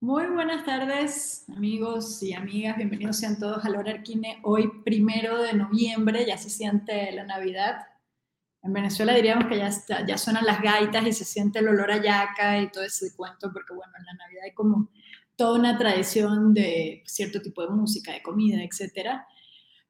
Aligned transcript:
Muy 0.00 0.26
buenas 0.26 0.64
tardes, 0.64 1.44
amigos 1.48 2.22
y 2.22 2.32
amigas. 2.32 2.76
Bienvenidos 2.76 3.16
sean 3.16 3.36
todos 3.36 3.64
a 3.64 3.68
Lora 3.68 3.90
Arquine. 3.90 4.38
Hoy, 4.44 4.70
primero 4.84 5.42
de 5.42 5.54
noviembre, 5.54 6.24
ya 6.24 6.38
se 6.38 6.50
siente 6.50 7.10
la 7.10 7.24
Navidad. 7.24 7.78
En 8.62 8.72
Venezuela 8.72 9.12
diríamos 9.12 9.48
que 9.48 9.56
ya, 9.56 10.06
ya 10.06 10.16
suenan 10.16 10.46
las 10.46 10.62
gaitas 10.62 11.04
y 11.04 11.12
se 11.12 11.24
siente 11.24 11.58
el 11.58 11.66
olor 11.66 11.90
a 11.90 12.00
yaca 12.00 12.62
y 12.62 12.70
todo 12.70 12.84
ese 12.84 13.12
cuento, 13.16 13.52
porque 13.52 13.74
bueno, 13.74 13.92
en 13.98 14.04
la 14.04 14.14
Navidad 14.14 14.44
hay 14.44 14.54
como 14.54 14.88
toda 15.34 15.58
una 15.58 15.76
tradición 15.76 16.54
de 16.54 17.02
cierto 17.04 17.42
tipo 17.42 17.62
de 17.62 17.70
música, 17.70 18.12
de 18.12 18.22
comida, 18.22 18.62
etcétera. 18.62 19.26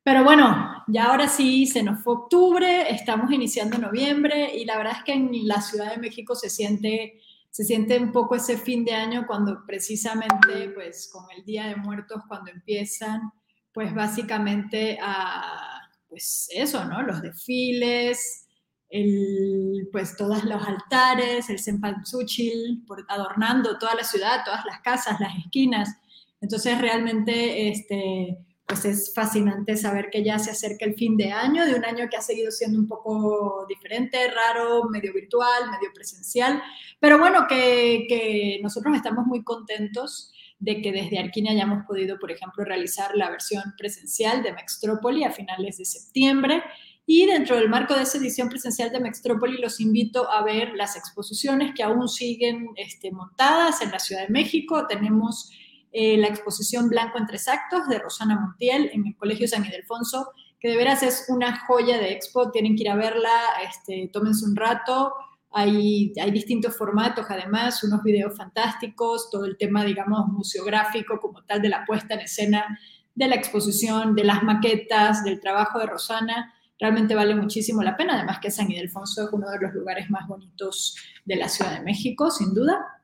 Pero 0.03 0.25
bueno, 0.25 0.85
ya 0.87 1.11
ahora 1.11 1.29
sí, 1.29 1.67
se 1.67 1.83
nos 1.83 2.03
fue 2.03 2.15
octubre, 2.15 2.91
estamos 2.91 3.31
iniciando 3.31 3.77
noviembre 3.77 4.57
y 4.57 4.65
la 4.65 4.79
verdad 4.79 4.95
es 4.97 5.05
que 5.05 5.13
en 5.13 5.47
la 5.47 5.61
Ciudad 5.61 5.91
de 5.91 5.99
México 5.99 6.35
se 6.35 6.49
siente 6.49 7.21
se 7.51 7.65
siente 7.65 7.99
un 7.99 8.13
poco 8.13 8.37
ese 8.37 8.57
fin 8.57 8.85
de 8.85 8.95
año 8.95 9.27
cuando 9.27 9.65
precisamente, 9.67 10.71
pues 10.75 11.11
con 11.13 11.25
el 11.37 11.45
Día 11.45 11.67
de 11.67 11.77
Muertos, 11.77 12.23
cuando 12.29 12.51
empiezan, 12.51 13.33
pues 13.73 13.95
básicamente 13.95 14.99
a, 15.01 15.89
pues 16.09 16.49
eso, 16.53 16.85
¿no? 16.85 17.03
Los 17.03 17.23
desfiles, 17.23 18.47
el, 18.91 19.89
pues 19.93 20.17
todos 20.17 20.45
los 20.45 20.67
altares, 20.67 21.51
el 21.51 21.59
cempasúchil, 21.59 22.85
adornando 23.09 23.79
toda 23.79 23.95
la 23.95 24.05
ciudad, 24.05 24.45
todas 24.45 24.65
las 24.65 24.81
casas, 24.81 25.21
las 25.21 25.37
esquinas. 25.37 25.97
Entonces 26.41 26.81
realmente, 26.81 27.69
este, 27.69 28.39
pues 28.69 28.85
es 28.85 29.15
fascinante 29.15 29.79
saber 29.79 30.11
que 30.11 30.23
ya 30.23 30.39
se 30.39 30.51
acerca 30.51 30.85
el 30.85 30.95
fin 30.95 31.17
de 31.17 31.33
año, 31.33 31.65
de 31.65 31.75
un 31.75 31.87
año 31.87 32.07
que 32.11 32.19
ha 32.19 32.21
seguido 32.21 32.51
siendo 32.51 32.79
un 32.79 32.87
poco 32.87 33.65
diferente, 33.67 34.31
raro, 34.31 34.85
medio 34.91 35.15
virtual, 35.15 35.71
medio 35.71 35.91
presencial, 35.95 36.63
pero 37.01 37.19
bueno, 37.19 37.47
que, 37.49 38.61
nosotros 38.63 38.95
estamos 38.95 39.27
muy 39.27 39.43
contentos 39.43 40.33
de 40.59 40.83
que 40.83 40.93
desde 40.93 41.19
Arquina 41.19 41.53
hayamos 41.53 41.87
podido, 41.87 42.19
por 42.19 42.31
ejemplo, 42.31 42.63
realizar 42.63 43.17
la 43.17 43.31
versión 43.31 43.63
presencial 43.79 44.43
de 44.43 44.53
Mextrópoli 44.53 45.25
a 45.25 45.31
finales 45.31 45.79
de 45.79 45.87
septiembre. 45.87 46.63
Y 47.07 47.25
dentro 47.25 47.57
del 47.57 47.71
marco 47.71 47.95
de 47.95 48.03
esa 48.03 48.19
edición 48.19 48.51
presencial 48.51 48.91
de 48.91 49.01
Mextrópoli, 49.01 49.57
los 49.59 49.81
invito 49.81 50.31
a 50.31 50.43
ver 50.43 50.75
las 50.75 50.95
exposiciones 50.95 51.73
que 51.75 51.85
aún 51.85 52.07
siguen 52.07 52.69
este, 52.77 53.13
montadas 53.13 53.81
en 53.81 53.93
la 53.93 53.99
Ciudad 53.99 54.27
de 54.27 54.33
México. 54.33 54.87
Tenemos 54.87 55.51
eh, 55.93 56.17
la 56.19 56.29
exposición 56.29 56.89
Blanco 56.89 57.19
en 57.19 57.27
tres 57.27 57.49
actos 57.49 57.89
de 57.89 57.99
Rosana 57.99 58.39
Montiel 58.39 58.91
en 58.93 59.07
el 59.07 59.17
Colegio 59.17 59.49
San 59.49 59.65
Ildefonso, 59.65 60.33
que 60.61 60.69
de 60.69 60.77
veras 60.77 61.03
es 61.03 61.27
una 61.29 61.65
joya 61.67 61.99
de 61.99 62.13
expo, 62.13 62.51
tienen 62.51 62.77
que 62.77 62.83
ir 62.83 62.91
a 62.91 62.97
verla, 62.97 63.31
este, 63.69 64.11
tómense 64.13 64.45
un 64.45 64.57
rato, 64.57 65.15
hay, 65.51 66.13
hay 66.21 66.31
distintos 66.31 66.77
formatos 66.77 67.27
además, 67.29 67.83
unos 67.85 68.03
videos 68.03 68.37
fantásticos, 68.37 69.31
todo 69.31 69.45
el 69.45 69.57
tema, 69.57 69.85
digamos, 69.85 70.27
museográfico 70.29 71.19
como 71.21 71.43
tal 71.45 71.63
de 71.63 71.69
la 71.69 71.85
puesta 71.87 72.15
en 72.15 72.21
escena 72.21 72.79
de 73.15 73.29
la 73.29 73.35
exposición, 73.35 74.15
de 74.15 74.25
las 74.25 74.43
maquetas, 74.43 75.25
del 75.25 75.41
trabajo 75.41 75.79
de 75.79 75.87
Rosana, 75.87 76.55
realmente 76.79 77.15
vale 77.15 77.35
muchísimo 77.35 77.83
la 77.83 77.97
pena, 77.97 78.15
además 78.15 78.39
que 78.41 78.51
San 78.51 78.71
Ildefonso 78.71 79.25
es 79.25 79.33
uno 79.33 79.51
de 79.51 79.59
los 79.59 79.75
lugares 79.75 80.11
más 80.11 80.29
bonitos 80.29 80.97
de 81.25 81.37
la 81.37 81.49
Ciudad 81.49 81.73
de 81.73 81.81
México, 81.85 82.31
sin 82.31 82.55
duda. 82.55 83.03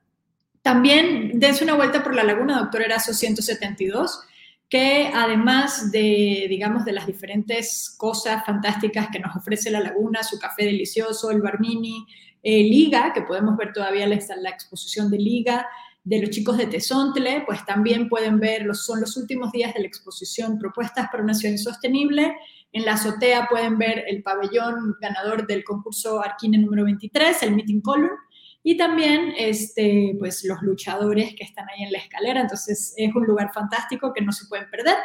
También 0.65 1.39
dense 1.39 1.63
una 1.63 1.75
vuelta 1.75 2.03
por 2.03 2.15
la 2.15 2.23
Laguna 2.23 2.57
Doctor 2.57 2.81
Erazo 2.81 3.13
172, 3.13 4.21
que 4.67 5.11
además 5.13 5.91
de, 5.91 6.47
digamos, 6.49 6.83
de 6.85 6.91
las 6.91 7.05
diferentes 7.05 7.93
cosas 7.99 8.43
fantásticas 8.43 9.09
que 9.11 9.19
nos 9.19 9.35
ofrece 9.35 9.69
la 9.69 9.79
laguna, 9.79 10.23
su 10.23 10.39
café 10.39 10.65
delicioso, 10.65 11.29
el 11.29 11.43
Barmini, 11.43 12.07
eh, 12.41 12.63
Liga, 12.63 13.13
que 13.13 13.21
podemos 13.21 13.55
ver 13.57 13.73
todavía 13.73 14.07
la, 14.07 14.17
la 14.41 14.49
exposición 14.49 15.11
de 15.11 15.19
Liga, 15.19 15.67
de 16.03 16.19
los 16.19 16.31
chicos 16.31 16.57
de 16.57 16.65
Tezontle, 16.65 17.43
pues 17.45 17.63
también 17.63 18.09
pueden 18.09 18.39
ver, 18.39 18.63
los, 18.63 18.87
son 18.87 19.01
los 19.01 19.17
últimos 19.17 19.51
días 19.51 19.71
de 19.75 19.81
la 19.81 19.85
exposición 19.85 20.57
Propuestas 20.57 21.09
para 21.11 21.21
una 21.21 21.35
ciudad 21.35 21.57
sostenible. 21.57 22.35
En 22.71 22.85
la 22.85 22.93
azotea 22.93 23.47
pueden 23.47 23.77
ver 23.77 24.03
el 24.07 24.23
pabellón 24.23 24.95
ganador 24.99 25.45
del 25.45 25.63
concurso 25.63 26.23
Arquine 26.23 26.57
número 26.57 26.85
23, 26.85 27.43
el 27.43 27.55
Meeting 27.55 27.81
Column, 27.81 28.09
y 28.67 28.75
también 28.77 29.31
este, 29.37 30.15
pues, 30.17 30.43
los 30.43 30.59
luchadores 30.63 31.35
que 31.35 31.43
están 31.43 31.69
ahí 31.69 31.83
en 31.83 31.91
la 31.91 31.99
escalera. 31.99 32.41
Entonces 32.41 32.95
es 32.97 33.13
un 33.13 33.23
lugar 33.23 33.53
fantástico 33.53 34.11
que 34.11 34.23
no 34.23 34.31
se 34.31 34.47
pueden 34.47 34.67
perder. 34.71 34.95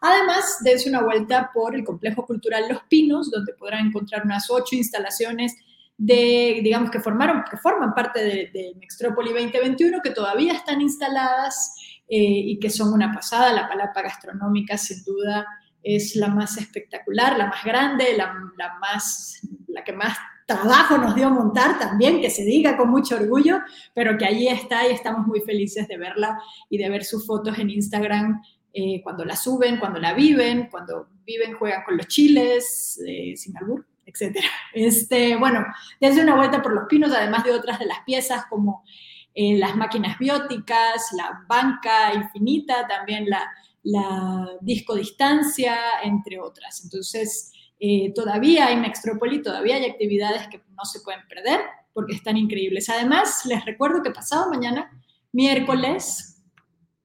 Además, 0.00 0.58
dense 0.62 0.88
una 0.88 1.02
vuelta 1.02 1.50
por 1.52 1.74
el 1.74 1.82
Complejo 1.82 2.24
Cultural 2.24 2.68
Los 2.68 2.84
Pinos, 2.84 3.32
donde 3.32 3.54
podrán 3.54 3.88
encontrar 3.88 4.24
unas 4.24 4.48
ocho 4.48 4.76
instalaciones 4.76 5.56
de, 5.96 6.60
digamos, 6.62 6.92
que, 6.92 7.00
formaron, 7.00 7.42
que 7.50 7.56
forman 7.56 7.92
parte 7.92 8.22
de, 8.22 8.50
de 8.54 8.74
Mextrópoli 8.78 9.30
2021, 9.30 9.98
que 10.00 10.10
todavía 10.10 10.52
están 10.52 10.80
instaladas 10.80 11.74
eh, 12.08 12.16
y 12.20 12.60
que 12.60 12.70
son 12.70 12.92
una 12.92 13.12
pasada. 13.12 13.52
La 13.52 13.68
palapa 13.68 14.00
gastronómica, 14.00 14.78
sin 14.78 15.02
duda, 15.02 15.44
es 15.82 16.14
la 16.14 16.28
más 16.28 16.56
espectacular, 16.56 17.36
la 17.36 17.46
más 17.46 17.64
grande, 17.64 18.16
la, 18.16 18.32
la 18.56 18.78
más, 18.78 19.40
la 19.66 19.82
que 19.82 19.92
más 19.92 20.16
trabajo 20.48 20.96
nos 20.96 21.14
dio 21.14 21.28
montar 21.28 21.78
también, 21.78 22.22
que 22.22 22.30
se 22.30 22.42
diga 22.42 22.78
con 22.78 22.88
mucho 22.88 23.16
orgullo, 23.16 23.60
pero 23.94 24.16
que 24.16 24.24
allí 24.24 24.48
está 24.48 24.88
y 24.88 24.92
estamos 24.92 25.26
muy 25.26 25.40
felices 25.42 25.86
de 25.86 25.98
verla 25.98 26.40
y 26.70 26.78
de 26.78 26.88
ver 26.88 27.04
sus 27.04 27.26
fotos 27.26 27.58
en 27.58 27.68
Instagram 27.68 28.40
eh, 28.72 29.02
cuando 29.02 29.26
la 29.26 29.36
suben, 29.36 29.76
cuando 29.76 30.00
la 30.00 30.14
viven, 30.14 30.68
cuando 30.70 31.08
viven, 31.26 31.54
juegan 31.54 31.84
con 31.84 31.98
los 31.98 32.08
chiles, 32.08 32.98
eh, 33.06 33.36
sin 33.36 33.58
albur, 33.58 33.86
etc. 34.06 34.38
Este, 34.72 35.36
bueno, 35.36 35.66
desde 36.00 36.22
una 36.22 36.34
vuelta 36.34 36.62
por 36.62 36.72
los 36.72 36.86
pinos, 36.88 37.12
además 37.12 37.44
de 37.44 37.52
otras 37.52 37.78
de 37.78 37.86
las 37.86 38.00
piezas 38.06 38.46
como 38.48 38.84
eh, 39.34 39.58
las 39.58 39.76
máquinas 39.76 40.18
bióticas, 40.18 41.12
la 41.14 41.44
banca 41.46 42.14
infinita, 42.14 42.86
también 42.88 43.28
la, 43.28 43.50
la 43.82 44.48
disco 44.62 44.94
distancia, 44.94 45.76
entre 46.02 46.40
otras. 46.40 46.82
Entonces, 46.84 47.52
eh, 47.80 48.12
todavía 48.14 48.66
hay 48.66 48.76
Mextrópoli, 48.76 49.42
todavía 49.42 49.76
hay 49.76 49.84
actividades 49.86 50.48
que 50.48 50.60
no 50.76 50.84
se 50.84 51.00
pueden 51.00 51.20
perder 51.28 51.60
porque 51.92 52.14
están 52.14 52.36
increíbles. 52.36 52.88
Además, 52.88 53.44
les 53.46 53.64
recuerdo 53.64 54.02
que 54.02 54.10
pasado 54.10 54.50
mañana, 54.50 54.90
miércoles 55.32 56.42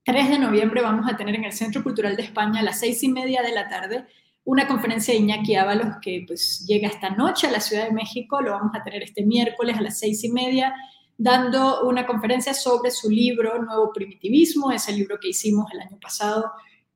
3 0.05 0.29
de 0.29 0.39
noviembre, 0.39 0.81
vamos 0.81 1.11
a 1.11 1.15
tener 1.15 1.35
en 1.35 1.45
el 1.45 1.53
Centro 1.53 1.83
Cultural 1.83 2.15
de 2.15 2.23
España 2.23 2.59
a 2.59 2.63
las 2.63 2.79
seis 2.79 3.01
y 3.03 3.09
media 3.09 3.41
de 3.41 3.53
la 3.53 3.69
tarde 3.69 4.05
una 4.45 4.67
conferencia 4.67 5.13
de 5.13 5.21
Iñaki 5.21 5.55
Ábalos 5.55 5.95
que 6.01 6.23
pues 6.27 6.65
llega 6.67 6.87
esta 6.87 7.09
noche 7.09 7.47
a 7.47 7.51
la 7.51 7.59
Ciudad 7.59 7.85
de 7.85 7.93
México, 7.93 8.41
lo 8.41 8.51
vamos 8.51 8.71
a 8.75 8.83
tener 8.83 9.01
este 9.03 9.23
miércoles 9.23 9.77
a 9.77 9.81
las 9.81 9.99
seis 9.99 10.23
y 10.23 10.31
media, 10.31 10.73
dando 11.17 11.87
una 11.87 12.05
conferencia 12.05 12.53
sobre 12.53 12.91
su 12.91 13.09
libro 13.09 13.61
Nuevo 13.61 13.91
Primitivismo, 13.93 14.71
ese 14.71 14.91
libro 14.91 15.17
que 15.21 15.29
hicimos 15.29 15.71
el 15.71 15.79
año 15.79 15.97
pasado 15.99 16.51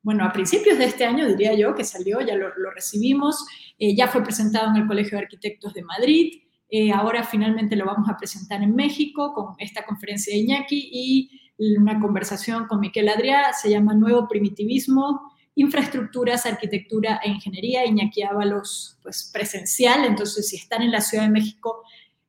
bueno, 0.07 0.23
a 0.23 0.31
principios 0.31 0.77
de 0.77 0.85
este 0.85 1.03
año, 1.03 1.27
diría 1.27 1.53
yo, 1.53 1.75
que 1.75 1.83
salió, 1.83 2.21
ya 2.21 2.33
lo, 2.33 2.71
recibimos, 2.73 3.45
eh, 3.77 3.93
ya 3.93 4.07
fue 4.07 4.23
presentado 4.23 4.69
en 4.69 4.77
el 4.77 4.87
Colegio 4.87 5.17
de 5.17 5.25
Arquitectos 5.25 5.73
de 5.73 5.83
Madrid, 5.83 6.43
eh, 6.69 6.93
ahora 6.93 7.25
finalmente 7.25 7.75
lo 7.75 7.83
vamos 7.83 8.07
a 8.07 8.15
presentar 8.15 8.63
en 8.63 8.73
México 8.73 9.33
con 9.33 9.55
esta 9.57 9.83
conferencia 9.83 10.33
de 10.33 10.39
Iñaki 10.39 10.89
y 10.93 11.29
una 11.57 11.99
conversación 11.99 12.67
con 12.67 12.79
Miquel 12.79 13.09
Adrià, 13.09 13.51
se 13.51 13.69
llama 13.69 13.95
Nuevo 13.95 14.29
Primitivismo, 14.29 15.29
Infraestructuras, 15.55 16.45
Arquitectura 16.45 17.19
e 17.21 17.29
Ingeniería, 17.29 17.85
Iñaki 17.85 18.23
Ábalos, 18.23 18.99
pues 19.03 19.29
presencial, 19.33 20.05
entonces 20.05 20.47
si 20.47 20.55
están 20.55 20.83
en 20.83 20.91
la 20.91 21.01
Ciudad 21.01 21.25
de 21.25 21.31
México, 21.31 21.83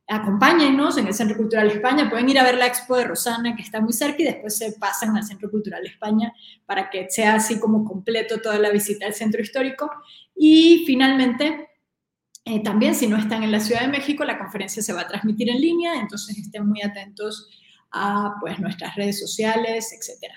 acompáñennos 0.08 0.96
en 0.96 1.06
el 1.06 1.14
Centro 1.14 1.36
Cultural 1.36 1.70
España, 1.70 2.08
pueden 2.08 2.28
ir 2.30 2.38
a 2.38 2.42
ver 2.42 2.56
la 2.56 2.66
expo 2.66 2.96
de 2.96 3.04
Rosana 3.04 3.54
que 3.54 3.62
está 3.62 3.80
muy 3.80 3.92
cerca 3.92 4.22
y 4.22 4.24
después 4.24 4.56
se 4.56 4.72
pasan 4.72 5.14
al 5.16 5.24
Centro 5.24 5.50
Cultural 5.50 5.84
España 5.86 6.32
para 6.64 6.88
que 6.88 7.08
sea 7.10 7.34
así 7.34 7.60
como 7.60 7.84
completo 7.84 8.40
toda 8.40 8.58
la 8.58 8.70
visita 8.70 9.04
al 9.04 9.12
centro 9.12 9.42
histórico. 9.42 9.90
Y 10.34 10.84
finalmente, 10.86 11.68
eh, 12.44 12.62
también 12.62 12.94
si 12.94 13.06
no 13.06 13.18
están 13.18 13.42
en 13.42 13.52
la 13.52 13.60
Ciudad 13.60 13.82
de 13.82 13.88
México, 13.88 14.24
la 14.24 14.38
conferencia 14.38 14.82
se 14.82 14.94
va 14.94 15.02
a 15.02 15.08
transmitir 15.08 15.50
en 15.50 15.60
línea, 15.60 15.94
entonces 16.00 16.38
estén 16.38 16.66
muy 16.66 16.80
atentos 16.80 17.48
a 17.92 18.34
pues, 18.40 18.58
nuestras 18.58 18.96
redes 18.96 19.20
sociales, 19.20 19.92
etc. 19.92 20.32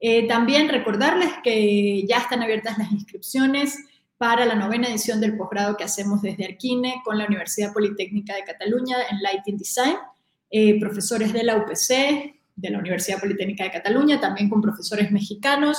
Eh, 0.00 0.26
también 0.26 0.70
recordarles 0.70 1.30
que 1.44 2.06
ya 2.08 2.18
están 2.18 2.42
abiertas 2.42 2.78
las 2.78 2.90
inscripciones 2.90 3.78
para 4.22 4.46
la 4.46 4.54
novena 4.54 4.86
edición 4.86 5.20
del 5.20 5.36
posgrado 5.36 5.76
que 5.76 5.82
hacemos 5.82 6.22
desde 6.22 6.44
Arquine 6.44 7.02
con 7.04 7.18
la 7.18 7.26
Universidad 7.26 7.72
Politécnica 7.72 8.36
de 8.36 8.44
Cataluña 8.44 8.98
en 9.10 9.20
Lighting 9.20 9.58
Design, 9.58 9.96
eh, 10.48 10.78
profesores 10.78 11.32
de 11.32 11.42
la 11.42 11.56
UPC, 11.56 12.32
de 12.54 12.70
la 12.70 12.78
Universidad 12.78 13.18
Politécnica 13.18 13.64
de 13.64 13.72
Cataluña, 13.72 14.20
también 14.20 14.48
con 14.48 14.62
profesores 14.62 15.10
mexicanos. 15.10 15.76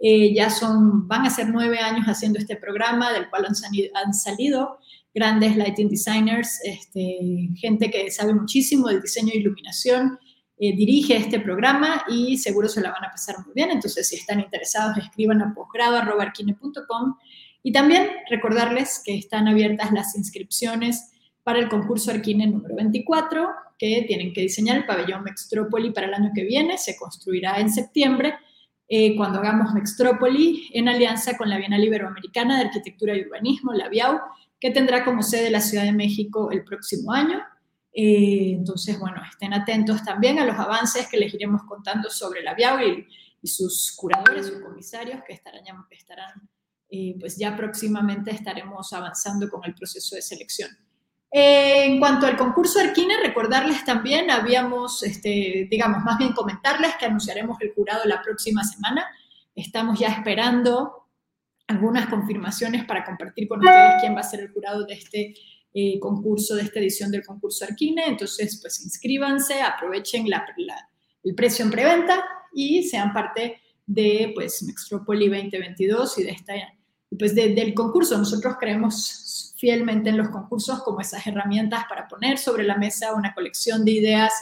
Eh, 0.00 0.34
ya 0.34 0.50
son, 0.50 1.06
van 1.06 1.24
a 1.24 1.30
ser 1.30 1.50
nueve 1.50 1.78
años 1.78 2.06
haciendo 2.06 2.40
este 2.40 2.56
programa, 2.56 3.12
del 3.12 3.30
cual 3.30 3.46
han 3.46 4.12
salido, 4.12 4.78
grandes 5.14 5.56
lighting 5.56 5.88
designers, 5.88 6.58
este, 6.64 7.48
gente 7.54 7.92
que 7.92 8.10
sabe 8.10 8.34
muchísimo 8.34 8.88
del 8.88 9.02
diseño 9.02 9.30
e 9.32 9.38
iluminación, 9.38 10.18
eh, 10.58 10.74
dirige 10.74 11.16
este 11.16 11.38
programa 11.38 12.02
y 12.08 12.38
seguro 12.38 12.68
se 12.68 12.80
la 12.80 12.90
van 12.90 13.04
a 13.04 13.10
pasar 13.12 13.36
muy 13.46 13.54
bien. 13.54 13.70
Entonces, 13.70 14.08
si 14.08 14.16
están 14.16 14.40
interesados, 14.40 14.98
escriban 14.98 15.40
a 15.42 15.54
posgrado.arquine.com 15.54 17.14
y 17.66 17.72
también 17.72 18.08
recordarles 18.28 19.02
que 19.02 19.16
están 19.16 19.48
abiertas 19.48 19.90
las 19.90 20.14
inscripciones 20.16 21.10
para 21.42 21.58
el 21.58 21.70
concurso 21.70 22.10
Arquine 22.10 22.46
número 22.46 22.76
24, 22.76 23.48
que 23.78 24.04
tienen 24.06 24.34
que 24.34 24.42
diseñar 24.42 24.76
el 24.76 24.84
pabellón 24.84 25.24
Mextrópoli 25.24 25.90
para 25.90 26.06
el 26.06 26.14
año 26.14 26.30
que 26.34 26.44
viene, 26.44 26.76
se 26.76 26.94
construirá 26.94 27.58
en 27.58 27.70
septiembre, 27.72 28.34
eh, 28.86 29.16
cuando 29.16 29.38
hagamos 29.38 29.72
Mextrópoli, 29.72 30.68
en 30.74 30.90
alianza 30.90 31.38
con 31.38 31.48
la 31.48 31.56
Bienal 31.56 31.82
Iberoamericana 31.82 32.58
de 32.58 32.66
Arquitectura 32.66 33.16
y 33.16 33.22
Urbanismo, 33.22 33.72
la 33.72 33.88
BIAU, 33.88 34.20
que 34.60 34.70
tendrá 34.70 35.02
como 35.02 35.22
sede 35.22 35.50
la 35.50 35.62
Ciudad 35.62 35.84
de 35.84 35.92
México 35.92 36.50
el 36.50 36.64
próximo 36.64 37.12
año. 37.12 37.42
Eh, 37.94 38.52
entonces, 38.58 39.00
bueno, 39.00 39.22
estén 39.30 39.54
atentos 39.54 40.02
también 40.04 40.38
a 40.38 40.44
los 40.44 40.58
avances 40.58 41.08
que 41.08 41.16
les 41.16 41.32
iremos 41.32 41.62
contando 41.62 42.10
sobre 42.10 42.42
la 42.42 42.52
BIAU 42.52 42.80
y, 42.80 43.06
sus 43.46 43.94
curadores, 43.96 44.46
sus 44.46 44.60
comisarios, 44.60 45.22
que 45.26 45.34
estarán, 45.34 45.62
pues 47.20 47.36
ya 47.36 47.56
próximamente 47.56 48.30
estaremos 48.30 48.92
avanzando 48.92 49.48
con 49.48 49.64
el 49.64 49.74
proceso 49.74 50.16
de 50.16 50.22
selección. 50.22 50.70
Eh, 51.36 51.86
en 51.86 51.98
cuanto 51.98 52.26
al 52.26 52.36
concurso 52.36 52.78
Arquine, 52.78 53.16
recordarles 53.20 53.84
también, 53.84 54.30
habíamos, 54.30 55.02
este, 55.02 55.66
digamos, 55.68 56.04
más 56.04 56.16
bien 56.16 56.32
comentarles 56.32 56.94
que 56.94 57.06
anunciaremos 57.06 57.60
el 57.60 57.72
jurado 57.74 58.04
la 58.04 58.22
próxima 58.22 58.62
semana. 58.62 59.04
Estamos 59.54 59.98
ya 59.98 60.08
esperando 60.08 61.08
algunas 61.66 62.08
confirmaciones 62.08 62.84
para 62.84 63.04
compartir 63.04 63.48
con 63.48 63.58
ustedes 63.58 64.00
quién 64.00 64.14
va 64.14 64.20
a 64.20 64.22
ser 64.22 64.40
el 64.40 64.52
jurado 64.52 64.84
de 64.84 64.94
este 64.94 65.34
eh, 65.72 65.98
concurso, 65.98 66.54
de 66.54 66.62
esta 66.62 66.78
edición 66.78 67.10
del 67.10 67.26
concurso 67.26 67.64
Arquine. 67.64 68.06
Entonces, 68.06 68.60
pues 68.62 68.80
inscríbanse, 68.84 69.60
aprovechen 69.60 70.28
el 71.24 71.34
precio 71.34 71.64
en 71.64 71.70
preventa 71.72 72.24
y 72.54 72.84
sean 72.84 73.12
parte 73.12 73.60
de 73.86 74.30
pues 74.36 74.62
Mextropoli 74.62 75.28
2022 75.28 76.18
y 76.18 76.22
de 76.22 76.30
esta 76.30 76.54
pues 77.18 77.34
del 77.34 77.74
concurso. 77.74 78.16
Nosotros 78.18 78.56
creemos 78.58 79.54
fielmente 79.56 80.10
en 80.10 80.18
los 80.18 80.28
concursos 80.28 80.82
como 80.82 81.00
esas 81.00 81.26
herramientas 81.26 81.84
para 81.88 82.06
poner 82.08 82.38
sobre 82.38 82.64
la 82.64 82.76
mesa 82.76 83.14
una 83.14 83.34
colección 83.34 83.84
de 83.84 83.92
ideas 83.92 84.32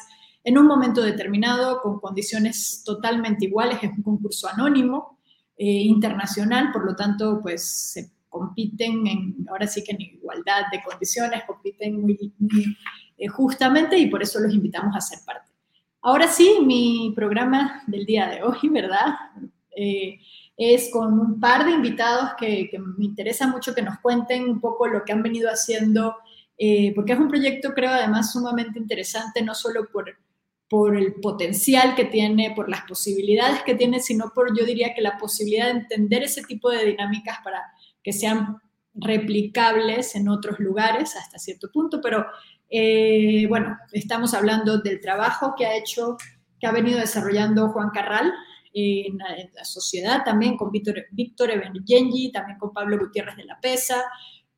en 0.45 0.59
un 0.59 0.67
momento 0.67 1.03
determinado, 1.03 1.81
con 1.81 2.01
condiciones 2.01 2.83
totalmente 2.85 3.45
iguales. 3.45 3.79
Es 3.83 3.91
un 3.97 4.03
concurso 4.03 4.49
anónimo, 4.49 5.19
eh, 5.57 5.65
internacional, 5.65 6.73
por 6.73 6.85
lo 6.85 6.97
tanto, 6.97 7.41
pues 7.41 7.93
se 7.93 8.11
compiten 8.29 9.07
en, 9.07 9.47
ahora 9.49 9.67
sí 9.67 9.85
que 9.85 9.93
en 9.93 10.01
igualdad 10.01 10.63
de 10.73 10.83
condiciones, 10.83 11.45
compiten 11.47 12.05
eh, 13.19 13.29
justamente 13.29 13.99
y 13.99 14.07
por 14.07 14.23
eso 14.23 14.41
los 14.41 14.53
invitamos 14.53 14.97
a 14.97 15.01
ser 15.01 15.19
parte. 15.25 15.47
Ahora 16.01 16.27
sí, 16.27 16.59
mi 16.65 17.13
programa 17.15 17.85
del 17.87 18.07
día 18.07 18.27
de 18.27 18.43
hoy, 18.43 18.69
¿verdad? 18.71 19.15
Eh, 19.77 20.19
es 20.57 20.91
con 20.93 21.19
un 21.19 21.41
par 21.41 21.65
de 21.65 21.73
invitados 21.73 22.31
que, 22.39 22.71
me 22.97 23.05
interesa 23.05 23.47
mucho 23.47 23.75
que 23.75 23.83
nos 23.83 23.99
cuenten 24.01 24.49
un 24.49 24.61
poco 24.61 24.87
lo 24.87 25.05
que 25.05 25.13
han 25.13 25.23
venido 25.23 25.51
haciendo, 25.51 26.17
eh, 26.59 26.93
porque 26.95 27.13
es 27.13 27.19
un 27.19 27.29
proyecto, 27.29 27.73
creo, 27.75 27.91
además 27.91 28.33
sumamente 28.33 28.79
interesante, 28.79 29.43
no 29.43 29.55
solo 29.55 29.89
por, 29.91 30.17
por 30.69 30.97
el 30.97 31.15
potencial 31.15 31.95
que 31.95 32.05
tiene, 32.05 32.53
por 32.55 32.69
las 32.69 32.83
posibilidades 32.83 33.63
que 33.63 33.75
tiene, 33.75 34.01
sino 34.01 34.33
por, 34.35 34.57
yo 34.57 34.65
diría 34.65 34.95
que 34.95 35.03
la 35.03 35.19
posibilidad 35.19 35.67
de 35.67 35.81
entender 35.81 36.23
ese 36.23 36.43
tipo 36.43 36.71
de 36.71 36.85
dinámicas 36.87 37.39
para 37.43 37.63
que 38.03 38.13
sean 38.13 38.59
replicables 38.95 40.15
en 40.15 40.29
otros 40.29 40.59
lugares 40.61 41.17
hasta 41.17 41.39
cierto 41.39 41.71
punto, 41.73 42.01
pero 42.03 42.27
eh, 42.69 43.47
bueno, 43.49 43.77
estamos 43.93 44.33
hablando 44.33 44.79
del 44.79 45.01
trabajo 45.01 45.55
que 45.57 45.67
ha 45.67 45.77
hecho, 45.77 46.17
que 46.59 46.67
ha 46.67 46.73
venido 46.73 46.99
desarrollando 46.99 47.69
Juan 47.69 47.91
Carral, 47.91 48.33
en 48.73 49.19
la, 49.19 49.65
sociedad 49.65 50.23
también 50.25 50.57
con 50.57 50.71
Víctor, 50.71 51.07
Víctor 51.11 51.51
también 51.51 52.59
con 52.59 52.73
Pablo 52.73 52.99
Gutiérrez 52.99 53.37
de 53.37 53.45
la 53.45 53.61
Pesa, 53.61 54.03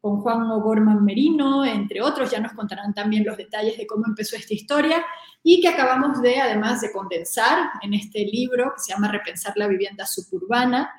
con 0.01 0.21
Juan 0.21 0.43
O'Gorman 0.51 1.03
Merino, 1.03 1.65
entre 1.65 2.03
otros, 2.03 2.31
ya 2.31 2.39
nos 2.39 2.53
contarán 2.53 2.93
también 2.93 3.25
los 3.25 3.39
detalles 3.39 3.79
de 3.79 3.87
cómo 3.87 4.05
empezó 4.07 4.37
esta 4.37 4.53
historia 4.53 5.03
y 5.43 5.63
que 5.63 5.69
acabamos 5.69 6.21
de, 6.21 6.41
además 6.41 6.83
de 6.83 6.93
condensar 6.93 7.71
en 7.83 7.95
este 7.95 8.19
libro 8.27 8.75
que 8.77 8.83
se 8.83 8.93
llama 8.93 9.11
Repensar 9.11 9.55
la 9.57 9.67
vivienda 9.67 10.05
suburbana, 10.05 10.91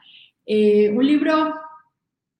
eh, 0.43 0.89
un 0.89 1.05
libro 1.05 1.53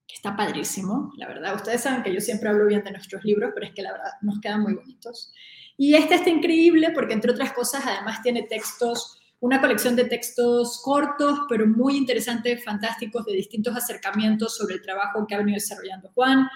que 0.07 0.16
está 0.16 0.36
padrísimo, 0.36 1.13
la 1.18 1.28
verdad. 1.28 1.56
Ustedes 1.56 1.81
saben 1.81 2.01
que 2.01 2.12
yo 2.12 2.19
siempre 2.19 2.50
hablo 2.50 2.66
bien 2.66 2.83
de 2.83 2.92
nuestros 2.92 3.24
libros, 3.24 3.51
pero 3.54 3.68
es 3.68 3.74
que 3.74 3.81
la 3.81 3.92
verdad 3.92 4.12
nos 4.21 4.39
quedan 4.39 4.62
muy 4.62 4.74
bonitos. 4.74 5.31
Y 5.78 5.94
este 5.95 6.16
está 6.16 6.30
increíble 6.30 6.92
porque, 6.95 7.13
entre 7.13 7.31
otras 7.31 7.54
cosas, 7.54 7.83
además 7.86 8.21
tiene 8.21 8.44
textos 8.44 9.19
una 9.40 9.62
colección 9.62 9.96
de 9.96 10.06
textos 10.06 10.82
cortos, 10.84 11.40
pero 11.50 11.68
muy 11.68 11.98
interesantes, 11.98 12.64
fantásticos, 12.64 13.26
de 13.26 13.34
distintos 13.34 13.76
acercamientos 13.76 14.56
sobre 14.56 14.76
el 14.76 14.82
trabajo 14.82 15.26
que 15.28 15.36
ha 15.36 15.40
venido 15.40 15.56
desarrollando 15.56 16.10
Juan 16.16 16.48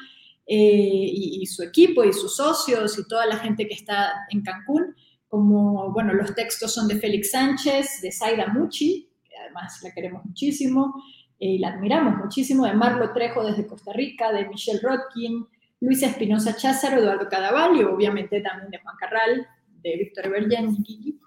eh, 0.47 1.09
y, 1.13 1.45
su 1.45 1.61
equipo 1.61 2.03
y 2.03 2.13
sus 2.13 2.35
socios 2.35 2.97
y 2.97 3.07
toda 3.07 3.25
la 3.25 3.37
gente 3.37 3.67
que 3.67 3.75
está 3.75 4.25
en 4.29 4.41
Cancún. 4.41 4.95
Como, 5.27 5.91
bueno, 5.91 6.13
los 6.13 6.33
textos 6.33 6.73
son 6.73 6.87
de 6.87 6.95
Félix 6.95 7.31
Sánchez, 7.31 8.01
de 8.01 8.11
Zaida 8.11 8.47
Muchi, 8.47 9.07
que 9.29 9.37
además 9.37 9.79
la 9.83 9.91
queremos 9.91 10.25
muchísimo 10.25 10.95
eh, 11.39 11.49
y 11.49 11.59
la 11.59 11.69
admiramos 11.69 12.17
muchísimo, 12.17 12.65
de 12.65 12.73
Marlo 12.73 13.13
Trejo 13.13 13.45
desde 13.45 13.67
Costa 13.67 13.93
Rica, 13.93 14.31
de 14.31 14.47
Michelle 14.47 14.79
Rodkin, 14.81 15.45
Luis 15.81 16.01
Espinosa 16.01 16.55
Cházaro, 16.55 16.99
Eduardo 16.99 17.29
Cadaval 17.29 17.77
y 17.77 17.83
obviamente 17.83 18.41
también 18.41 18.71
de 18.71 18.79
Juan 18.79 18.95
Carral, 18.99 19.47
de 19.81 19.97
Víctor 19.97 20.27
Evergengui, 20.27 21.19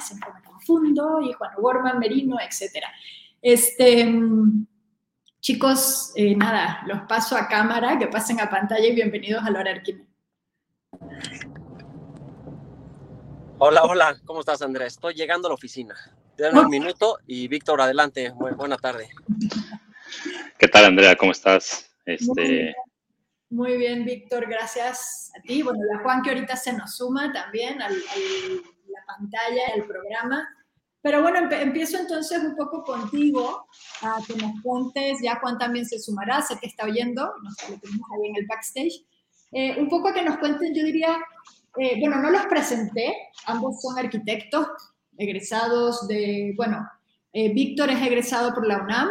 siempre 0.00 0.30
me 0.34 0.42
confundo, 0.42 1.20
y 1.22 1.32
Juan 1.32 1.50
Gorman, 1.56 1.98
Merino, 1.98 2.36
etc. 2.40 2.84
Este, 3.40 4.12
chicos, 5.40 6.12
eh, 6.16 6.34
nada, 6.36 6.82
los 6.86 7.00
paso 7.02 7.36
a 7.36 7.48
cámara, 7.48 7.98
que 7.98 8.06
pasen 8.06 8.40
a 8.40 8.48
pantalla 8.48 8.86
y 8.86 8.94
bienvenidos 8.94 9.42
a 9.42 9.48
Arquime. 9.48 10.06
Hola, 13.58 13.84
hola, 13.84 14.16
¿cómo 14.24 14.40
estás 14.40 14.62
Andrés? 14.62 14.94
Estoy 14.94 15.14
llegando 15.14 15.46
a 15.46 15.50
la 15.50 15.54
oficina. 15.54 15.94
Dame 16.36 16.60
un 16.60 16.70
minuto 16.70 17.18
y 17.26 17.46
Víctor, 17.46 17.80
adelante. 17.80 18.32
buena 18.56 18.76
tarde. 18.76 19.08
¿Qué 20.58 20.68
tal, 20.68 20.86
Andrea? 20.86 21.14
¿Cómo 21.14 21.32
estás? 21.32 21.94
Este, 22.04 22.74
muy 23.52 23.76
bien, 23.76 24.06
Víctor, 24.06 24.48
gracias 24.48 25.30
a 25.38 25.42
ti. 25.42 25.62
Bueno, 25.62 25.80
la 25.84 25.98
Juan 25.98 26.22
que 26.22 26.30
ahorita 26.30 26.56
se 26.56 26.72
nos 26.72 26.96
suma 26.96 27.30
también 27.32 27.82
a 27.82 27.90
la 27.90 29.06
pantalla, 29.06 29.62
al 29.74 29.84
programa. 29.84 30.48
Pero 31.02 31.20
bueno, 31.20 31.50
empiezo 31.50 31.98
entonces 31.98 32.42
un 32.42 32.56
poco 32.56 32.82
contigo, 32.82 33.66
a 34.00 34.20
que 34.26 34.36
nos 34.36 34.52
cuentes, 34.62 35.18
ya 35.22 35.38
Juan 35.40 35.58
también 35.58 35.84
se 35.84 35.98
sumará, 35.98 36.40
sé 36.40 36.58
que 36.58 36.68
está 36.68 36.86
oyendo, 36.86 37.34
nos 37.42 37.68
lo 37.68 37.78
tenemos 37.78 38.08
ahí 38.14 38.30
en 38.30 38.36
el 38.36 38.46
backstage. 38.46 39.04
Eh, 39.52 39.78
un 39.78 39.90
poco 39.90 40.14
que 40.14 40.22
nos 40.22 40.38
cuenten, 40.38 40.74
yo 40.74 40.82
diría, 40.82 41.18
eh, 41.78 42.00
bueno, 42.00 42.22
no 42.22 42.30
los 42.30 42.46
presenté, 42.46 43.14
ambos 43.44 43.82
son 43.82 43.98
arquitectos 43.98 44.66
egresados 45.18 46.08
de, 46.08 46.54
bueno, 46.56 46.88
eh, 47.32 47.52
Víctor 47.52 47.90
es 47.90 48.02
egresado 48.02 48.54
por 48.54 48.66
la 48.66 48.78
UNAM 48.82 49.08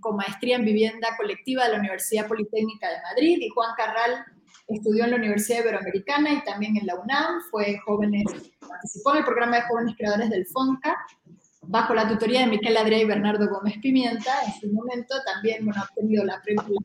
con 0.00 0.16
maestría 0.16 0.56
en 0.56 0.64
vivienda 0.64 1.08
colectiva 1.16 1.64
de 1.64 1.72
la 1.72 1.78
Universidad 1.78 2.28
Politécnica 2.28 2.88
de 2.88 3.02
Madrid 3.02 3.38
y 3.40 3.48
Juan 3.48 3.70
Carral 3.76 4.24
estudió 4.68 5.04
en 5.04 5.10
la 5.10 5.16
Universidad 5.16 5.60
Iberoamericana 5.60 6.32
y 6.32 6.44
también 6.44 6.76
en 6.76 6.86
la 6.86 6.96
UNAM. 6.96 7.42
Fue 7.50 7.78
jóvenes, 7.84 8.24
participó 8.60 9.12
en 9.12 9.18
el 9.18 9.24
programa 9.24 9.56
de 9.56 9.62
jóvenes 9.62 9.94
creadores 9.96 10.30
del 10.30 10.46
FONCA 10.46 10.96
bajo 11.68 11.94
la 11.94 12.08
tutoría 12.08 12.40
de 12.40 12.46
Miquel 12.46 12.76
Adrià 12.76 12.98
y 13.00 13.04
Bernardo 13.04 13.48
Gómez 13.48 13.78
Pimienta. 13.80 14.32
En 14.46 14.52
su 14.60 14.72
momento 14.72 15.14
también 15.24 15.64
bueno, 15.64 15.80
ha 15.80 15.84
obtenido 15.84 16.24
la, 16.24 16.40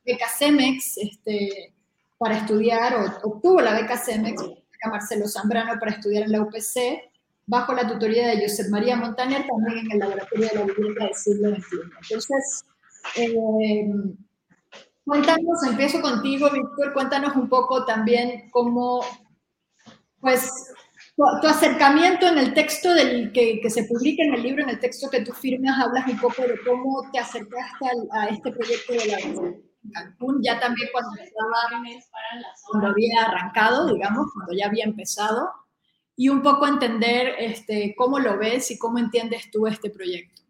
beca 0.05 0.27
CEMEX 0.37 0.97
este, 0.97 1.73
para 2.17 2.37
estudiar, 2.37 2.95
o 2.95 3.29
obtuvo 3.29 3.61
la 3.61 3.73
beca 3.73 3.97
CEMEX, 3.97 4.41
beca 4.41 4.89
Marcelo 4.89 5.27
Zambrano 5.27 5.79
para 5.79 5.91
estudiar 5.91 6.23
en 6.23 6.31
la 6.31 6.41
UPC 6.41 7.10
bajo 7.51 7.73
la 7.73 7.85
tutoría 7.85 8.27
de 8.27 8.41
Josep 8.41 8.69
María 8.69 8.95
Montaner, 8.95 9.45
también 9.45 9.85
en 9.85 9.91
el 9.91 9.99
Laboratorio 9.99 10.47
de 10.47 10.55
la 10.55 10.63
Vivienda 10.63 11.03
del 11.03 11.13
siglo 11.13 11.49
XXI. 11.49 11.77
Entonces, 12.01 12.65
eh, 13.17 13.91
cuéntanos, 15.03 15.63
empiezo 15.67 16.01
contigo, 16.01 16.49
Víctor, 16.49 16.93
cuéntanos 16.93 17.35
un 17.35 17.49
poco 17.49 17.83
también 17.83 18.49
cómo, 18.51 19.03
pues, 20.21 20.49
tu, 21.17 21.45
acercamiento 21.45 22.25
en 22.25 22.37
el 22.37 22.53
texto 22.53 22.93
del, 22.93 23.33
que, 23.33 23.59
que, 23.59 23.69
se 23.69 23.83
publica 23.83 24.23
en 24.23 24.35
el 24.35 24.43
libro, 24.43 24.63
en 24.63 24.69
el 24.69 24.79
texto 24.79 25.09
que 25.09 25.19
tú 25.19 25.33
firmas, 25.33 25.77
hablas 25.77 26.07
un 26.07 26.19
poco 26.21 26.43
de 26.43 26.57
cómo 26.65 27.11
te 27.11 27.19
acercaste 27.19 27.85
a, 28.13 28.27
este 28.27 28.49
proyecto 28.53 28.93
de 28.93 29.05
la 29.07 29.17
Cancún, 29.93 30.39
ya 30.41 30.57
también 30.57 30.87
cuando 30.93 31.21
estaba, 31.21 31.83
cuando 32.69 32.87
había 32.87 33.23
arrancado, 33.23 33.93
digamos, 33.93 34.27
cuando 34.33 34.53
ya 34.53 34.67
había 34.67 34.85
empezado 34.85 35.49
y 36.15 36.29
un 36.29 36.41
poco 36.41 36.67
entender 36.67 37.35
este, 37.39 37.93
cómo 37.95 38.19
lo 38.19 38.37
ves 38.37 38.71
y 38.71 38.77
cómo 38.77 38.99
entiendes 38.99 39.49
tú 39.51 39.67
este 39.67 39.89
proyecto. 39.89 40.41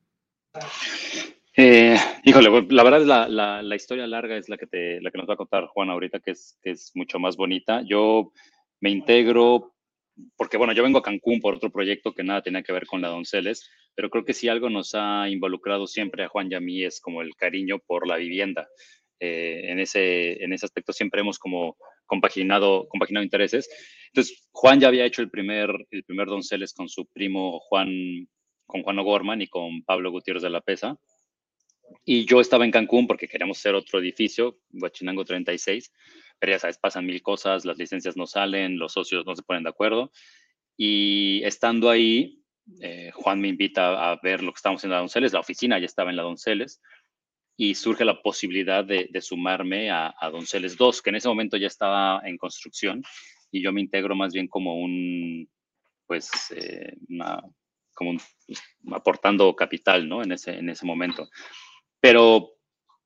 Eh, 1.56 1.98
híjole, 2.24 2.68
la 2.70 2.84
verdad 2.84 3.02
es 3.02 3.08
la, 3.08 3.62
la, 3.62 3.76
historia 3.76 4.08
larga 4.08 4.38
es 4.38 4.50
la 4.50 4.58
que, 4.58 4.68
te, 4.68 5.02
la 5.02 5.12
que 5.12 5.18
nos 5.18 5.30
va 5.30 5.34
a 5.34 5.38
contar 5.38 5.68
Juan 5.68 5.90
ahorita, 5.90 6.20
que 6.20 6.32
es, 6.32 6.58
que 6.62 6.72
es 6.72 6.92
mucho 6.96 7.20
más 7.20 7.36
bonita. 7.36 7.84
Yo 7.86 8.32
me 8.80 8.90
integro 8.90 9.74
porque, 10.38 10.58
bueno, 10.58 10.74
yo 10.74 10.84
vengo 10.84 11.00
a 11.00 11.04
Cancún 11.04 11.40
por 11.40 11.56
otro 11.56 11.72
proyecto 11.72 12.14
que 12.14 12.24
nada 12.24 12.42
tenía 12.42 12.64
que 12.64 12.74
ver 12.74 12.86
con 12.86 13.02
la 13.02 13.10
Donceles, 13.10 13.70
pero 13.96 14.10
creo 14.10 14.26
que 14.26 14.34
si 14.34 14.48
algo 14.48 14.70
nos 14.70 14.94
ha 14.96 15.30
involucrado 15.30 15.88
siempre 15.88 16.24
a 16.24 16.28
Juan 16.28 16.52
y 16.52 16.56
a 16.56 16.60
mí 16.60 16.84
es 16.84 17.00
como 17.00 17.22
el 17.22 17.36
cariño 17.36 17.80
por 17.80 18.08
la 18.08 18.18
vivienda. 18.18 18.68
Eh, 19.20 19.72
en, 19.72 19.80
ese, 19.80 20.44
en 20.44 20.52
ese 20.52 20.66
aspecto 20.66 20.94
siempre 20.94 21.22
hemos 21.22 21.38
como 21.38 21.78
compaginado, 22.12 22.90
compaginado 22.90 23.24
intereses. 23.24 23.70
Entonces, 24.08 24.46
Juan 24.52 24.82
ya 24.82 24.90
había 24.90 25.06
hecho 25.06 25.22
el 25.22 25.30
primer, 25.30 25.70
el 25.92 26.04
primer 26.04 26.28
Donceles 26.28 26.74
con 26.74 26.90
su 26.90 27.06
primo 27.06 27.62
Juan, 27.62 28.28
con 28.66 28.84
Juan 28.84 29.00
O'Gorman 29.00 29.42
y 29.42 29.48
con 29.48 29.82
Pablo 29.84 30.12
Gutiérrez 30.12 30.44
de 30.44 30.50
la 30.50 30.60
Pesa. 30.60 30.98
Y 32.04 32.26
yo 32.26 32.42
estaba 32.42 32.66
en 32.66 32.72
Cancún 32.72 33.08
porque 33.08 33.30
queríamos 33.30 33.60
hacer 33.60 33.76
otro 33.76 34.00
edificio, 34.00 34.58
Huachinango 34.74 35.24
36, 35.24 35.90
pero 36.38 36.52
ya 36.52 36.60
sabes, 36.60 36.78
pasan 36.78 37.06
mil 37.06 37.22
cosas, 37.22 37.64
las 37.64 37.78
licencias 37.78 38.18
no 38.18 38.28
salen, 38.28 38.78
los 38.78 38.92
socios 38.92 39.26
no 39.26 39.34
se 39.34 39.44
ponen 39.44 39.64
de 39.64 39.70
acuerdo. 39.70 40.12
Y 40.76 41.42
estando 41.46 41.90
ahí, 41.90 42.44
eh, 42.82 43.12
Juan 43.14 43.40
me 43.40 43.48
invita 43.48 44.12
a 44.12 44.20
ver 44.22 44.44
lo 44.44 44.52
que 44.52 44.58
estamos 44.58 44.82
haciendo 44.82 44.96
en 44.96 44.98
la 44.98 45.04
Donceles, 45.04 45.32
la 45.32 45.40
oficina 45.40 45.80
ya 45.80 45.86
estaba 45.86 46.10
en 46.10 46.18
la 46.18 46.24
Donceles, 46.24 46.82
y 47.58 47.76
surge 47.76 48.06
la 48.06 48.22
posibilidad 48.22 48.84
de, 48.84 49.10
sumarme 49.22 49.92
a, 49.92 50.14
Donceles 50.32 50.78
2, 50.78 51.02
que 51.02 51.10
en 51.10 51.18
ese 51.18 51.28
momento 51.28 51.58
ya 51.58 51.68
estaba 51.68 52.22
en 52.24 52.38
construcción, 52.38 53.04
y 53.52 53.62
yo 53.62 53.72
me 53.72 53.82
integro 53.82 54.16
más 54.16 54.34
bien 54.34 54.48
como 54.48 54.80
un, 54.80 55.50
pues, 56.08 56.30
eh, 56.56 56.96
como 57.94 58.18
pues, 58.48 58.62
aportando 58.92 59.56
capital, 59.56 60.08
¿no? 60.08 60.24
En 60.24 60.32
ese, 60.32 60.58
en 60.58 60.70
ese 60.70 60.86
momento. 60.86 61.30
Pero 62.00 62.56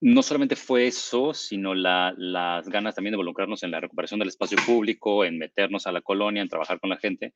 no 0.02 0.22
solamente 0.22 0.56
fue 0.56 0.88
eso, 0.88 1.34
sino 1.34 1.74
las 1.74 2.70
ganas 2.70 2.96
también 2.96 3.14
de 3.14 3.16
involucrarnos 3.16 3.64
en 3.64 3.72
la 3.72 3.80
recuperación 3.80 4.20
del 4.20 4.30
espacio 4.30 4.58
público, 4.66 5.26
en 5.26 5.38
meternos 5.38 5.88
a 5.88 5.92
la 5.92 6.02
colonia, 6.02 6.42
en 6.42 6.50
trabajar 6.50 6.80
con 6.80 6.90
la 6.90 6.98
gente. 6.98 7.34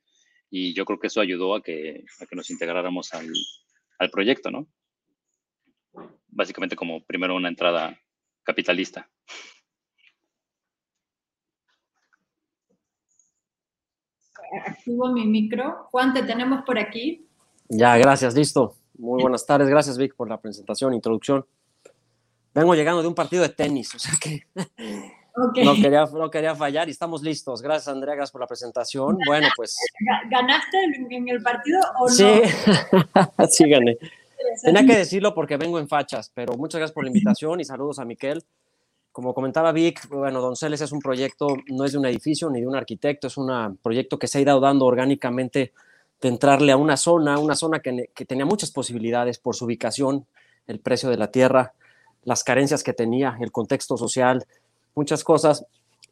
Y 0.51 0.73
yo 0.73 0.85
creo 0.85 0.99
que 0.99 1.07
eso 1.07 1.21
ayudó 1.21 1.55
a 1.55 1.63
que, 1.63 2.03
a 2.19 2.25
que 2.25 2.35
nos 2.35 2.49
integráramos 2.49 3.13
al, 3.13 3.27
al 3.97 4.09
proyecto, 4.09 4.51
¿no? 4.51 4.67
Básicamente 6.39 6.77
como 6.77 7.03
primero 7.03 7.35
una 7.35 7.49
entrada 7.49 7.99
capitalista. 8.43 9.09
Activo 14.65 15.11
mi 15.11 15.25
micro. 15.25 15.89
Juan, 15.91 16.13
te 16.13 16.23
tenemos 16.23 16.63
por 16.63 16.79
aquí. 16.79 17.27
Ya, 17.67 17.97
gracias, 17.97 18.33
listo. 18.35 18.73
Muy 18.97 19.21
buenas 19.21 19.45
tardes, 19.45 19.67
gracias 19.67 19.97
Vic 19.97 20.15
por 20.15 20.29
la 20.29 20.39
presentación, 20.39 20.93
introducción. 20.93 21.45
Vengo 22.53 22.73
llegando 22.73 23.01
de 23.01 23.09
un 23.09 23.15
partido 23.15 23.43
de 23.43 23.49
tenis, 23.49 23.93
o 23.95 23.99
sea 23.99 24.13
que 24.17 24.47
no, 25.35 25.73
quería, 25.75 26.05
no 26.05 26.31
quería 26.31 26.55
fallar 26.55 26.87
y 26.87 26.91
estamos 26.91 27.21
listos. 27.21 27.61
Gracias 27.61 27.89
Andrea, 27.89 28.15
gracias 28.15 28.31
por 28.31 28.39
la 28.39 28.47
presentación. 28.47 29.17
Bueno, 29.27 29.49
pues... 29.57 29.75
¿Ganaste 30.31 30.77
en 31.09 31.27
el 31.27 31.43
partido 31.43 31.81
o 31.99 32.07
no? 32.07 32.13
Sí, 32.13 32.41
sí 33.49 33.69
gané. 33.69 33.97
Tenía 34.61 34.85
que 34.85 34.97
decirlo 34.97 35.33
porque 35.33 35.57
vengo 35.57 35.79
en 35.79 35.87
fachas, 35.87 36.31
pero 36.33 36.53
muchas 36.53 36.79
gracias 36.79 36.93
por 36.93 37.03
la 37.03 37.09
invitación 37.09 37.59
y 37.59 37.65
saludos 37.65 37.99
a 37.99 38.05
Miquel. 38.05 38.43
Como 39.11 39.33
comentaba 39.33 39.71
Vic, 39.71 40.07
bueno, 40.09 40.39
Donceles 40.39 40.81
es 40.81 40.91
un 40.91 40.99
proyecto, 40.99 41.57
no 41.67 41.85
es 41.85 41.93
de 41.93 41.97
un 41.97 42.05
edificio 42.05 42.49
ni 42.49 42.61
de 42.61 42.67
un 42.67 42.75
arquitecto, 42.75 43.27
es 43.27 43.37
un 43.37 43.77
proyecto 43.81 44.19
que 44.19 44.27
se 44.27 44.37
ha 44.37 44.41
ido 44.41 44.59
dando 44.59 44.85
orgánicamente 44.85 45.73
de 46.21 46.27
entrarle 46.27 46.71
a 46.71 46.77
una 46.77 46.95
zona, 46.95 47.39
una 47.39 47.55
zona 47.55 47.79
que, 47.79 48.11
que 48.13 48.25
tenía 48.25 48.45
muchas 48.45 48.71
posibilidades 48.71 49.39
por 49.39 49.55
su 49.55 49.65
ubicación, 49.65 50.25
el 50.67 50.79
precio 50.79 51.09
de 51.09 51.17
la 51.17 51.31
tierra, 51.31 51.73
las 52.23 52.43
carencias 52.43 52.83
que 52.83 52.93
tenía, 52.93 53.37
el 53.41 53.51
contexto 53.51 53.97
social, 53.97 54.45
muchas 54.95 55.23
cosas. 55.23 55.65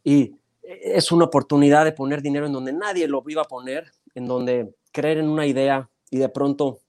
Y 0.03 0.33
es 0.63 1.11
una 1.11 1.25
oportunidad 1.25 1.85
de 1.85 1.91
poner 1.91 2.21
dinero 2.21 2.45
en 2.45 2.53
donde 2.53 2.73
nadie 2.73 3.07
lo 3.07 3.23
iba 3.27 3.43
a 3.43 3.47
poner, 3.47 3.91
en 4.15 4.25
donde 4.27 4.73
creer 4.91 5.19
en 5.19 5.29
una 5.29 5.45
idea 5.45 5.89
y 6.09 6.17
de 6.17 6.29
pronto 6.29 6.79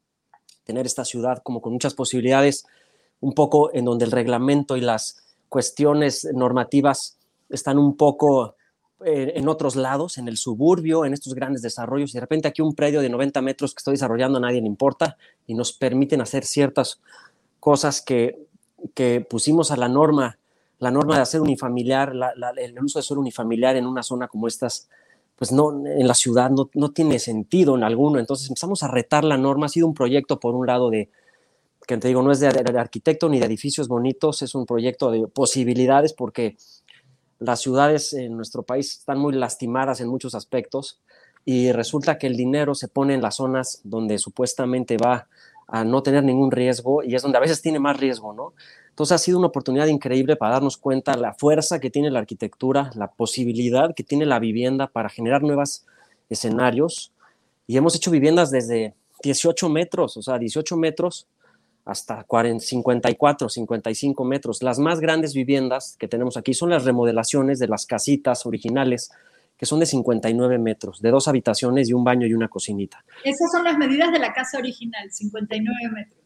tener 0.69 0.85
esta 0.85 1.07
ciudad 1.07 1.43
como 1.43 1.63
con 1.63 1.73
muchas 1.73 1.95
posibilidades, 1.95 2.67
un 3.21 3.33
poco 3.33 3.73
en 3.73 3.87
donde 3.87 4.05
el 4.05 4.13
reglamento 4.13 4.77
y 4.77 4.83
las 4.83 5.17
cuestiones 5.49 6.29
normativas 6.35 7.17
están 7.49 7.79
un 7.79 7.97
poco 7.97 8.55
eh, 9.03 9.33
en 9.35 9.49
otros 9.49 9.77
lados, 9.77 10.19
en 10.19 10.29
el 10.29 10.37
suburbio, 10.37 11.07
en 11.07 11.15
estos 11.15 11.35
grandes 11.35 11.63
desarrollos, 11.63 12.11
y 12.11 12.15
de 12.15 12.21
repente 12.21 12.49
aquí 12.49 12.61
un 12.61 12.75
predio 12.75 13.01
de 13.01 13.09
90 13.09 13.41
metros 13.41 13.73
que 13.73 13.79
estoy 13.79 13.95
desarrollando 13.95 14.37
a 14.37 14.43
nadie 14.43 14.61
le 14.61 14.67
importa 14.67 15.17
y 15.47 15.55
nos 15.55 15.73
permiten 15.73 16.21
hacer 16.21 16.45
ciertas 16.45 17.01
cosas 17.61 18.03
que, 18.03 18.47
que 18.95 19.23
pusimos 19.23 19.71
a 19.71 19.77
la 19.79 19.89
norma, 19.89 20.39
la 20.81 20.91
norma 20.91 21.17
de 21.17 21.23
hacer 21.23 21.41
unifamiliar, 21.41 22.13
el 22.59 22.79
uso 22.85 22.99
de 22.99 23.03
suelo 23.03 23.23
unifamiliar 23.23 23.77
en 23.77 23.87
una 23.87 24.03
zona 24.03 24.29
como 24.29 24.47
estas, 24.47 24.91
pues 25.39 25.53
no, 25.53 25.87
en 25.87 26.09
la 26.09 26.15
ciudad 26.15 26.51
no, 26.51 26.69
no, 26.75 26.91
tiene 26.91 27.19
sentido 27.21 27.77
en 27.77 27.85
alguno. 27.85 28.19
Entonces 28.19 28.49
empezamos 28.49 28.83
a 28.83 28.89
retar 28.89 29.23
la 29.23 29.39
norma. 29.39 29.67
Ha 29.67 29.69
sido 29.69 29.87
un 29.87 29.95
proyecto, 29.95 30.41
por 30.41 30.55
un 30.57 30.67
lado, 30.67 30.91
de, 30.91 31.11
que 31.89 31.97
te 31.97 32.09
digo, 32.09 32.23
no 32.23 32.31
es 32.31 32.41
de, 32.41 32.49
arquitecto 32.49 33.31
ni 33.31 33.39
de 33.41 33.47
edificios 33.47 33.89
bonitos, 33.89 34.43
es 34.43 34.55
un 34.55 34.67
proyecto 34.67 35.11
de 35.11 35.27
posibilidades 35.27 36.13
porque 36.13 36.57
las 37.39 37.61
ciudades 37.61 38.13
en 38.13 38.37
nuestro 38.37 38.63
país 38.63 38.99
están 38.99 39.19
muy 39.19 39.33
lastimadas 39.33 40.01
en 40.01 40.09
muchos 40.09 40.35
aspectos 40.35 41.01
y 41.47 41.73
resulta 41.73 42.19
que 42.19 42.27
el 42.27 42.37
dinero 42.37 42.75
se 42.75 42.89
pone 42.89 43.15
en 43.15 43.23
las 43.23 43.37
zonas 43.37 43.81
donde 43.85 44.19
supuestamente 44.19 44.99
va 44.99 45.29
a 45.67 45.83
no 45.85 46.03
tener 46.03 46.25
ningún 46.25 46.51
riesgo 46.51 47.03
y 47.03 47.15
es 47.15 47.23
donde 47.23 47.39
a 47.39 47.41
veces 47.41 47.63
tiene 47.63 47.79
más 47.79 47.97
riesgo, 47.97 48.35
¿no? 48.35 48.53
Entonces 48.99 49.15
ha 49.15 49.19
sido 49.19 49.39
una 49.39 49.47
oportunidad 49.47 49.87
increíble 49.87 50.35
para 50.35 50.55
darnos 50.55 50.77
cuenta 50.77 51.17
la 51.17 51.33
fuerza 51.33 51.79
que 51.79 51.89
tiene 51.89 52.11
la 52.11 52.19
arquitectura, 52.19 52.91
la 52.97 53.07
posibilidad 53.07 53.95
que 53.95 54.03
tiene 54.03 54.27
la 54.27 54.41
vivienda 54.41 54.89
para 54.89 55.09
generar 55.09 55.41
nuevos 55.41 55.87
escenarios. 56.29 57.13
Y 57.69 57.77
hemos 57.77 57.95
hecho 57.95 58.11
viviendas 58.11 58.51
desde 58.51 58.95
18 59.23 59.69
metros, 59.69 60.17
o 60.17 60.23
sea, 60.23 60.37
18 60.37 60.77
metros 60.77 61.29
hasta 61.85 62.25
40, 62.25 62.65
54, 62.65 63.49
55 63.49 64.25
metros. 64.25 64.65
Las 64.65 64.81
más 64.81 64.99
grandes 64.99 65.33
viviendas 65.33 65.95
que 65.97 66.09
tenemos 66.09 66.37
aquí 66.37 66.53
son 66.53 66.71
las 66.71 66.85
remodelaciones 66.85 67.61
de 67.61 67.69
las 67.69 67.87
casitas 67.87 68.47
originales, 68.47 69.13
que 69.57 69.65
son 69.65 69.79
de 69.79 69.87
59 69.87 70.59
metros, 70.59 71.01
de 71.01 71.13
dos 71.13 71.29
habitaciones 71.29 71.89
y 71.89 71.93
un 71.93 72.03
baño 72.03 72.27
y 72.27 72.35
una 72.35 72.49
cocinita. 72.49 73.05
Esas 73.23 73.53
son 73.53 73.63
las 73.63 73.79
medidas 73.79 74.11
de 74.11 74.19
la 74.19 74.33
casa 74.33 74.59
original, 74.59 75.09
59 75.09 75.89
metros 75.95 76.18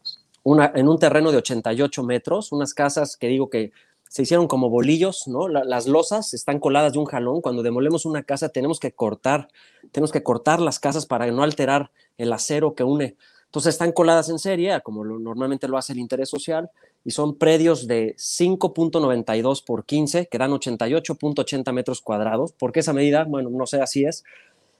en 0.45 0.87
un 0.87 0.99
terreno 0.99 1.31
de 1.31 1.37
88 1.37 2.03
metros, 2.03 2.51
unas 2.51 2.73
casas 2.73 3.17
que 3.17 3.27
digo 3.27 3.49
que 3.49 3.71
se 4.09 4.21
hicieron 4.21 4.47
como 4.47 4.69
bolillos, 4.69 5.27
¿no? 5.27 5.47
las 5.47 5.87
losas 5.87 6.35
están 6.35 6.59
coladas 6.59 6.93
de 6.93 6.99
un 6.99 7.05
jalón. 7.05 7.41
Cuando 7.41 7.63
demolemos 7.63 8.05
una 8.05 8.21
casa 8.21 8.49
tenemos 8.49 8.79
que 8.79 8.91
cortar, 8.91 9.47
tenemos 9.91 10.11
que 10.11 10.21
cortar 10.21 10.61
las 10.61 10.79
casas 10.79 11.07
para 11.07 11.25
no 11.31 11.41
alterar 11.41 11.89
el 12.17 12.31
acero 12.31 12.75
que 12.75 12.83
une. 12.83 13.17
Entonces 13.45 13.73
están 13.73 13.91
coladas 13.91 14.29
en 14.29 14.39
serie, 14.39 14.79
como 14.81 15.03
normalmente 15.03 15.67
lo 15.67 15.77
hace 15.77 15.93
el 15.93 15.99
interés 15.99 16.29
social, 16.29 16.69
y 17.05 17.11
son 17.11 17.37
predios 17.37 17.87
de 17.87 18.15
5.92 18.15 19.63
por 19.63 19.85
15, 19.85 20.27
que 20.27 20.37
dan 20.37 20.51
88.80 20.51 21.71
metros 21.73 22.01
cuadrados. 22.01 22.51
¿Por 22.53 22.71
qué 22.71 22.81
esa 22.81 22.93
medida? 22.93 23.25
Bueno, 23.25 23.49
no 23.49 23.65
sé, 23.65 23.81
así 23.81 24.05
es. 24.05 24.23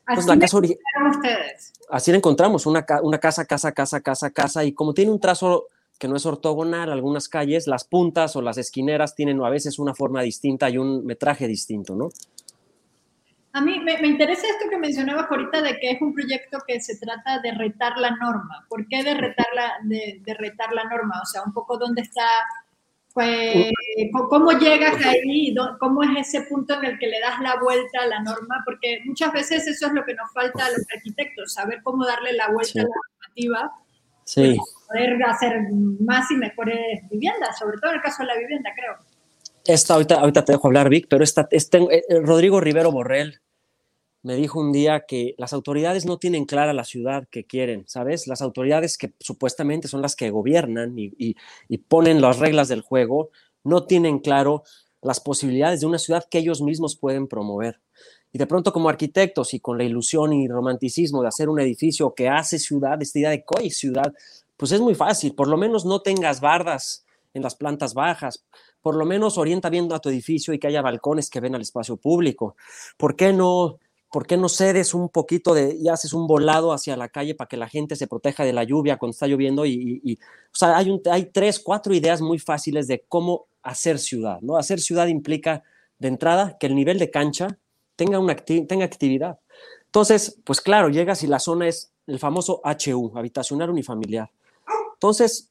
Pues 0.06 0.20
así 0.20 0.28
la 0.28 0.40
casa 0.40 0.58
ustedes. 0.58 1.74
Así 1.90 2.12
la 2.12 2.18
encontramos, 2.18 2.66
una, 2.66 2.86
una 3.04 3.20
casa, 3.20 3.46
casa, 3.46 3.72
casa, 3.72 4.02
casa, 4.02 4.32
casa, 4.32 4.64
y 4.64 4.74
como 4.74 4.94
tiene 4.94 5.12
un 5.12 5.20
trazo 5.20 5.68
que 5.98 6.08
no 6.08 6.16
es 6.18 6.26
ortogonal, 6.26 6.92
algunas 6.92 7.30
calles, 7.30 7.68
las 7.68 7.86
puntas 7.86 8.36
o 8.36 8.42
las 8.42 8.58
esquineras 8.58 9.16
tienen 9.16 9.42
a 9.42 9.50
veces 9.50 9.80
una 9.80 9.94
forma 9.94 10.22
distinta 10.22 10.70
y 10.70 10.78
un 10.78 11.06
metraje 11.06 11.48
distinto, 11.48 11.96
¿no? 11.96 12.10
A 13.54 13.62
mí 13.62 13.80
me, 13.80 13.94
interesa 14.08 14.48
esto 14.48 14.68
que 14.68 14.78
mencionabas 14.80 15.28
ahorita 15.30 15.62
de 15.62 15.80
que 15.80 15.92
es 15.92 16.02
un 16.02 16.12
proyecto 16.12 16.58
que 16.68 16.82
se 16.82 16.98
trata 16.98 17.40
de 17.40 17.52
retar 17.52 18.00
la 18.00 18.10
norma. 18.16 18.66
¿Por 18.68 18.88
qué 18.88 19.04
de 19.04 19.14
retar 19.14 19.46
la, 19.54 19.74
de, 19.84 20.20
de 20.26 20.34
retar 20.34 20.74
la 20.74 20.86
norma? 20.86 21.22
O 21.22 21.26
sea, 21.26 21.44
un 21.44 21.54
poco 21.54 21.78
dónde 21.78 22.02
está 22.02 22.26
pues, 23.14 23.72
¿cómo 24.30 24.52
llegas 24.54 24.96
ahí? 25.06 25.54
¿Cómo 25.80 26.02
es 26.02 26.28
ese 26.28 26.48
punto 26.48 26.74
en 26.74 26.86
el 26.86 27.00
que 27.00 27.08
le 27.08 27.20
das 27.20 27.40
la 27.42 27.60
vuelta 27.62 28.02
a 28.02 28.08
la 28.08 28.22
norma? 28.22 28.64
Porque 28.66 29.02
muchas 29.06 29.32
veces 29.32 29.68
eso 29.68 29.88
es 29.88 29.94
lo 29.94 30.04
que 30.04 30.16
nos 30.16 30.32
falta 30.34 30.66
a 30.66 30.72
los 30.72 30.82
arquitectos, 30.96 31.54
saber 31.54 31.82
cómo 31.84 32.06
darle 32.06 32.34
la 32.34 32.50
vuelta 32.50 32.82
a 32.82 32.84
la 32.84 32.90
normativa 32.90 33.72
sí. 34.24 34.58
para 34.58 34.88
poder 34.88 35.24
hacer 35.26 35.62
más 36.00 36.32
y 36.32 36.36
mejores 36.36 37.08
viviendas, 37.12 37.58
sobre 37.60 37.78
todo 37.78 37.92
en 37.92 37.98
el 37.98 38.02
caso 38.02 38.24
de 38.24 38.28
la 38.28 38.38
vivienda, 38.38 38.72
creo. 38.76 38.96
Esta, 39.66 39.94
ahorita, 39.94 40.16
ahorita 40.16 40.44
te 40.44 40.54
dejo 40.54 40.68
hablar, 40.68 40.90
Vic, 40.90 41.06
pero 41.08 41.24
esta, 41.24 41.48
este, 41.52 41.78
eh, 41.78 42.04
Rodrigo 42.22 42.60
Rivero 42.60 42.92
Borrell, 42.92 43.40
me 44.24 44.36
dijo 44.36 44.60
un 44.60 44.72
día 44.72 45.04
que 45.06 45.36
las 45.38 45.52
autoridades 45.52 46.06
no 46.06 46.18
tienen 46.18 46.46
clara 46.46 46.74
la 46.74 46.86
ciudad 46.86 47.28
que 47.30 47.46
quieren, 47.46 47.84
¿sabes? 47.88 48.26
Las 48.26 48.42
autoridades 48.42 48.98
que 48.98 49.14
supuestamente 49.20 49.90
son 49.90 50.02
las 50.02 50.16
que 50.16 50.30
gobiernan 50.30 50.96
y, 50.98 51.36
ponen 51.90 52.22
las 52.22 52.40
reglas 52.40 52.70
del 52.70 52.82
juego, 52.82 53.30
no 53.66 53.86
tienen 53.86 54.20
claro 54.20 54.64
las 55.02 55.20
posibilidades 55.20 55.82
de 55.82 55.88
una 55.88 56.00
ciudad 56.00 56.26
que 56.30 56.40
ellos 56.40 56.62
mismos 56.62 56.96
pueden 56.96 57.28
promover. 57.28 57.82
Y 58.32 58.38
de 58.38 58.48
pronto 58.48 58.72
como 58.72 58.88
arquitectos 58.88 59.54
y 59.54 59.60
con 59.60 59.78
la 59.78 59.84
ilusión 59.84 60.32
y 60.32 60.48
romanticismo 60.48 61.22
de 61.22 61.28
hacer 61.28 61.50
un 61.50 61.60
edificio 61.60 62.14
que 62.16 62.30
hace 62.30 62.58
ciudad, 62.60 63.02
esta 63.02 63.20
idea 63.20 63.30
de 63.30 63.44
que 63.44 63.70
ciudad, 63.70 64.14
pues 64.56 64.72
es 64.72 64.80
muy 64.80 64.96
fácil, 64.96 65.36
por 65.36 65.50
lo 65.50 65.58
menos 65.58 65.86
no 65.86 66.02
tengas 66.02 66.40
bardas 66.40 67.06
en 67.34 67.44
las 67.44 67.56
plantas 67.56 67.94
bajas, 67.94 68.46
por 68.82 68.96
lo 68.96 69.06
menos 69.06 69.38
orienta 69.38 69.70
viendo 69.70 69.96
a 69.96 70.00
tu 70.00 70.08
edificio 70.08 70.54
y 70.54 70.60
que 70.60 70.68
haya 70.68 70.82
balcones 70.82 71.30
que 71.30 71.42
ven 71.42 71.56
al 71.56 71.62
espacio 71.62 71.98
público. 71.98 72.56
¿Por 72.98 73.16
qué 73.16 73.34
no 73.34 73.80
¿por 74.14 74.28
qué 74.28 74.38
no 74.38 74.48
cedes 74.48 74.94
un 74.94 75.10
poquito 75.10 75.56
de, 75.56 75.76
y 75.76 75.90
haces 75.90 76.14
un 76.14 76.28
volado 76.28 76.72
hacia 76.72 76.96
la 76.96 77.10
calle 77.10 77.34
para 77.34 77.48
que 77.48 77.58
la 77.58 77.68
gente 77.68 77.96
se 77.96 78.06
proteja 78.06 78.46
de 78.46 78.54
la 78.54 78.64
lluvia 78.64 78.98
cuando 78.98 79.14
está 79.14 79.26
lloviendo? 79.26 79.66
Y, 79.66 80.20
o 80.22 80.56
sea, 80.56 80.78
hay, 80.78 80.92
un, 80.92 81.02
hay 81.10 81.26
tres, 81.26 81.60
cuatro 81.60 81.96
ideas 81.96 82.22
muy 82.22 82.38
fáciles 82.38 82.86
de 82.88 83.04
cómo 83.10 83.48
hacer 83.64 83.98
ciudad, 83.98 84.40
¿no? 84.42 84.56
Hacer 84.56 84.80
ciudad 84.80 85.08
implica 85.08 85.64
de 85.98 86.10
entrada, 86.10 86.58
que 86.60 86.68
el 86.68 86.76
nivel 86.76 87.00
de 87.00 87.10
cancha 87.10 87.58
tenga, 87.96 88.20
una 88.20 88.36
tenga 88.36 88.86
actividad. 88.86 89.40
Entonces, 89.86 90.38
pues 90.44 90.62
claro, 90.62 90.90
llegas 90.90 91.24
y 91.24 91.28
la 91.28 91.40
zona 91.40 91.68
es 91.68 91.92
el 92.06 92.20
famoso 92.20 92.62
HU, 92.64 93.18
habitacional 93.18 93.72
unifamiliar. 93.72 94.30
Entonces, 94.94 95.50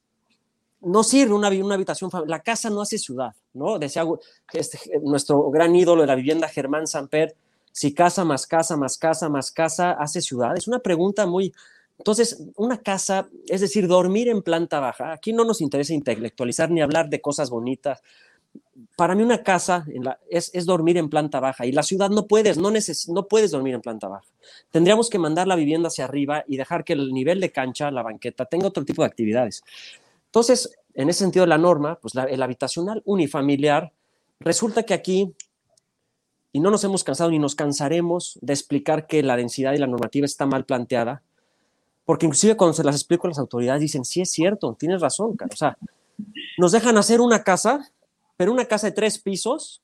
no 0.83 1.03
sirve 1.03 1.35
una, 1.35 1.49
una 1.49 1.75
habitación, 1.75 2.13
la 2.29 2.39
casa 2.45 2.71
no 2.71 2.81
hace 2.81 2.97
ciudad, 2.97 3.35
¿no? 3.55 3.81
Decía 3.81 4.05
este, 4.53 4.79
nuestro 5.03 5.51
gran 5.51 5.75
ídolo 5.75 6.03
de 6.03 6.07
la 6.07 6.15
vivienda, 6.15 6.47
Germán 6.47 6.87
Samper, 6.87 7.35
si 7.73 7.95
casa 7.95 8.25
más 8.25 8.47
casa 8.47 8.77
más 8.77 8.99
casa 8.99 9.29
más 9.29 9.51
casa 9.51 9.93
hace 9.93 10.21
ciudad. 10.21 10.57
Es 10.57 10.69
una 10.69 10.79
pregunta 10.79 11.27
muy... 11.27 11.53
Entonces, 11.99 12.43
una 12.57 12.79
casa, 12.79 13.29
es 13.49 13.61
decir, 13.61 13.87
dormir 13.87 14.29
en 14.29 14.43
planta 14.43 14.81
baja, 14.81 15.13
aquí 15.13 15.33
no 15.33 15.45
nos 15.45 15.61
interesa 15.61 15.95
intelectualizar 15.95 16.71
ni 16.71 16.81
hablar 16.83 17.09
de 17.09 17.21
cosas 17.21 17.49
bonitas. 17.49 18.03
Para 18.97 19.15
mí 19.15 19.23
una 19.23 19.43
casa 19.43 19.87
es, 20.29 20.51
es, 20.53 20.67
dormir 20.67 20.97
en 20.97 21.09
planta 21.09 21.39
baja 21.39 21.65
y 21.65 21.71
la 21.71 21.85
ciudad 21.85 22.11
no 22.11 22.27
puedes, 22.27 22.59
no, 22.59 22.73
no 22.73 23.29
puedes 23.29 23.51
dormir 23.53 23.75
en 23.75 23.83
planta 23.83 24.09
baja. 24.09 24.27
Tendríamos 24.71 25.11
que 25.11 25.19
mandar 25.19 25.47
la 25.47 25.55
vivienda 25.55 25.89
hacia 25.89 26.05
arriba 26.05 26.45
y 26.49 26.57
dejar 26.57 26.83
que 26.83 26.95
el 26.95 27.13
nivel 27.13 27.41
de 27.41 27.53
cancha, 27.53 27.91
la 27.91 28.03
banqueta, 28.03 28.47
tenga 28.47 28.67
otro 28.67 28.85
tipo 28.85 29.03
de 29.03 29.07
actividades. 29.07 29.63
Entonces, 30.27 30.77
en 30.95 31.09
ese 31.09 31.21
sentido, 31.21 31.47
la 31.47 31.59
norma, 31.59 31.99
pues 32.01 32.15
el 32.15 32.43
habitacional 32.43 33.03
unifamiliar, 33.05 33.93
resulta 34.41 34.83
que 34.83 34.95
aquí, 34.95 35.33
y 36.53 36.61
no 36.61 36.71
nos 36.71 36.85
hemos 36.85 37.03
cansado 37.05 37.31
ni 37.31 37.39
nos 37.39 37.55
cansaremos 37.55 38.39
de 38.43 38.53
explicar 38.53 39.07
que 39.07 39.23
la 39.23 39.37
densidad 39.37 39.73
y 39.73 39.79
la 39.79 39.87
normativa 39.87 40.27
está 40.27 40.47
mal 40.47 40.65
planteada, 40.65 41.23
porque 42.05 42.27
inclusive 42.27 42.57
cuando 42.57 42.75
se 42.75 42.85
las 42.85 42.95
explico 42.95 43.27
a 43.27 43.31
las 43.31 43.39
autoridades 43.39 43.81
dicen, 43.81 44.05
sí 44.05 44.21
es 44.21 44.31
cierto, 44.31 44.77
tienes 44.79 45.01
razón, 45.01 45.37
o 45.51 45.57
sea, 45.57 45.79
nos 46.59 46.73
dejan 46.73 46.97
hacer 46.99 47.21
una 47.21 47.43
casa, 47.43 47.91
pero 48.37 48.53
una 48.53 48.67
casa 48.67 48.89
de 48.89 48.93
tres 48.93 49.19
pisos, 49.19 49.83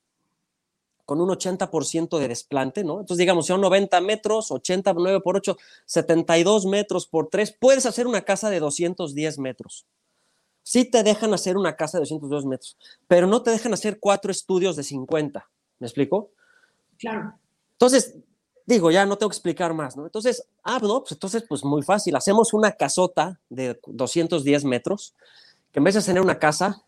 con 1.05 1.23
un 1.23 1.31
80% 1.31 2.19
de 2.19 2.29
desplante, 2.29 2.85
¿no? 2.85 3.01
Entonces, 3.01 3.17
digamos, 3.17 3.47
son 3.47 3.63
90 3.63 3.99
metros, 4.03 4.51
89 4.51 5.21
por 5.23 5.37
8, 5.37 5.57
72 5.87 6.67
metros 6.67 7.07
por 7.07 7.29
3, 7.29 7.57
puedes 7.59 7.87
hacer 7.87 8.07
una 8.07 8.23
casa 8.23 8.51
de 8.51 8.61
210 8.61 9.39
metros 9.39 9.87
sí 10.69 10.85
te 10.85 11.03
dejan 11.03 11.33
hacer 11.33 11.57
una 11.57 11.77
casa 11.77 11.97
de 11.97 12.03
202 12.03 12.45
metros, 12.45 12.77
pero 13.07 13.27
no 13.27 13.43
te 13.43 13.51
dejan 13.51 13.73
hacer 13.73 13.99
cuatro 13.99 14.31
estudios 14.31 14.77
de 14.77 14.83
50. 14.83 15.49
¿Me 15.79 15.87
explico? 15.87 16.31
Claro. 16.99 17.35
Entonces, 17.73 18.17
digo, 18.67 18.91
ya 18.91 19.07
no 19.07 19.17
tengo 19.17 19.31
que 19.31 19.37
explicar 19.37 19.73
más, 19.73 19.97
¿no? 19.97 20.05
Entonces, 20.05 20.45
ah, 20.63 20.79
no, 20.83 21.01
pues 21.01 21.13
entonces, 21.13 21.45
pues 21.49 21.65
muy 21.65 21.83
fácil. 21.83 22.17
Hacemos 22.17 22.53
una 22.53 22.73
casota 22.73 23.41
de 23.49 23.81
210 23.87 24.65
metros, 24.65 25.15
que 25.73 25.79
en 25.79 25.85
vez 25.85 25.95
de 25.95 26.03
tener 26.03 26.23
una 26.23 26.39
casa, 26.39 26.83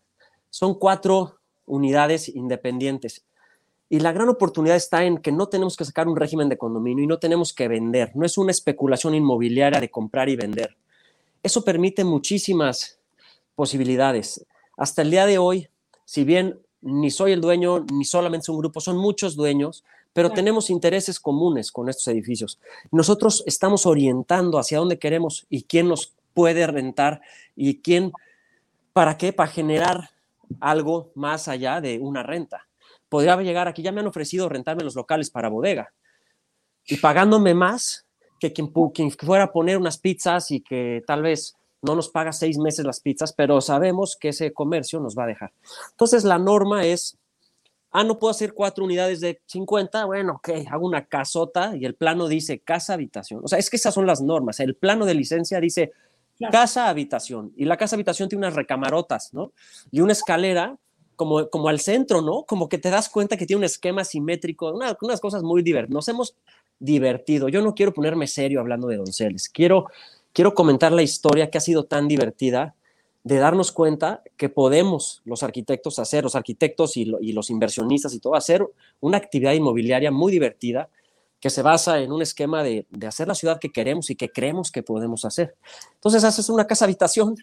son 0.49 0.75
cuatro 0.75 1.37
unidades 1.65 2.29
independientes. 2.29 3.23
Y 3.89 3.99
la 3.99 4.11
gran 4.11 4.29
oportunidad 4.29 4.75
está 4.75 5.03
en 5.03 5.17
que 5.17 5.31
no 5.31 5.47
tenemos 5.47 5.75
que 5.75 5.85
sacar 5.85 6.07
un 6.07 6.15
régimen 6.15 6.49
de 6.49 6.57
condominio 6.57 7.03
y 7.03 7.07
no 7.07 7.19
tenemos 7.19 7.53
que 7.53 7.67
vender. 7.67 8.11
No 8.15 8.25
es 8.25 8.37
una 8.37 8.51
especulación 8.51 9.15
inmobiliaria 9.15 9.79
de 9.79 9.89
comprar 9.89 10.29
y 10.29 10.35
vender. 10.35 10.77
Eso 11.43 11.63
permite 11.63 12.03
muchísimas 12.03 12.99
posibilidades. 13.55 14.45
Hasta 14.77 15.01
el 15.01 15.11
día 15.11 15.25
de 15.25 15.39
hoy, 15.39 15.67
si 16.05 16.23
bien 16.23 16.59
ni 16.81 17.11
soy 17.11 17.31
el 17.31 17.41
dueño, 17.41 17.85
ni 17.91 18.05
solamente 18.05 18.43
es 18.45 18.49
un 18.49 18.59
grupo, 18.59 18.81
son 18.81 18.97
muchos 18.97 19.35
dueños, 19.35 19.83
pero 20.13 20.29
tenemos 20.31 20.69
intereses 20.69 21.19
comunes 21.19 21.71
con 21.71 21.89
estos 21.89 22.07
edificios. 22.07 22.59
Nosotros 22.91 23.43
estamos 23.45 23.85
orientando 23.85 24.59
hacia 24.59 24.79
dónde 24.79 24.99
queremos 24.99 25.45
y 25.49 25.63
quién 25.63 25.87
nos 25.87 26.13
puede 26.33 26.67
rentar 26.67 27.21
y 27.55 27.79
quién, 27.81 28.11
¿para 28.93 29.17
qué? 29.17 29.33
Para 29.33 29.51
generar 29.51 30.09
algo 30.59 31.11
más 31.15 31.47
allá 31.47 31.81
de 31.81 31.99
una 31.99 32.23
renta. 32.23 32.67
Podría 33.09 33.35
llegar 33.41 33.67
aquí, 33.67 33.81
ya 33.81 33.91
me 33.91 34.01
han 34.01 34.07
ofrecido 34.07 34.49
rentarme 34.49 34.83
los 34.83 34.95
locales 34.95 35.29
para 35.29 35.49
bodega 35.49 35.93
y 36.85 36.97
pagándome 36.97 37.53
más 37.53 38.05
que 38.39 38.53
quien, 38.53 38.71
quien 38.93 39.11
fuera 39.11 39.45
a 39.45 39.51
poner 39.51 39.77
unas 39.77 39.97
pizzas 39.97 40.51
y 40.51 40.61
que 40.61 41.03
tal 41.05 41.21
vez 41.21 41.55
no 41.81 41.95
nos 41.95 42.09
paga 42.09 42.31
seis 42.31 42.57
meses 42.57 42.85
las 42.85 42.99
pizzas, 42.99 43.33
pero 43.33 43.59
sabemos 43.61 44.15
que 44.19 44.29
ese 44.29 44.53
comercio 44.53 44.99
nos 44.99 45.17
va 45.17 45.23
a 45.23 45.27
dejar. 45.27 45.51
Entonces 45.91 46.23
la 46.23 46.37
norma 46.37 46.85
es, 46.85 47.17
ah, 47.91 48.03
no 48.03 48.19
puedo 48.19 48.31
hacer 48.31 48.53
cuatro 48.53 48.85
unidades 48.85 49.19
de 49.21 49.41
50, 49.45 50.05
bueno, 50.05 50.33
ok, 50.35 50.49
hago 50.69 50.85
una 50.85 51.05
casota 51.05 51.75
y 51.75 51.85
el 51.85 51.95
plano 51.95 52.27
dice 52.27 52.59
casa, 52.59 52.93
habitación. 52.93 53.41
O 53.43 53.47
sea, 53.47 53.59
es 53.59 53.69
que 53.69 53.77
esas 53.77 53.93
son 53.93 54.07
las 54.07 54.21
normas. 54.21 54.59
El 54.59 54.75
plano 54.75 55.05
de 55.05 55.13
licencia 55.13 55.59
dice 55.59 55.91
casa, 56.51 56.89
habitación. 56.89 57.53
Y 57.55 57.65
la 57.65 57.77
casa, 57.77 57.95
habitación 57.95 58.29
tiene 58.29 58.45
unas 58.45 58.55
recamarotas, 58.55 59.33
¿no? 59.33 59.53
Y 59.91 60.01
una 60.01 60.13
escalera 60.13 60.77
como, 61.15 61.49
como 61.49 61.69
al 61.69 61.79
centro, 61.79 62.21
¿no? 62.21 62.43
Como 62.43 62.67
que 62.67 62.77
te 62.77 62.89
das 62.89 63.09
cuenta 63.09 63.37
que 63.37 63.45
tiene 63.45 63.59
un 63.59 63.65
esquema 63.65 64.03
simétrico, 64.03 64.71
unas 64.73 65.19
cosas 65.19 65.43
muy 65.43 65.61
divertidas. 65.61 65.93
Nos 65.93 66.07
hemos 66.07 66.35
divertido. 66.79 67.47
Yo 67.49 67.61
no 67.61 67.75
quiero 67.75 67.93
ponerme 67.93 68.25
serio 68.25 68.59
hablando 68.59 68.87
de 68.87 68.97
donceles. 68.97 69.49
Quiero 69.49 69.87
quiero 70.33 70.53
comentar 70.53 70.91
la 70.91 71.03
historia 71.03 71.49
que 71.49 71.57
ha 71.57 71.61
sido 71.61 71.85
tan 71.85 72.07
divertida 72.07 72.75
de 73.23 73.37
darnos 73.37 73.71
cuenta 73.71 74.23
que 74.35 74.49
podemos 74.49 75.21
los 75.25 75.43
arquitectos 75.43 75.99
hacer, 75.99 76.23
los 76.23 76.35
arquitectos 76.35 76.97
y, 76.97 77.05
los 77.05 77.49
inversionistas 77.49 78.13
y 78.13 78.19
todo, 78.19 78.35
hacer 78.35 78.65
una 78.99 79.17
actividad 79.17 79.53
inmobiliaria 79.53 80.11
muy 80.11 80.31
divertida 80.31 80.89
que 81.39 81.49
se 81.49 81.61
basa 81.61 81.99
en 81.99 82.11
un 82.11 82.21
esquema 82.21 82.63
de, 82.63 82.85
hacer 83.07 83.27
la 83.27 83.35
ciudad 83.35 83.59
que 83.59 83.71
queremos 83.71 84.09
y 84.09 84.15
que 84.15 84.29
creemos 84.29 84.71
que 84.71 84.83
podemos 84.83 85.25
hacer. 85.25 85.55
Entonces 85.95 86.23
haces 86.23 86.49
una 86.49 86.65
casa 86.65 86.85
habitación 86.85 87.35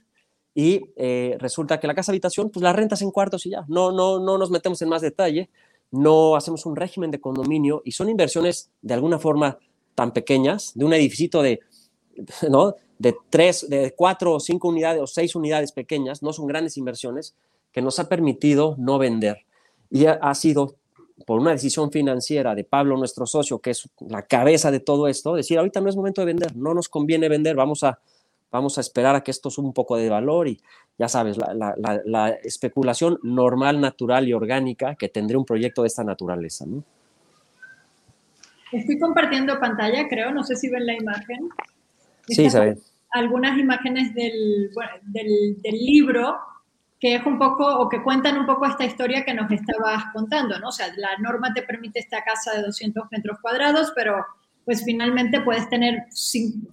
y 0.54 0.82
eh, 0.96 1.36
resulta 1.38 1.78
que 1.78 1.86
la 1.86 1.94
casa 1.94 2.12
habitación, 2.12 2.50
pues 2.50 2.62
la 2.62 2.72
rentas 2.72 3.02
en 3.02 3.10
cuartos 3.10 3.46
y 3.46 3.50
ya. 3.50 3.64
No, 3.68 3.92
no, 3.92 4.18
no 4.18 4.38
nos 4.38 4.50
metemos 4.50 4.82
en 4.82 4.88
más 4.88 5.02
detalle, 5.02 5.50
no 5.90 6.36
hacemos 6.36 6.66
un 6.66 6.76
régimen 6.76 7.10
de 7.10 7.20
condominio 7.20 7.82
y 7.84 7.92
son 7.92 8.08
inversiones 8.08 8.70
de 8.82 8.94
alguna 8.94 9.18
forma 9.18 9.58
tan 9.94 10.12
pequeñas, 10.12 10.72
de 10.74 10.84
un 10.84 10.92
edificio 10.92 11.42
de 11.42 11.60
¿no? 12.50 12.74
De 12.98 13.16
tres, 13.30 13.68
de 13.68 13.94
cuatro 13.96 14.34
o 14.34 14.40
cinco 14.40 14.68
unidades 14.68 15.00
o 15.00 15.06
seis 15.06 15.36
unidades 15.36 15.72
pequeñas, 15.72 16.22
no 16.22 16.32
son 16.32 16.46
grandes 16.46 16.76
inversiones, 16.76 17.34
que 17.72 17.82
nos 17.82 17.98
ha 17.98 18.08
permitido 18.08 18.74
no 18.78 18.98
vender. 18.98 19.44
Y 19.90 20.06
ha, 20.06 20.34
sido 20.34 20.74
por 21.26 21.40
una 21.40 21.52
decisión 21.52 21.90
financiera 21.90 22.54
de 22.54 22.64
Pablo, 22.64 22.96
nuestro 22.96 23.26
socio, 23.26 23.58
que 23.60 23.70
es 23.70 23.88
la 24.00 24.22
cabeza 24.22 24.70
de 24.70 24.80
todo 24.80 25.08
esto, 25.08 25.34
decir, 25.34 25.58
ahorita 25.58 25.80
no 25.80 25.88
es 25.88 25.96
momento 25.96 26.20
de 26.20 26.26
vender, 26.26 26.56
no 26.56 26.74
nos 26.74 26.88
conviene 26.88 27.28
vender, 27.28 27.56
vamos 27.56 27.84
a, 27.84 27.98
vamos 28.50 28.78
a 28.78 28.80
esperar 28.80 29.14
a 29.14 29.22
que 29.22 29.30
esto 29.30 29.50
suba 29.50 29.66
un 29.66 29.72
poco 29.72 29.96
de 29.96 30.08
valor 30.08 30.48
y 30.48 30.60
ya 30.98 31.08
sabes, 31.08 31.36
la, 31.38 31.74
la, 32.04 32.28
especulación 32.42 33.20
normal, 33.22 33.80
natural 33.80 34.26
y 34.28 34.32
orgánica 34.32 34.96
que 34.96 35.08
tendría 35.08 35.38
un 35.38 35.44
proyecto 35.44 35.82
de 35.82 35.88
esta 35.88 36.02
naturaleza. 36.02 36.66
Estoy 38.72 38.98
compartiendo 38.98 39.58
pantalla, 39.60 40.08
creo, 40.08 40.32
no 40.32 40.42
sé 40.42 40.56
si 40.56 40.68
ven 40.68 40.86
la 40.86 40.94
imagen. 40.94 41.48
Sí, 42.26 42.50
se 42.50 42.76
Algunas 43.10 43.58
imágenes 43.58 44.14
del, 44.14 44.70
del, 45.02 45.62
del, 45.62 45.74
libro 45.74 46.36
que 47.00 47.14
es 47.14 47.24
un 47.24 47.38
poco, 47.38 47.64
o 47.64 47.88
que 47.88 48.02
cuentan 48.02 48.38
un 48.38 48.46
poco 48.46 48.66
esta 48.66 48.84
historia 48.84 49.24
que 49.24 49.32
nos 49.32 49.50
estabas 49.50 50.04
contando, 50.12 50.58
¿no? 50.58 50.68
O 50.68 50.72
sea, 50.72 50.88
la 50.96 51.16
norma 51.18 51.54
te 51.54 51.62
permite 51.62 52.00
esta 52.00 52.24
casa 52.24 52.52
de 52.54 52.62
200 52.62 53.04
metros 53.10 53.38
cuadrados, 53.40 53.92
pero 53.94 54.24
pues 54.64 54.84
finalmente 54.84 55.40
puedes 55.40 55.68
tener 55.70 56.04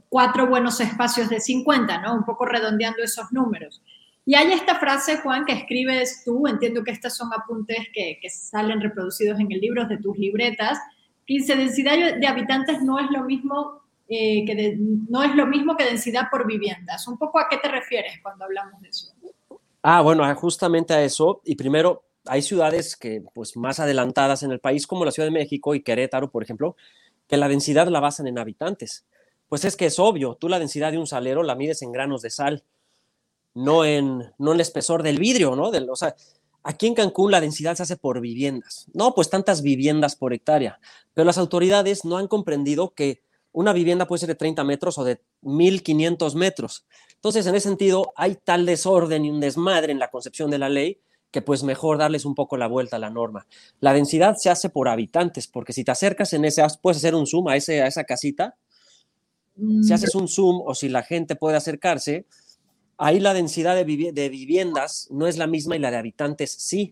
cuatro 0.09 0.47
buenos 0.47 0.81
espacios 0.81 1.29
de 1.29 1.39
50, 1.39 2.01
¿no? 2.01 2.15
Un 2.15 2.25
poco 2.25 2.45
redondeando 2.45 3.03
esos 3.03 3.31
números. 3.31 3.81
Y 4.25 4.33
hay 4.35 4.51
esta 4.51 4.75
frase, 4.75 5.17
Juan, 5.17 5.45
que 5.45 5.53
escribes 5.53 6.23
tú, 6.25 6.47
entiendo 6.47 6.83
que 6.83 6.91
estos 6.91 7.15
son 7.15 7.31
apuntes 7.31 7.77
que, 7.93 8.17
que 8.19 8.29
salen 8.29 8.81
reproducidos 8.81 9.39
en 9.39 9.51
el 9.51 9.61
libro 9.61 9.85
de 9.85 9.97
tus 9.97 10.17
libretas, 10.17 10.79
que 11.25 11.35
dice, 11.35 11.55
densidad 11.55 12.17
de 12.19 12.27
habitantes 12.27 12.81
no 12.81 12.99
es 12.99 13.09
lo 13.11 13.23
mismo 13.23 13.84
eh, 14.07 14.45
que 14.45 14.77
no 14.77 15.23
es 15.23 15.35
lo 15.35 15.47
mismo 15.47 15.75
que 15.75 15.85
densidad 15.85 16.29
por 16.29 16.45
viviendas. 16.45 17.07
Un 17.07 17.17
poco 17.17 17.39
a 17.39 17.47
qué 17.49 17.57
te 17.57 17.67
refieres 17.67 18.19
cuando 18.21 18.45
hablamos 18.45 18.81
de 18.81 18.89
eso. 18.89 19.13
Ah, 19.81 20.01
bueno, 20.01 20.33
justamente 20.35 20.93
a 20.93 21.03
eso. 21.03 21.41
Y 21.43 21.55
primero, 21.55 22.03
hay 22.25 22.41
ciudades 22.41 22.95
que, 22.95 23.23
pues, 23.33 23.55
más 23.55 23.79
adelantadas 23.79 24.43
en 24.43 24.51
el 24.51 24.59
país, 24.59 24.87
como 24.87 25.05
la 25.05 25.11
Ciudad 25.11 25.27
de 25.27 25.33
México 25.33 25.75
y 25.75 25.81
Querétaro, 25.81 26.31
por 26.31 26.43
ejemplo, 26.43 26.75
que 27.27 27.37
la 27.37 27.47
densidad 27.47 27.87
la 27.87 27.99
basan 27.99 28.27
en 28.27 28.39
habitantes. 28.39 29.05
Pues 29.47 29.65
es 29.65 29.75
que 29.75 29.85
es 29.85 29.99
obvio, 29.99 30.35
tú 30.35 30.49
la 30.49 30.59
densidad 30.59 30.91
de 30.91 30.97
un 30.97 31.07
salero 31.07 31.43
la 31.43 31.55
mides 31.55 31.81
en 31.81 31.91
granos 31.91 32.21
de 32.21 32.31
sal, 32.31 32.63
no 33.53 33.85
en, 33.85 34.17
no 34.37 34.51
en 34.51 34.55
el 34.55 34.61
espesor 34.61 35.03
del 35.03 35.19
vidrio, 35.19 35.55
¿no? 35.55 35.71
Del, 35.71 35.89
o 35.89 35.95
sea, 35.95 36.15
aquí 36.63 36.87
en 36.87 36.95
Cancún 36.95 37.31
la 37.31 37.41
densidad 37.41 37.75
se 37.75 37.83
hace 37.83 37.95
por 37.95 38.21
viviendas. 38.21 38.87
No, 38.93 39.13
pues 39.13 39.29
tantas 39.29 39.61
viviendas 39.61 40.15
por 40.15 40.33
hectárea. 40.33 40.79
Pero 41.13 41.25
las 41.25 41.37
autoridades 41.37 42.05
no 42.05 42.17
han 42.17 42.27
comprendido 42.27 42.93
que 42.93 43.21
una 43.55 43.71
vivienda 43.71 44.05
puede 44.05 44.19
ser 44.19 44.27
de 44.27 44.35
30 44.35 44.65
metros 44.65 44.97
o 44.97 45.05
de 45.05 45.21
1500 45.41 46.35
metros. 46.35 46.85
Entonces, 47.15 47.47
en 47.47 47.55
ese 47.55 47.69
sentido, 47.69 48.11
hay 48.17 48.35
tal 48.35 48.65
desorden 48.65 49.23
y 49.23 49.29
un 49.29 49.39
desmadre 49.39 49.93
en 49.93 49.99
la 49.99 50.11
concepción 50.11 50.51
de 50.51 50.59
la 50.59 50.67
ley 50.67 50.99
que 51.31 51.41
pues 51.41 51.63
mejor 51.63 51.97
darles 51.97 52.25
un 52.25 52.35
poco 52.35 52.57
la 52.57 52.67
vuelta 52.67 52.97
a 52.97 52.99
la 52.99 53.09
norma. 53.09 53.47
La 53.79 53.93
densidad 53.93 54.35
se 54.37 54.49
hace 54.49 54.69
por 54.69 54.89
habitantes, 54.89 55.47
porque 55.47 55.71
si 55.71 55.85
te 55.85 55.91
acercas 55.91 56.33
en 56.33 56.43
ese, 56.43 56.63
puedes 56.81 56.97
hacer 56.97 57.15
un 57.15 57.27
zoom 57.27 57.47
a, 57.47 57.55
ese, 57.55 57.81
a 57.81 57.87
esa 57.87 58.03
casita, 58.03 58.57
si 59.81 59.93
haces 59.93 60.15
un 60.15 60.27
zoom 60.27 60.61
o 60.65 60.75
si 60.75 60.89
la 60.89 61.03
gente 61.03 61.37
puede 61.37 61.55
acercarse, 61.55 62.25
ahí 62.97 63.21
la 63.21 63.33
densidad 63.33 63.73
de, 63.75 64.11
de 64.13 64.29
viviendas 64.29 65.07
no 65.11 65.27
es 65.27 65.37
la 65.37 65.47
misma 65.47 65.77
y 65.77 65.79
la 65.79 65.91
de 65.91 65.97
habitantes 65.97 66.51
sí. 66.51 66.91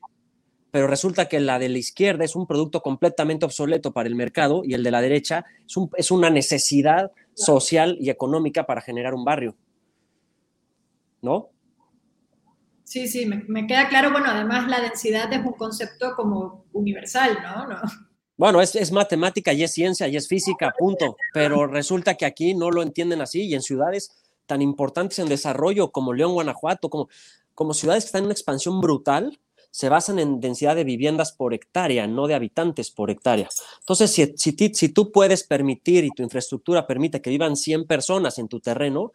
Pero 0.73 0.87
resulta 0.87 1.29
que 1.29 1.39
la 1.39 1.59
de 1.59 1.69
la 1.69 1.77
izquierda 1.77 2.25
es 2.25 2.35
un 2.35 2.47
producto 2.47 2.81
completamente 2.81 3.45
obsoleto 3.45 3.93
para 3.93 4.09
el 4.09 4.15
mercado 4.15 4.63
y 4.65 4.73
el 4.73 4.81
de 4.81 4.89
la 4.89 5.01
derecha 5.01 5.45
es, 5.67 5.75
es 5.97 6.09
una 6.09 6.31
necesidad 6.31 7.11
social 7.35 7.95
y 7.99 8.09
económica 8.09 8.65
para 8.65 8.81
generar 8.81 9.13
un 9.13 9.23
barrio. 9.23 9.55
¿No? 11.21 11.51
Sí, 12.85 13.07
sí, 13.07 13.27
me, 13.27 13.67
queda 13.67 13.87
claro. 13.87 14.11
Bueno, 14.11 14.31
además 14.31 14.67
la 14.67 14.81
densidad 14.81 15.31
es 15.31 15.45
un 15.45 15.53
concepto 15.53 16.15
como 16.15 16.65
universal, 16.73 17.37
¿no? 17.43 17.77
Bueno, 18.35 18.59
es, 18.59 18.75
es, 18.75 18.91
matemática 18.91 19.53
y 19.53 19.61
es 19.61 19.73
ciencia 19.73 20.07
y 20.07 20.17
es 20.17 20.27
física, 20.27 20.73
punto. 20.75 21.17
Pero 21.35 21.67
resulta 21.67 22.15
que 22.15 22.25
aquí 22.25 22.55
no 22.55 22.71
lo 22.71 22.81
entienden 22.81 23.21
así 23.21 23.43
y 23.43 23.53
en 23.53 23.61
ciudades 23.61 24.23
tan 24.47 24.63
importantes 24.63 25.19
en 25.19 25.29
desarrollo 25.29 25.91
como 25.91 26.13
León, 26.13 26.33
Guanajuato, 26.33 26.89
como, 26.89 27.09
como 27.53 27.75
ciudades 27.75 28.05
que 28.05 28.07
están 28.07 28.21
en 28.21 28.25
una 28.25 28.33
expansión 28.33 28.81
brutal, 28.81 29.39
se 29.73 29.89
basan 29.89 30.19
en 30.19 30.39
densidad 30.39 30.75
de 30.75 30.83
viviendas 30.83 31.31
por 31.31 31.55
hectárea, 31.55 32.05
no 32.05 32.27
de 32.27 32.35
habitantes 32.35 32.91
por 32.91 33.09
hectárea. 33.09 33.49
Entonces, 33.79 34.11
si, 34.11 34.31
si, 34.37 34.55
si 34.55 34.89
tú 34.89 35.11
puedes 35.11 35.43
permitir 35.43 36.03
y 36.03 36.11
tu 36.11 36.21
infraestructura 36.21 36.85
permite 36.85 37.23
que 37.23 37.31
vivan 37.31 37.55
100 37.55 37.87
personas 37.87 38.37
en 38.37 38.47
tu 38.47 38.59
terreno, 38.59 39.13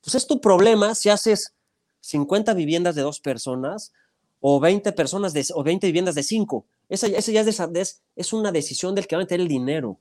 pues 0.00 0.14
es 0.14 0.26
tu 0.26 0.40
problema 0.40 0.94
si 0.94 1.10
haces 1.10 1.52
50 2.00 2.54
viviendas 2.54 2.94
de 2.94 3.02
dos 3.02 3.20
personas 3.20 3.92
o 4.40 4.58
20 4.58 4.92
personas 4.92 5.34
o 5.54 5.62
20 5.62 5.86
viviendas 5.86 6.14
de 6.14 6.22
cinco. 6.22 6.64
Esa, 6.88 7.06
ya 7.08 7.42
es, 7.42 8.02
es 8.16 8.32
una 8.32 8.50
decisión 8.50 8.94
del 8.94 9.06
que 9.06 9.14
va 9.14 9.20
a 9.20 9.24
meter 9.24 9.40
el 9.40 9.48
dinero. 9.48 10.00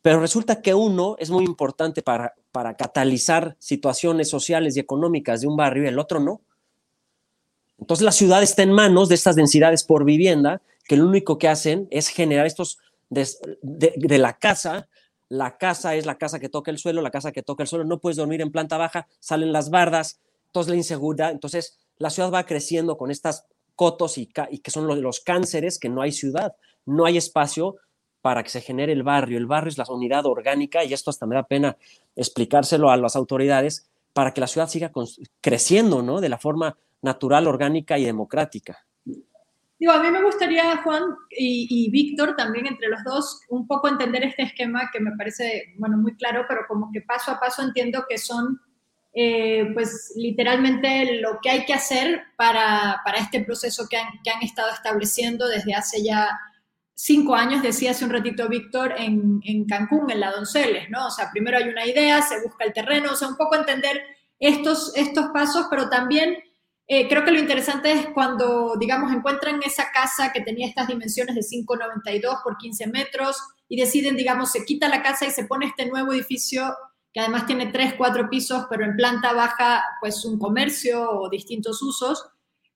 Pero 0.00 0.18
resulta 0.18 0.62
que 0.62 0.72
uno 0.72 1.16
es 1.18 1.28
muy 1.28 1.44
importante 1.44 2.00
para, 2.00 2.34
para 2.52 2.74
catalizar 2.74 3.54
situaciones 3.58 4.30
sociales 4.30 4.78
y 4.78 4.80
económicas 4.80 5.42
de 5.42 5.46
un 5.46 5.58
barrio 5.58 5.84
y 5.84 5.88
el 5.88 5.98
otro 5.98 6.20
no. 6.20 6.40
Entonces 7.78 8.04
la 8.04 8.12
ciudad 8.12 8.42
está 8.42 8.62
en 8.62 8.72
manos 8.72 9.08
de 9.08 9.14
estas 9.14 9.36
densidades 9.36 9.84
por 9.84 10.04
vivienda 10.04 10.62
que 10.84 10.96
lo 10.96 11.06
único 11.06 11.38
que 11.38 11.48
hacen 11.48 11.88
es 11.90 12.08
generar 12.08 12.46
estos 12.46 12.78
de, 13.10 13.28
de, 13.62 14.18
la 14.18 14.38
casa. 14.38 14.88
La 15.28 15.58
casa 15.58 15.94
es 15.94 16.06
la 16.06 16.16
casa 16.16 16.38
que 16.38 16.48
toca 16.48 16.70
el 16.70 16.78
suelo, 16.78 17.02
la 17.02 17.10
casa 17.10 17.32
que 17.32 17.42
toca 17.42 17.62
el 17.62 17.68
suelo, 17.68 17.84
no 17.84 17.98
puedes 17.98 18.16
dormir 18.16 18.40
en 18.40 18.52
planta 18.52 18.76
baja, 18.76 19.08
salen 19.18 19.52
las 19.52 19.70
bardas, 19.70 20.20
entonces 20.46 20.70
la 20.70 20.76
inseguridad, 20.76 21.32
entonces 21.32 21.78
la 21.98 22.10
ciudad 22.10 22.32
va 22.32 22.46
creciendo 22.46 22.96
con 22.96 23.10
estas 23.10 23.46
cotos 23.74 24.18
y, 24.18 24.26
que 24.26 24.70
son 24.70 24.86
los, 24.86 24.98
los 24.98 25.20
cánceres, 25.20 25.78
que 25.78 25.88
no 25.88 26.02
hay 26.02 26.12
ciudad, 26.12 26.54
no 26.84 27.04
hay 27.04 27.16
espacio 27.16 27.76
para 28.22 28.42
que 28.42 28.50
se 28.50 28.60
genere 28.60 28.92
el 28.92 29.02
barrio. 29.02 29.38
El 29.38 29.46
barrio 29.46 29.70
es 29.70 29.78
la 29.78 29.84
unidad 29.88 30.26
orgánica 30.26 30.84
y 30.84 30.92
esto 30.92 31.10
hasta 31.10 31.26
me 31.26 31.34
da 31.34 31.42
pena 31.44 31.76
explicárselo 32.14 32.90
a 32.90 32.96
las 32.96 33.16
autoridades 33.16 33.88
para 34.16 34.32
que 34.32 34.40
la 34.40 34.46
ciudad 34.46 34.66
siga 34.66 34.90
creciendo, 35.42 36.00
¿no? 36.00 36.22
De 36.22 36.30
la 36.30 36.38
forma 36.38 36.74
natural, 37.02 37.46
orgánica 37.46 37.98
y 37.98 38.06
democrática. 38.06 38.78
Digo, 39.78 39.92
a 39.92 40.02
mí 40.02 40.10
me 40.10 40.22
gustaría, 40.22 40.78
Juan 40.78 41.02
y, 41.28 41.90
Víctor, 41.90 42.34
también 42.34 42.66
entre 42.66 42.88
los 42.88 43.04
dos, 43.04 43.42
un 43.50 43.66
poco 43.66 43.88
entender 43.88 44.24
este 44.24 44.44
esquema 44.44 44.88
que 44.90 45.00
me 45.00 45.14
parece, 45.18 45.74
bueno, 45.76 45.98
muy 45.98 46.16
claro, 46.16 46.46
pero 46.48 46.62
como 46.66 46.90
que 46.90 47.02
paso 47.02 47.30
a 47.30 47.38
paso 47.38 47.62
entiendo 47.62 48.06
que 48.08 48.16
son 48.16 48.58
eh, 49.12 49.70
pues 49.74 50.14
literalmente 50.16 51.20
lo 51.20 51.38
que 51.42 51.50
hay 51.50 51.66
que 51.66 51.74
hacer 51.74 52.22
para, 52.38 53.02
para 53.04 53.18
este 53.18 53.44
proceso 53.44 53.86
que 53.86 53.98
han, 53.98 54.08
que 54.24 54.30
han, 54.30 54.42
estado 54.42 54.72
estableciendo 54.72 55.46
desde 55.46 55.74
hace 55.74 56.02
ya 56.02 56.30
cinco 56.96 57.36
años, 57.36 57.62
decía 57.62 57.90
hace 57.92 58.04
un 58.04 58.10
ratito 58.10 58.48
Víctor, 58.48 58.94
en, 58.96 59.40
en, 59.44 59.66
Cancún, 59.66 60.10
en 60.10 60.18
la 60.18 60.32
Donceles, 60.32 60.88
¿no? 60.90 61.06
O 61.06 61.10
sea, 61.10 61.30
primero 61.30 61.58
hay 61.58 61.68
una 61.68 61.86
idea, 61.86 62.22
se 62.22 62.42
busca 62.42 62.64
el 62.64 62.72
terreno, 62.72 63.12
o 63.12 63.16
sea, 63.16 63.28
un 63.28 63.36
poco 63.36 63.54
entender 63.54 64.02
estos, 64.40 64.96
estos 64.96 65.26
pasos, 65.26 65.66
pero 65.70 65.88
también 65.90 66.38
eh, 66.88 67.06
creo 67.08 67.24
que 67.24 67.32
lo 67.32 67.38
interesante 67.38 67.92
es 67.92 68.06
cuando, 68.14 68.76
digamos, 68.80 69.12
encuentran 69.12 69.60
esa 69.62 69.90
casa 69.92 70.32
que 70.32 70.40
tenía 70.40 70.66
estas 70.66 70.88
dimensiones 70.88 71.34
de 71.34 71.42
5,92 71.42 72.42
por 72.42 72.56
15 72.56 72.86
metros 72.86 73.36
y 73.68 73.78
deciden, 73.78 74.16
digamos, 74.16 74.52
se 74.52 74.64
quita 74.64 74.88
la 74.88 75.02
casa 75.02 75.26
y 75.26 75.30
se 75.30 75.44
pone 75.44 75.66
este 75.66 75.86
nuevo 75.86 76.12
edificio 76.12 76.74
que 77.12 77.20
además 77.20 77.46
tiene 77.46 77.66
tres, 77.66 77.94
cuatro 77.94 78.28
pisos, 78.30 78.66
pero 78.70 78.84
en 78.84 78.96
planta 78.96 79.32
baja, 79.32 79.82
pues 80.00 80.24
un 80.24 80.38
comercio 80.38 81.10
o 81.10 81.28
distintos 81.28 81.82
usos. 81.82 82.26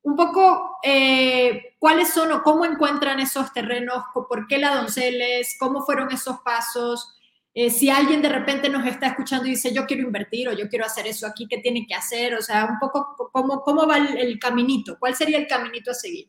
Un 0.02 0.16
poco, 0.16 0.78
eh, 0.82 1.76
¿cuáles 1.78 2.08
son 2.08 2.32
o 2.32 2.42
cómo 2.42 2.64
encuentran 2.64 3.20
esos 3.20 3.52
terrenos? 3.52 4.02
¿Por 4.14 4.46
qué 4.46 4.58
la 4.58 4.76
Donceles? 4.76 5.56
¿Cómo 5.58 5.82
fueron 5.82 6.10
esos 6.10 6.40
pasos? 6.40 7.16
Eh, 7.52 7.68
si 7.68 7.90
alguien 7.90 8.22
de 8.22 8.28
repente 8.28 8.68
nos 8.68 8.86
está 8.86 9.08
escuchando 9.08 9.46
y 9.46 9.50
dice, 9.50 9.74
yo 9.74 9.84
quiero 9.86 10.04
invertir 10.04 10.48
o 10.48 10.52
yo 10.52 10.68
quiero 10.68 10.86
hacer 10.86 11.06
eso 11.06 11.26
aquí, 11.26 11.46
¿qué 11.48 11.58
tiene 11.58 11.86
que 11.86 11.94
hacer? 11.94 12.34
O 12.34 12.42
sea, 12.42 12.64
un 12.64 12.78
poco, 12.78 13.30
¿cómo, 13.32 13.60
cómo 13.62 13.86
va 13.86 13.98
el 13.98 14.38
caminito? 14.38 14.96
¿Cuál 14.98 15.14
sería 15.14 15.38
el 15.38 15.46
caminito 15.46 15.90
a 15.90 15.94
seguir? 15.94 16.28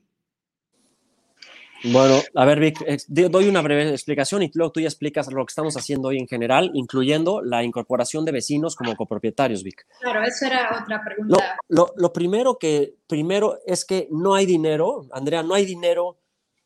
Bueno, 1.83 2.21
a 2.35 2.45
ver, 2.45 2.59
Vic, 2.59 2.79
doy 3.07 3.47
una 3.47 3.61
breve 3.61 3.89
explicación 3.89 4.43
y 4.43 4.51
luego 4.53 4.71
tú 4.71 4.79
ya 4.79 4.87
explicas 4.87 5.31
lo 5.31 5.45
que 5.45 5.51
estamos 5.51 5.75
haciendo 5.77 6.09
hoy 6.09 6.17
en 6.17 6.27
general, 6.27 6.71
incluyendo 6.73 7.41
la 7.41 7.63
incorporación 7.63 8.23
de 8.25 8.31
vecinos 8.31 8.75
como 8.75 8.95
copropietarios, 8.95 9.63
Vic. 9.63 9.85
Claro, 9.99 10.23
eso 10.23 10.45
era 10.45 10.81
otra 10.83 11.03
pregunta. 11.03 11.57
Lo, 11.67 11.93
lo, 11.95 12.13
primero 12.13 12.57
que 12.57 12.95
primero 13.07 13.59
es 13.65 13.85
que 13.85 14.07
no 14.11 14.35
hay 14.35 14.45
dinero, 14.45 15.07
Andrea, 15.11 15.43
no 15.43 15.53
hay 15.53 15.65
dinero 15.65 16.17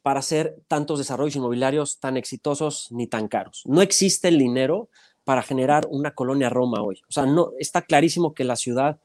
para 0.01 0.19
hacer 0.19 0.57
tantos 0.67 0.99
desarrollos 0.99 1.35
inmobiliarios 1.35 1.99
tan 1.99 2.17
exitosos 2.17 2.91
ni 2.91 3.07
tan 3.07 3.27
caros. 3.27 3.63
No 3.65 3.81
existe 3.81 4.27
el 4.27 4.37
dinero 4.37 4.89
para 5.23 5.41
generar 5.41 5.87
una 5.89 6.13
colonia 6.13 6.49
Roma 6.49 6.81
hoy. 6.83 7.01
O 7.09 7.11
sea, 7.11 7.25
no 7.25 7.53
está 7.59 7.81
clarísimo 7.81 8.33
que 8.33 8.43
la 8.43 8.55
ciudad 8.55 8.99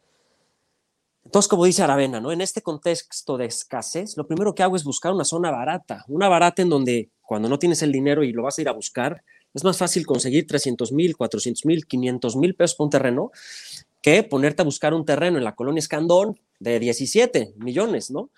entonces, 1.30 1.48
como 1.48 1.64
dice 1.64 1.84
Aravena, 1.84 2.20
¿no? 2.20 2.32
En 2.32 2.40
este 2.40 2.60
contexto 2.60 3.38
de 3.38 3.44
escasez, 3.44 4.16
lo 4.16 4.26
primero 4.26 4.52
que 4.52 4.64
hago 4.64 4.74
es 4.74 4.82
buscar 4.82 5.12
una 5.12 5.24
zona 5.24 5.52
barata, 5.52 6.04
una 6.08 6.28
barata 6.28 6.60
en 6.60 6.68
donde 6.68 7.08
cuando 7.22 7.48
no 7.48 7.56
tienes 7.56 7.82
el 7.82 7.92
dinero 7.92 8.24
y 8.24 8.32
lo 8.32 8.42
vas 8.42 8.58
a 8.58 8.62
ir 8.62 8.68
a 8.68 8.72
buscar, 8.72 9.22
es 9.54 9.62
más 9.62 9.78
fácil 9.78 10.04
conseguir 10.04 10.48
300 10.48 10.90
mil, 10.90 11.16
400 11.16 11.64
mil, 11.66 11.86
500 11.86 12.34
mil 12.34 12.56
pesos 12.56 12.74
por 12.74 12.86
un 12.86 12.90
terreno 12.90 13.30
que 14.02 14.24
ponerte 14.24 14.62
a 14.62 14.64
buscar 14.64 14.92
un 14.92 15.04
terreno 15.04 15.38
en 15.38 15.44
la 15.44 15.54
colonia 15.54 15.78
Escandón 15.78 16.40
de 16.58 16.80
17 16.80 17.54
millones, 17.58 18.10
¿no? 18.10 18.30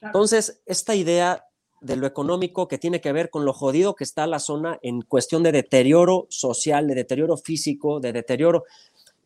Entonces, 0.00 0.62
esta 0.66 0.96
idea 0.96 1.44
de 1.80 1.94
lo 1.94 2.08
económico 2.08 2.66
que 2.66 2.78
tiene 2.78 3.00
que 3.00 3.12
ver 3.12 3.30
con 3.30 3.44
lo 3.44 3.52
jodido 3.52 3.94
que 3.94 4.02
está 4.02 4.26
la 4.26 4.40
zona 4.40 4.80
en 4.82 5.02
cuestión 5.02 5.44
de 5.44 5.52
deterioro 5.52 6.26
social, 6.28 6.88
de 6.88 6.96
deterioro 6.96 7.36
físico, 7.36 8.00
de 8.00 8.12
deterioro 8.12 8.64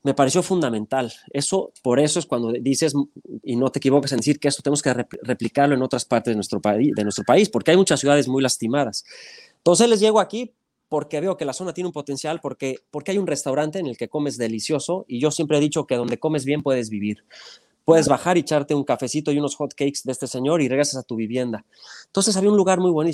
me 0.02 0.14
pareció 0.14 0.42
fundamental. 0.42 1.12
Eso, 1.32 1.72
por 1.82 2.00
eso 2.00 2.18
es 2.18 2.26
cuando 2.26 2.52
dices, 2.52 2.94
y 3.42 3.56
no 3.56 3.70
te 3.70 3.78
equivoques 3.78 4.12
en 4.12 4.18
decir 4.18 4.38
que 4.38 4.48
esto 4.48 4.62
tenemos 4.62 4.82
que 4.82 4.94
replicarlo 5.22 5.74
en 5.74 5.82
otras 5.82 6.04
partes 6.04 6.32
de 6.32 6.36
nuestro, 6.36 6.60
país, 6.60 6.92
de 6.94 7.02
nuestro 7.02 7.24
país, 7.24 7.48
porque 7.48 7.72
hay 7.72 7.76
muchas 7.76 8.00
ciudades 8.00 8.28
muy 8.28 8.42
lastimadas. 8.42 9.04
Entonces 9.58 9.88
les 9.88 10.00
llego 10.00 10.20
aquí 10.20 10.52
porque 10.88 11.20
veo 11.20 11.36
que 11.36 11.44
la 11.44 11.52
zona 11.52 11.74
tiene 11.74 11.88
un 11.88 11.92
potencial, 11.92 12.40
porque, 12.40 12.78
porque 12.90 13.10
hay 13.10 13.18
un 13.18 13.26
restaurante 13.26 13.78
en 13.78 13.86
el 13.86 13.96
que 13.96 14.08
comes 14.08 14.38
delicioso, 14.38 15.04
y 15.06 15.20
yo 15.20 15.30
siempre 15.30 15.58
he 15.58 15.60
dicho 15.60 15.86
que 15.86 15.96
donde 15.96 16.18
comes 16.18 16.44
bien 16.44 16.62
puedes 16.62 16.88
vivir. 16.88 17.24
Puedes 17.84 18.08
bajar 18.08 18.36
y 18.36 18.40
echarte 18.40 18.74
un 18.74 18.84
cafecito 18.84 19.32
y 19.32 19.38
unos 19.38 19.56
hot 19.56 19.74
cakes 19.74 20.00
de 20.04 20.12
este 20.12 20.26
señor 20.26 20.60
y 20.62 20.68
regresas 20.68 20.96
a 20.96 21.02
tu 21.02 21.16
vivienda. 21.16 21.64
Entonces 22.06 22.36
había 22.36 22.50
un 22.50 22.56
lugar 22.56 22.80
muy 22.80 22.90
bueno 22.90 23.10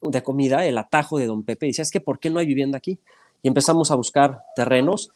de 0.00 0.22
comida, 0.22 0.66
el 0.66 0.78
atajo 0.78 1.18
de 1.18 1.26
Don 1.26 1.44
Pepe, 1.44 1.66
y 1.66 1.70
decía, 1.70 1.82
es 1.82 1.90
que 1.90 2.00
¿por 2.00 2.18
qué 2.18 2.30
no 2.30 2.40
hay 2.40 2.46
vivienda 2.46 2.78
aquí? 2.78 2.98
Y 3.42 3.48
empezamos 3.48 3.90
a 3.90 3.94
buscar 3.94 4.42
terrenos 4.56 5.10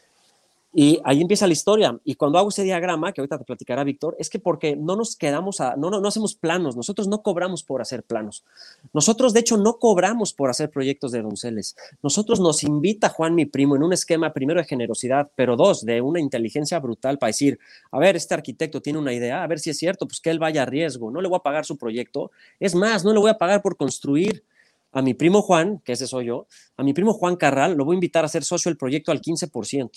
y 0.78 1.00
ahí 1.04 1.22
empieza 1.22 1.46
la 1.46 1.54
historia. 1.54 1.98
Y 2.04 2.16
cuando 2.16 2.38
hago 2.38 2.50
ese 2.50 2.62
diagrama, 2.62 3.10
que 3.12 3.22
ahorita 3.22 3.38
te 3.38 3.44
platicará 3.44 3.82
Víctor, 3.82 4.14
es 4.18 4.28
que 4.28 4.38
porque 4.38 4.76
no 4.76 4.94
nos 4.94 5.16
quedamos 5.16 5.62
a, 5.62 5.74
no, 5.74 5.88
no, 5.88 6.02
no 6.02 6.08
hacemos 6.08 6.34
planos, 6.34 6.76
nosotros 6.76 7.08
no 7.08 7.22
cobramos 7.22 7.62
por 7.62 7.80
hacer 7.80 8.02
planos. 8.02 8.44
Nosotros, 8.92 9.32
de 9.32 9.40
hecho, 9.40 9.56
no 9.56 9.78
cobramos 9.78 10.34
por 10.34 10.50
hacer 10.50 10.68
proyectos 10.68 11.12
de 11.12 11.22
donceles. 11.22 11.76
Nosotros 12.02 12.40
nos 12.40 12.62
invita 12.62 13.08
Juan, 13.08 13.34
mi 13.34 13.46
primo, 13.46 13.74
en 13.74 13.84
un 13.84 13.94
esquema 13.94 14.34
primero 14.34 14.60
de 14.60 14.66
generosidad, 14.66 15.30
pero 15.34 15.56
dos, 15.56 15.82
de 15.82 16.02
una 16.02 16.20
inteligencia 16.20 16.78
brutal 16.78 17.16
para 17.16 17.28
decir, 17.28 17.58
a 17.90 17.98
ver, 17.98 18.14
este 18.14 18.34
arquitecto 18.34 18.82
tiene 18.82 18.98
una 18.98 19.14
idea, 19.14 19.42
a 19.42 19.46
ver 19.46 19.60
si 19.60 19.70
es 19.70 19.78
cierto, 19.78 20.06
pues 20.06 20.20
que 20.20 20.28
él 20.28 20.38
vaya 20.38 20.64
a 20.64 20.66
riesgo, 20.66 21.10
no 21.10 21.22
le 21.22 21.28
voy 21.28 21.38
a 21.38 21.42
pagar 21.42 21.64
su 21.64 21.78
proyecto. 21.78 22.30
Es 22.60 22.74
más, 22.74 23.02
no 23.02 23.14
le 23.14 23.18
voy 23.18 23.30
a 23.30 23.38
pagar 23.38 23.62
por 23.62 23.78
construir 23.78 24.44
a 24.92 25.00
mi 25.00 25.14
primo 25.14 25.40
Juan, 25.40 25.78
que 25.78 25.92
ese 25.92 26.06
soy 26.06 26.26
yo, 26.26 26.46
a 26.76 26.82
mi 26.82 26.92
primo 26.92 27.14
Juan 27.14 27.36
Carral, 27.36 27.78
lo 27.78 27.86
voy 27.86 27.94
a 27.94 27.96
invitar 27.96 28.26
a 28.26 28.28
ser 28.28 28.44
socio 28.44 28.68
del 28.68 28.76
proyecto 28.76 29.10
al 29.10 29.22
15%. 29.22 29.90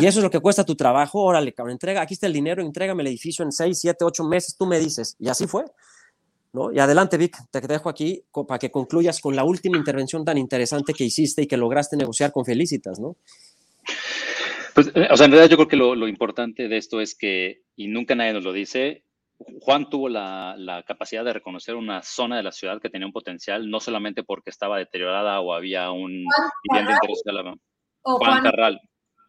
Y 0.00 0.06
eso 0.06 0.18
es 0.20 0.24
lo 0.24 0.30
que 0.30 0.40
cuesta 0.40 0.64
tu 0.64 0.74
trabajo. 0.74 1.22
Órale, 1.22 1.52
cabrón, 1.52 1.72
entrega, 1.72 2.00
aquí 2.00 2.14
está 2.14 2.26
el 2.26 2.32
dinero, 2.32 2.62
entrégame 2.62 3.02
el 3.02 3.08
edificio 3.08 3.44
en 3.44 3.52
seis, 3.52 3.80
siete, 3.80 4.04
ocho 4.04 4.24
meses, 4.24 4.56
tú 4.56 4.66
me 4.66 4.78
dices. 4.78 5.16
Y 5.18 5.28
así 5.28 5.46
fue. 5.46 5.64
¿no? 6.52 6.72
Y 6.72 6.78
adelante, 6.78 7.18
Vic, 7.18 7.36
te 7.50 7.60
dejo 7.60 7.88
aquí 7.88 8.22
para 8.46 8.58
que 8.58 8.70
concluyas 8.70 9.20
con 9.20 9.34
la 9.36 9.44
última 9.44 9.76
intervención 9.76 10.24
tan 10.24 10.38
interesante 10.38 10.94
que 10.94 11.04
hiciste 11.04 11.42
y 11.42 11.46
que 11.46 11.56
lograste 11.56 11.96
negociar 11.96 12.32
con 12.32 12.44
Felicitas, 12.44 13.00
¿no? 13.00 13.16
Pues, 14.74 14.90
eh, 14.94 15.08
o 15.10 15.16
sea, 15.16 15.26
en 15.26 15.32
realidad 15.32 15.50
yo 15.50 15.56
creo 15.56 15.68
que 15.68 15.76
lo, 15.76 16.08
importante 16.08 16.68
de 16.68 16.76
esto 16.76 17.00
es 17.00 17.14
que, 17.14 17.62
y 17.76 17.88
nunca 17.88 18.14
nadie 18.14 18.32
nos 18.32 18.44
lo 18.44 18.52
dice, 18.52 19.04
Juan 19.60 19.90
tuvo 19.90 20.08
la, 20.08 20.54
la, 20.56 20.84
capacidad 20.84 21.24
de 21.24 21.32
reconocer 21.32 21.74
una 21.74 22.02
zona 22.02 22.36
de 22.36 22.44
la 22.44 22.52
ciudad 22.52 22.80
que 22.80 22.88
tenía 22.88 23.06
un 23.06 23.12
potencial, 23.12 23.68
no 23.68 23.80
solamente 23.80 24.22
porque 24.22 24.50
estaba 24.50 24.78
deteriorada 24.78 25.40
o 25.40 25.54
había 25.54 25.90
un 25.90 26.24
vivienda 26.62 26.92
interesante. 26.92 27.60
Juan 28.02 28.42
Carral. 28.42 28.80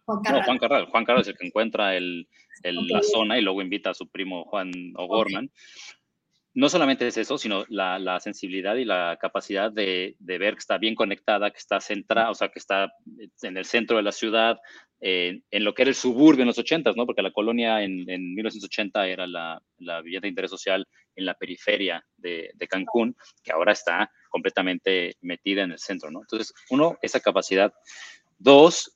Juan 0.05 0.21
Carral. 0.21 0.39
No, 0.39 0.45
Juan 0.45 0.57
Carral. 0.57 0.85
Juan 0.85 1.05
Carral 1.05 1.21
es 1.21 1.27
el 1.27 1.37
que 1.37 1.47
encuentra 1.47 1.95
el, 1.95 2.27
la 2.63 3.01
zona 3.01 3.37
y 3.37 3.41
luego 3.41 3.61
invita 3.61 3.91
a 3.91 3.93
su 3.93 4.07
primo 4.07 4.45
Juan 4.45 4.71
O'Gorman. 4.95 5.51
no 6.53 6.69
solamente 6.69 7.07
es 7.07 7.17
eso, 7.17 7.37
sino 7.37 7.65
la, 7.69 8.19
sensibilidad 8.19 8.75
y 8.75 8.85
la 8.85 9.17
capacidad 9.19 9.71
de, 9.71 10.15
ver 10.19 10.53
que 10.53 10.59
está 10.59 10.77
bien 10.77 10.95
conectada, 10.95 11.51
que 11.51 11.57
está 11.57 11.81
centrada, 11.81 12.29
o 12.29 12.35
sea, 12.35 12.49
que 12.49 12.59
está 12.59 12.91
en 13.41 13.57
el 13.57 13.65
centro 13.65 13.97
de 13.97 14.03
la 14.03 14.11
ciudad, 14.11 14.57
en 15.01 15.43
lo 15.51 15.73
que 15.73 15.83
era 15.83 15.89
el 15.89 15.95
suburbio 15.95 16.43
en 16.43 16.47
los 16.47 16.57
80, 16.57 16.93
¿no? 16.95 17.05
Porque 17.05 17.21
la 17.21 17.31
colonia 17.31 17.83
en, 17.83 18.05
1980 18.05 19.07
era 19.07 19.27
la, 19.27 19.61
vivienda 20.01 20.25
de 20.25 20.29
interés 20.29 20.51
social 20.51 20.87
en 21.15 21.25
la 21.25 21.33
periferia 21.33 22.03
de, 22.15 22.51
Cancún, 22.69 23.15
que 23.43 23.51
ahora 23.51 23.73
está 23.73 24.09
completamente 24.29 25.15
metida 25.21 25.63
en 25.63 25.71
el 25.71 25.79
centro, 25.79 26.09
¿no? 26.09 26.21
Entonces, 26.21 26.53
uno, 26.69 26.97
esa 27.01 27.19
capacidad. 27.19 27.73
Dos, 28.37 28.93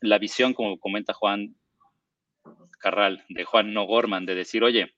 la 0.00 0.18
visión, 0.18 0.54
como 0.54 0.78
comenta 0.78 1.12
Juan 1.12 1.56
Carral, 2.78 3.24
de 3.28 3.44
Juan 3.44 3.72
No 3.72 3.84
Gorman, 3.84 4.26
de 4.26 4.34
decir, 4.34 4.62
oye, 4.62 4.94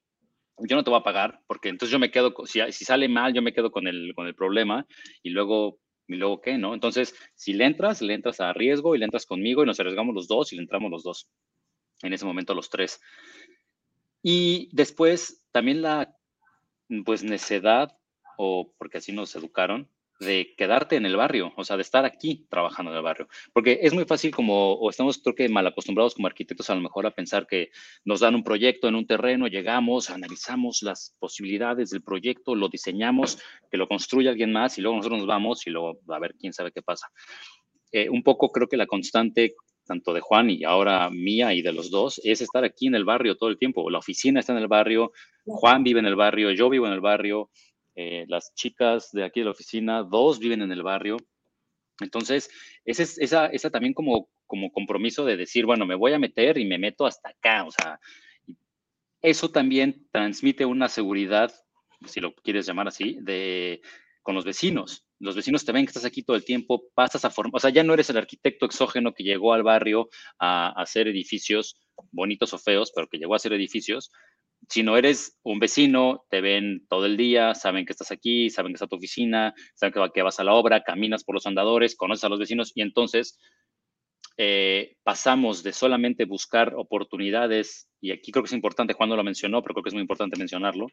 yo 0.59 0.77
no 0.77 0.85
te 0.85 0.91
voy 0.91 0.99
a 0.99 1.05
pagar, 1.05 1.41
porque 1.47 1.69
entonces 1.69 1.93
yo 1.93 1.99
me 1.99 2.11
quedo, 2.11 2.35
si, 2.45 2.61
sale 2.73 3.09
mal, 3.09 3.33
yo 3.33 3.43
me 3.43 3.53
quedo 3.53 3.71
con 3.71 3.87
el, 3.87 4.13
con 4.15 4.27
el 4.27 4.35
problema 4.35 4.87
y 5.23 5.31
luego, 5.31 5.79
y 6.07 6.17
luego 6.17 6.41
qué, 6.41 6.59
¿no? 6.59 6.75
Entonces, 6.75 7.15
si 7.35 7.53
le 7.53 7.65
entras, 7.65 8.03
le 8.03 8.15
entras 8.15 8.41
a 8.41 8.53
riesgo 8.53 8.95
y 8.95 8.99
le 8.99 9.05
entras 9.05 9.27
conmigo 9.27 9.63
y 9.63 9.67
nos 9.67 9.79
arriesgamos 9.79 10.15
los 10.15 10.27
dos 10.27 10.53
y 10.53 10.57
le 10.57 10.63
entramos 10.63 10.91
los 10.91 11.03
dos. 11.03 11.29
En 12.03 12.13
ese 12.13 12.25
momento 12.25 12.55
los 12.55 12.71
tres. 12.71 13.01
Y 14.23 14.69
después 14.73 15.45
también 15.53 15.83
la, 15.83 16.17
pues, 17.05 17.23
necedad, 17.23 17.97
o 18.37 18.73
porque 18.79 18.99
así 18.99 19.13
nos 19.13 19.35
educaron, 19.37 19.89
de 20.21 20.55
quedarte 20.57 20.97
en 20.97 21.07
el 21.07 21.17
barrio, 21.17 21.53
o 21.57 21.65
sea, 21.65 21.77
de 21.77 21.83
estar 21.83 22.05
aquí 22.05 22.47
trabajando 22.51 22.91
en 22.91 22.97
el 22.97 23.03
barrio. 23.03 23.29
Porque 23.53 23.79
es 23.83 23.95
muy 23.95 24.05
fácil 24.05 24.35
como, 24.35 24.75
o 24.75 24.91
estamos 24.91 25.19
creo 25.19 25.35
que 25.35 25.49
mal 25.49 25.67
acostumbrados 25.67 26.15
como 26.15 26.27
arquitectos 26.27 26.71
a 26.71 26.75
lo 26.75 26.81
mejor 26.81 27.07
a 27.07 27.13
pensar 27.13 27.47
que 27.47 27.71
nos 28.05 28.21
dan 28.21 28.35
un 28.35 28.43
proyecto 28.43 28.89
en 28.89 28.97
un 28.97 29.07
terreno, 29.07 29.47
llegamos, 29.47 30.11
analizamos 30.11 30.83
las 30.83 31.15
posibilidades 31.19 31.91
del 31.91 32.03
proyecto, 32.03 32.55
lo 32.55 32.69
diseñamos, 32.69 33.39
que 33.71 33.77
lo 33.77 33.87
construye 33.87 34.29
alguien 34.29 34.53
más 34.53 34.79
y 34.79 34.83
luego 34.83 34.97
nosotros 34.97 35.21
nos 35.21 35.29
vamos 35.29 35.67
y 35.67 35.71
luego 35.71 36.01
a 36.09 36.19
ver 36.19 36.35
quién 36.39 36.53
sabe 36.53 36.73
qué 36.73 36.83
pasa. 36.83 37.09
Eh, 37.93 38.09
un 38.09 38.23
poco 38.23 38.51
creo 38.51 38.69
que 38.69 38.77
la 38.77 38.87
constante 38.87 39.55
tanto 39.89 40.13
de 40.13 40.21
Juan 40.21 40.51
y 40.51 40.63
ahora 40.65 41.11
mía 41.11 41.55
y 41.55 41.63
de 41.63 41.73
los 41.73 41.91
dos, 41.91 42.21
es 42.23 42.41
estar 42.41 42.63
aquí 42.63 42.87
en 42.87 42.95
el 42.95 43.05
barrio 43.05 43.37
todo 43.37 43.49
el 43.49 43.59
tiempo. 43.59 43.91
La 43.91 43.99
oficina 43.99 44.39
está 44.39 44.53
en 44.53 44.59
el 44.59 44.69
barrio, 44.69 45.13
Juan 45.47 45.83
vive 45.83 45.99
en 45.99 46.07
el 46.07 46.15
barrio, 46.15 46.53
yo 46.53 46.69
vivo 46.69 46.87
en 46.87 46.93
el 46.93 47.01
barrio, 47.01 47.51
eh, 48.01 48.27
las 48.29 48.55
chicas 48.55 49.11
de 49.11 49.25
aquí 49.25 49.41
de 49.41 49.47
la 49.47 49.51
oficina, 49.51 50.05
dos 50.05 50.39
viven 50.39 50.63
en 50.63 50.71
el 50.71 50.85
barrio. 50.85 51.17
Entonces, 52.01 52.49
ese 52.85 53.03
es, 53.03 53.19
esa, 53.19 53.47
esa 53.47 53.71
también 53.71 53.93
como, 53.93 54.29
como 54.47 54.71
compromiso 54.71 55.25
de 55.25 55.37
decir, 55.37 55.67
bueno, 55.67 55.85
me 55.85 55.97
voy 55.97 56.13
a 56.13 56.19
meter 56.21 56.59
y 56.59 56.65
me 56.65 56.79
meto 56.79 57.07
hasta 57.07 57.31
acá. 57.31 57.65
O 57.65 57.73
sea, 57.73 57.99
eso 59.21 59.51
también 59.51 60.07
transmite 60.13 60.65
una 60.65 60.89
seguridad, 60.89 61.53
si 62.07 62.21
lo 62.21 62.37
quieres 62.37 62.67
llamar 62.67 62.87
así, 62.87 63.19
de, 63.21 63.81
con 64.23 64.37
los 64.37 64.45
vecinos. 64.45 65.05
Los 65.19 65.35
vecinos 65.35 65.65
te 65.65 65.73
ven 65.73 65.85
que 65.85 65.91
estás 65.91 66.05
aquí 66.05 66.23
todo 66.23 66.37
el 66.37 66.45
tiempo, 66.45 66.85
pasas 66.95 67.25
a 67.25 67.31
formar, 67.31 67.57
o 67.57 67.59
sea, 67.59 67.71
ya 67.71 67.83
no 67.83 67.95
eres 67.95 68.11
el 68.11 68.17
arquitecto 68.17 68.65
exógeno 68.65 69.13
que 69.13 69.25
llegó 69.25 69.55
al 69.55 69.65
barrio 69.65 70.09
a, 70.39 70.69
a 70.69 70.83
hacer 70.83 71.09
edificios 71.09 71.81
bonitos 72.13 72.55
o 72.55 72.59
feos, 72.59 72.93
pero 72.95 73.09
que 73.09 73.19
llegó 73.19 73.33
a 73.33 73.39
hacer 73.39 73.53
edificios, 73.55 74.13
si 74.69 74.83
no 74.83 74.97
eres 74.97 75.39
un 75.43 75.59
vecino, 75.59 76.27
te 76.29 76.41
ven 76.41 76.87
todo 76.89 77.07
el 77.07 77.17
día, 77.17 77.55
saben 77.55 77.87
que 77.87 77.93
estás 77.93 78.11
aquí, 78.11 78.51
saben 78.51 78.73
que 78.73 78.75
está 78.75 78.87
tu 78.87 78.97
oficina, 78.97 79.55
saben 79.75 79.95
que, 80.13 80.23
vas 80.23 80.41
a 80.41 80.45
la 80.45 80.55
obra, 80.55 80.83
caminas 80.83 81.25
por 81.25 81.35
los 81.35 81.47
andadores, 81.47 81.97
conoces 81.97 82.25
a 82.25 82.29
los 82.29 82.39
vecinos 82.39 82.73
y 82.75 82.83
entonces 82.83 83.39
eh, 84.37 84.97
pasamos 85.03 85.63
de 85.63 85.73
solamente 85.73 86.27
buscar 86.27 86.75
oportunidades, 86.77 87.89
y 88.01 88.13
aquí 88.13 88.31
creo 88.31 88.43
que 88.43 88.49
es 88.49 88.53
importante, 88.53 88.93
Juan 88.93 89.09
lo 89.09 89.25
mencionó, 89.25 89.63
pero 89.63 89.75
creo 89.75 89.85
que 89.85 89.89
es 89.89 89.95
muy 89.95 90.03
importante 90.03 90.39
mencionarlo, 90.39 90.89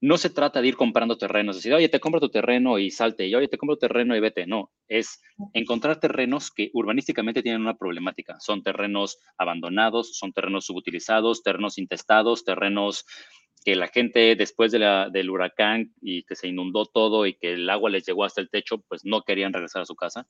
no 0.00 0.16
se 0.16 0.30
trata 0.30 0.60
de 0.60 0.68
ir 0.68 0.76
comprando 0.76 1.18
terrenos, 1.18 1.56
decir, 1.56 1.74
oye, 1.74 1.88
te 1.88 1.98
compro 1.98 2.20
tu 2.20 2.28
terreno 2.28 2.78
y 2.78 2.90
salte, 2.90 3.26
y 3.26 3.34
oye, 3.34 3.48
te 3.48 3.58
compro 3.58 3.76
tu 3.76 3.80
terreno 3.80 4.16
y 4.16 4.20
vete. 4.20 4.46
No, 4.46 4.70
es 4.86 5.20
encontrar 5.54 5.98
terrenos 5.98 6.50
que 6.52 6.70
urbanísticamente 6.72 7.42
tienen 7.42 7.62
una 7.62 7.76
problemática. 7.76 8.38
Son 8.38 8.62
terrenos 8.62 9.18
abandonados, 9.36 10.16
son 10.16 10.32
terrenos 10.32 10.66
subutilizados, 10.66 11.42
terrenos 11.42 11.78
intestados, 11.78 12.44
terrenos 12.44 13.06
que 13.64 13.74
la 13.74 13.88
gente 13.88 14.36
después 14.36 14.70
del 14.70 15.30
huracán 15.30 15.92
y 16.00 16.22
que 16.22 16.36
se 16.36 16.48
inundó 16.48 16.86
todo 16.86 17.26
y 17.26 17.34
que 17.34 17.54
el 17.54 17.68
agua 17.68 17.90
les 17.90 18.06
llegó 18.06 18.24
hasta 18.24 18.40
el 18.40 18.50
techo, 18.50 18.78
pues 18.88 19.04
no 19.04 19.22
querían 19.22 19.52
regresar 19.52 19.82
a 19.82 19.86
su 19.86 19.96
casa. 19.96 20.28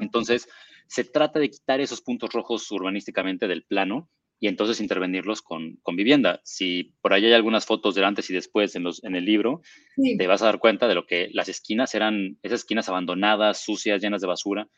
Entonces, 0.00 0.48
se 0.86 1.02
trata 1.02 1.40
de 1.40 1.50
quitar 1.50 1.80
esos 1.80 2.00
puntos 2.02 2.30
rojos 2.32 2.70
urbanísticamente 2.70 3.48
del 3.48 3.64
plano 3.64 4.08
y 4.38 4.48
entonces 4.48 4.80
intervenirlos 4.80 5.40
con, 5.40 5.76
con, 5.82 5.96
vivienda. 5.96 6.40
Si 6.44 6.94
por 7.00 7.12
ahí 7.12 7.24
hay 7.24 7.32
algunas 7.32 7.64
fotos 7.64 7.94
del 7.94 8.04
antes 8.04 8.28
y 8.28 8.34
después 8.34 8.76
en, 8.76 8.82
los, 8.82 9.02
en 9.02 9.16
el 9.16 9.24
libro, 9.24 9.62
te 9.96 10.26
vas 10.26 10.42
a 10.42 10.46
dar 10.46 10.58
cuenta 10.58 10.88
de 10.88 10.94
lo 10.94 11.06
que 11.06 11.30
las 11.32 11.48
esquinas 11.48 11.94
eran, 11.94 12.38
esas 12.42 12.60
esquinas 12.60 12.88
abandonadas, 12.88 13.64
sucias, 13.64 14.02
llenas 14.02 14.20
de 14.20 14.26
basura. 14.26 14.68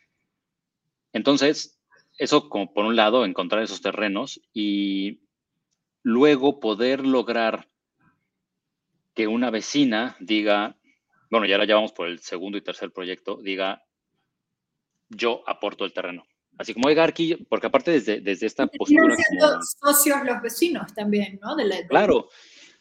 Entonces, 1.12 1.81
eso 2.18 2.49
como 2.49 2.73
por 2.73 2.85
un 2.85 2.94
lado, 2.94 3.25
encontrar 3.25 3.62
esos 3.62 3.81
terrenos 3.81 4.40
y 4.53 5.21
luego 6.03 6.61
poder 6.61 7.05
lograr 7.05 7.68
que 9.14 9.27
una 9.27 9.51
vecina 9.51 10.16
diga, 10.21 10.77
bueno, 11.31 11.47
ya 11.47 11.57
ahora 11.57 11.66
ya 11.66 11.75
vamos 11.75 11.92
por 11.92 12.07
el 12.07 12.21
segundo 12.21 12.59
y 12.59 12.62
tercer 12.62 12.92
proyecto, 12.92 13.40
diga, 13.42 13.83
yo 15.09 15.42
aporto 15.47 15.85
el 15.85 15.92
terreno 15.92 16.25
Así 16.59 16.75
como, 16.75 16.88
oiga, 16.88 17.05
aquí, 17.05 17.37
porque 17.49 17.68
aparte 17.68 17.92
desde, 17.92 18.21
desde 18.21 18.47
esta 18.47 18.66
postura... 18.66 19.14
siendo 19.14 19.61
socios 19.62 20.18
los 20.25 20.42
vecinos 20.42 20.92
también, 20.92 21.38
¿no? 21.40 21.57
Claro. 21.88 22.29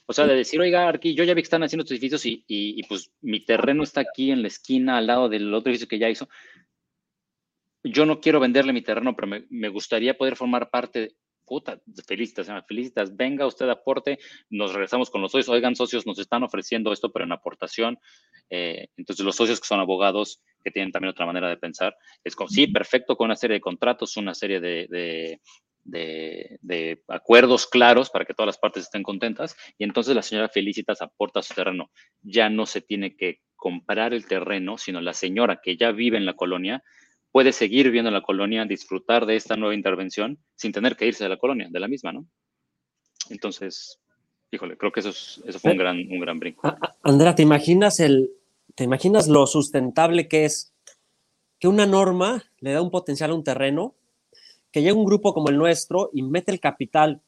O 0.07 0.13
sea, 0.13 0.25
de 0.25 0.35
decir, 0.35 0.59
oiga, 0.59 0.89
aquí, 0.89 1.13
yo 1.13 1.23
ya 1.23 1.33
vi 1.33 1.41
que 1.41 1.45
están 1.45 1.63
haciendo 1.63 1.83
estos 1.83 1.91
edificios 1.91 2.25
y, 2.25 2.43
y, 2.47 2.81
pues 2.83 3.11
mi 3.21 3.43
terreno 3.45 3.83
está 3.83 4.01
aquí 4.01 4.31
en 4.31 4.41
la 4.41 4.47
esquina, 4.47 4.97
al 4.97 5.07
lado 5.07 5.29
del 5.29 5.53
otro 5.53 5.69
edificio 5.69 5.87
que 5.87 5.99
ya 5.99 6.09
hizo. 6.09 6.27
Yo 7.83 8.05
no 8.05 8.19
quiero 8.19 8.39
venderle 8.39 8.73
mi 8.73 8.81
terreno, 8.81 9.15
pero 9.15 9.27
me, 9.27 9.45
me 9.49 9.69
gustaría 9.69 10.17
poder 10.17 10.35
formar 10.35 10.69
parte 10.69 11.15
puta, 11.47 11.81
felicitas, 12.05 12.47
felicitas, 12.67 13.15
venga 13.15 13.47
usted 13.47 13.69
aporte, 13.69 14.19
nos 14.49 14.73
regresamos 14.73 15.09
con 15.09 15.21
los 15.21 15.31
socios, 15.31 15.49
oigan 15.49 15.77
socios, 15.77 16.05
nos 16.05 16.19
están 16.19 16.43
ofreciendo 16.43 16.91
esto, 16.91 17.11
pero 17.11 17.23
en 17.23 17.31
aportación, 17.31 17.97
eh, 18.49 18.89
entonces 18.97 19.25
los 19.25 19.35
socios 19.35 19.61
que 19.61 19.65
son 19.65 19.79
abogados, 19.79 20.41
que 20.67 20.71
tienen 20.71 20.91
también 20.91 21.11
otra 21.11 21.25
manera 21.25 21.47
de 21.47 21.55
pensar, 21.55 21.95
es 22.25 22.35
como, 22.35 22.49
sí, 22.49 22.67
perfecto, 22.67 23.15
con 23.15 23.25
una 23.25 23.37
serie 23.37 23.55
de 23.55 23.61
contratos, 23.61 24.17
una 24.17 24.33
serie 24.33 24.59
de, 24.59 25.39
de, 25.85 27.01
acuerdos 27.07 27.67
claros 27.67 28.09
para 28.09 28.25
que 28.25 28.33
todas 28.33 28.47
las 28.47 28.57
partes 28.57 28.83
estén 28.83 29.03
contentas, 29.03 29.55
y 29.77 29.85
entonces 29.85 30.13
la 30.13 30.21
señora 30.21 30.49
Felicitas 30.49 31.01
aporta 31.01 31.41
su 31.41 31.53
terreno, 31.53 31.89
ya 32.21 32.49
no 32.49 32.65
se 32.65 32.81
tiene 32.81 33.15
que 33.15 33.39
comprar 33.55 34.13
el 34.13 34.27
terreno, 34.27 34.77
sino 34.77 34.99
la 34.99 35.13
señora 35.13 35.61
que 35.63 35.77
ya 35.77 35.91
vive 35.91 36.17
en 36.17 36.25
la 36.25 36.33
colonia 36.33 36.83
puede 37.31 37.53
seguir 37.53 37.89
viendo 37.89 38.11
la 38.11 38.21
colonia, 38.21 38.65
disfrutar 38.65 39.25
de 39.25 39.37
esta 39.37 39.55
nueva 39.55 39.73
intervención 39.75 40.37
sin 40.55 40.73
tener 40.73 40.97
que 40.97 41.07
irse 41.07 41.23
de 41.23 41.29
la 41.29 41.37
colonia, 41.37 41.67
de 41.69 41.79
la 41.79 41.87
misma, 41.87 42.11
¿no? 42.11 42.27
Entonces, 43.29 43.99
híjole, 44.51 44.75
creo 44.75 44.91
que 44.91 44.99
eso, 44.99 45.09
eso 45.11 45.59
fue 45.59 45.71
un 45.71 45.77
gran, 45.77 45.97
un 45.97 46.19
gran 46.19 46.39
brinco. 46.39 46.75
Andrea, 47.03 47.35
¿te 47.35 47.43
imaginas, 47.43 47.99
el, 47.99 48.31
¿te 48.77 48.83
imaginas 48.83 49.27
lo 49.27 49.47
sustentable 49.47 50.27
que 50.27 50.45
es 50.45 50.71
que 51.59 51.67
una 51.67 51.87
norma 51.87 52.43
le 52.59 52.73
da 52.73 52.81
un 52.83 52.91
potencial 52.91 53.31
a 53.31 53.33
un 53.33 53.43
terreno, 53.43 53.95
que 54.71 54.83
llega 54.83 54.93
un 54.93 55.03
grupo 55.03 55.33
como 55.33 55.49
el 55.49 55.57
nuestro 55.57 56.11
y 56.13 56.21
mete 56.21 56.51
el 56.51 56.59
capital 56.59 57.23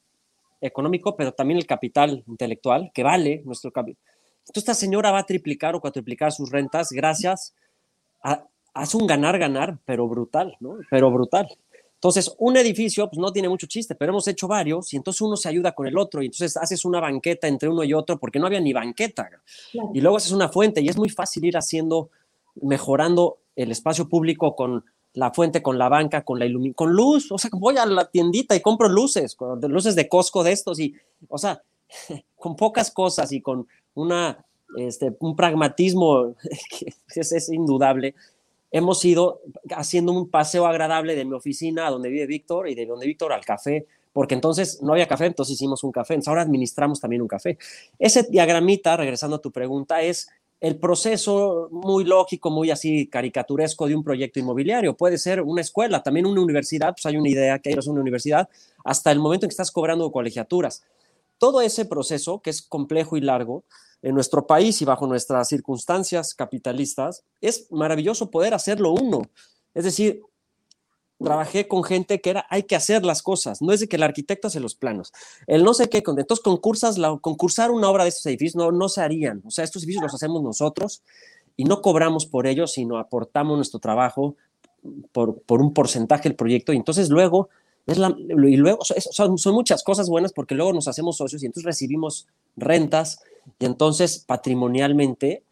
económico, 0.60 1.16
pero 1.16 1.32
también 1.32 1.58
el 1.58 1.66
capital 1.66 2.22
intelectual, 2.28 2.92
que 2.94 3.02
vale 3.02 3.42
nuestro 3.44 3.72
capital. 3.72 4.00
Entonces, 4.42 4.62
esta 4.62 4.74
señora 4.74 5.10
va 5.10 5.18
a 5.18 5.26
triplicar 5.26 5.74
o 5.74 5.80
cuatriplicar 5.80 6.30
sus 6.30 6.52
rentas 6.52 6.92
gracias 6.92 7.52
a, 8.22 8.46
hace 8.72 8.96
un 8.96 9.08
ganar-ganar, 9.08 9.80
pero 9.84 10.06
brutal, 10.06 10.56
¿no? 10.60 10.78
Pero 10.88 11.10
brutal. 11.10 11.48
Entonces, 12.00 12.34
un 12.38 12.56
edificio 12.56 13.10
pues, 13.10 13.18
no 13.18 13.30
tiene 13.30 13.50
mucho 13.50 13.66
chiste, 13.66 13.94
pero 13.94 14.12
hemos 14.12 14.26
hecho 14.26 14.48
varios 14.48 14.90
y 14.94 14.96
entonces 14.96 15.20
uno 15.20 15.36
se 15.36 15.50
ayuda 15.50 15.72
con 15.72 15.86
el 15.86 15.98
otro 15.98 16.22
y 16.22 16.26
entonces 16.26 16.56
haces 16.56 16.86
una 16.86 16.98
banqueta 16.98 17.46
entre 17.46 17.68
uno 17.68 17.84
y 17.84 17.92
otro 17.92 18.18
porque 18.18 18.38
no 18.38 18.46
había 18.46 18.58
ni 18.58 18.72
banqueta. 18.72 19.28
Y 19.92 20.00
luego 20.00 20.16
haces 20.16 20.32
una 20.32 20.48
fuente 20.48 20.80
y 20.80 20.88
es 20.88 20.96
muy 20.96 21.10
fácil 21.10 21.44
ir 21.44 21.58
haciendo, 21.58 22.08
mejorando 22.62 23.40
el 23.54 23.70
espacio 23.70 24.08
público 24.08 24.56
con 24.56 24.82
la 25.12 25.30
fuente, 25.30 25.62
con 25.62 25.76
la 25.76 25.90
banca, 25.90 26.24
con 26.24 26.38
la 26.38 26.46
iluminación, 26.46 26.72
con 26.72 26.92
luz. 26.94 27.30
O 27.32 27.36
sea, 27.36 27.50
voy 27.52 27.76
a 27.76 27.84
la 27.84 28.10
tiendita 28.10 28.56
y 28.56 28.60
compro 28.60 28.88
luces, 28.88 29.36
luces 29.68 29.94
de 29.94 30.08
Costco 30.08 30.42
de 30.42 30.52
estos 30.52 30.80
y, 30.80 30.94
o 31.28 31.36
sea, 31.36 31.62
con 32.36 32.56
pocas 32.56 32.90
cosas 32.90 33.30
y 33.32 33.42
con 33.42 33.68
una, 33.92 34.42
este, 34.78 35.14
un 35.20 35.36
pragmatismo 35.36 36.34
que 37.14 37.20
es, 37.20 37.32
es 37.32 37.50
indudable 37.50 38.14
hemos 38.70 39.04
ido 39.04 39.40
haciendo 39.76 40.12
un 40.12 40.30
paseo 40.30 40.66
agradable 40.66 41.16
de 41.16 41.24
mi 41.24 41.34
oficina 41.34 41.86
a 41.86 41.90
donde 41.90 42.08
vive 42.08 42.26
Víctor 42.26 42.68
y 42.68 42.74
de 42.74 42.86
donde 42.86 43.06
Víctor 43.06 43.32
al 43.32 43.44
café, 43.44 43.86
porque 44.12 44.34
entonces 44.34 44.80
no 44.82 44.92
había 44.92 45.06
café, 45.06 45.26
entonces 45.26 45.54
hicimos 45.54 45.84
un 45.84 45.92
café, 45.92 46.14
entonces 46.14 46.28
ahora 46.28 46.42
administramos 46.42 47.00
también 47.00 47.22
un 47.22 47.28
café. 47.28 47.58
Ese 47.98 48.24
diagramita, 48.24 48.96
regresando 48.96 49.36
a 49.36 49.40
tu 49.40 49.50
pregunta, 49.50 50.02
es 50.02 50.28
el 50.60 50.76
proceso 50.76 51.68
muy 51.70 52.04
lógico, 52.04 52.50
muy 52.50 52.70
así 52.70 53.06
caricaturesco 53.06 53.88
de 53.88 53.94
un 53.94 54.04
proyecto 54.04 54.40
inmobiliario. 54.40 54.94
Puede 54.96 55.16
ser 55.16 55.40
una 55.40 55.62
escuela, 55.62 56.02
también 56.02 56.26
una 56.26 56.42
universidad, 56.42 56.92
pues 56.92 57.06
hay 57.06 57.16
una 57.16 57.30
idea 57.30 57.58
que 57.60 57.70
es 57.70 57.86
una 57.86 58.00
universidad, 58.00 58.48
hasta 58.84 59.10
el 59.10 59.20
momento 59.20 59.46
en 59.46 59.48
que 59.48 59.54
estás 59.54 59.70
cobrando 59.70 60.12
colegiaturas. 60.12 60.82
todo 61.40 61.62
ese 61.62 61.86
proceso, 61.86 62.42
que 62.42 62.50
es 62.50 62.60
complejo 62.60 63.16
y 63.16 63.22
largo, 63.22 63.64
en 64.02 64.14
nuestro 64.14 64.46
país 64.46 64.80
y 64.80 64.84
bajo 64.84 65.06
nuestras 65.06 65.48
circunstancias 65.48 66.34
capitalistas, 66.34 67.24
es 67.40 67.66
maravilloso 67.70 68.30
poder 68.30 68.54
hacerlo 68.54 68.92
uno. 68.92 69.22
Es 69.74 69.84
decir, 69.84 70.22
trabajé 71.22 71.68
con 71.68 71.84
gente 71.84 72.20
que 72.20 72.30
era, 72.30 72.46
hay 72.48 72.62
que 72.62 72.76
hacer 72.76 73.04
las 73.04 73.22
cosas, 73.22 73.60
no 73.60 73.72
es 73.72 73.80
de 73.80 73.88
que 73.88 73.96
el 73.96 74.02
arquitecto 74.02 74.48
hace 74.48 74.60
los 74.60 74.74
planos, 74.74 75.12
el 75.46 75.64
no 75.64 75.74
sé 75.74 75.88
qué, 75.88 75.98
entonces 75.98 76.40
concursas, 76.40 76.98
la, 76.98 77.16
concursar 77.18 77.70
una 77.70 77.90
obra 77.90 78.04
de 78.04 78.08
estos 78.08 78.24
edificios 78.26 78.56
no, 78.56 78.72
no 78.72 78.88
se 78.88 79.02
harían, 79.02 79.42
o 79.44 79.50
sea, 79.50 79.64
estos 79.64 79.82
edificios 79.82 80.04
los 80.04 80.14
hacemos 80.14 80.42
nosotros 80.42 81.02
y 81.56 81.64
no 81.64 81.82
cobramos 81.82 82.26
por 82.26 82.46
ellos, 82.46 82.72
sino 82.72 82.98
aportamos 82.98 83.56
nuestro 83.56 83.80
trabajo 83.80 84.36
por, 85.12 85.42
por 85.42 85.60
un 85.60 85.74
porcentaje 85.74 86.30
del 86.30 86.36
proyecto 86.36 86.72
y 86.72 86.76
entonces 86.76 87.10
luego, 87.10 87.50
es 87.86 87.98
y 87.98 88.56
luego 88.56 88.82
son, 88.82 89.36
son 89.36 89.54
muchas 89.54 89.82
cosas 89.82 90.08
buenas 90.08 90.32
porque 90.32 90.54
luego 90.54 90.72
nos 90.72 90.88
hacemos 90.88 91.18
socios 91.18 91.42
y 91.42 91.46
entonces 91.46 91.66
recibimos 91.66 92.28
rentas 92.56 93.20
y 93.58 93.64
entonces 93.64 94.18
patrimonialmente 94.26 95.44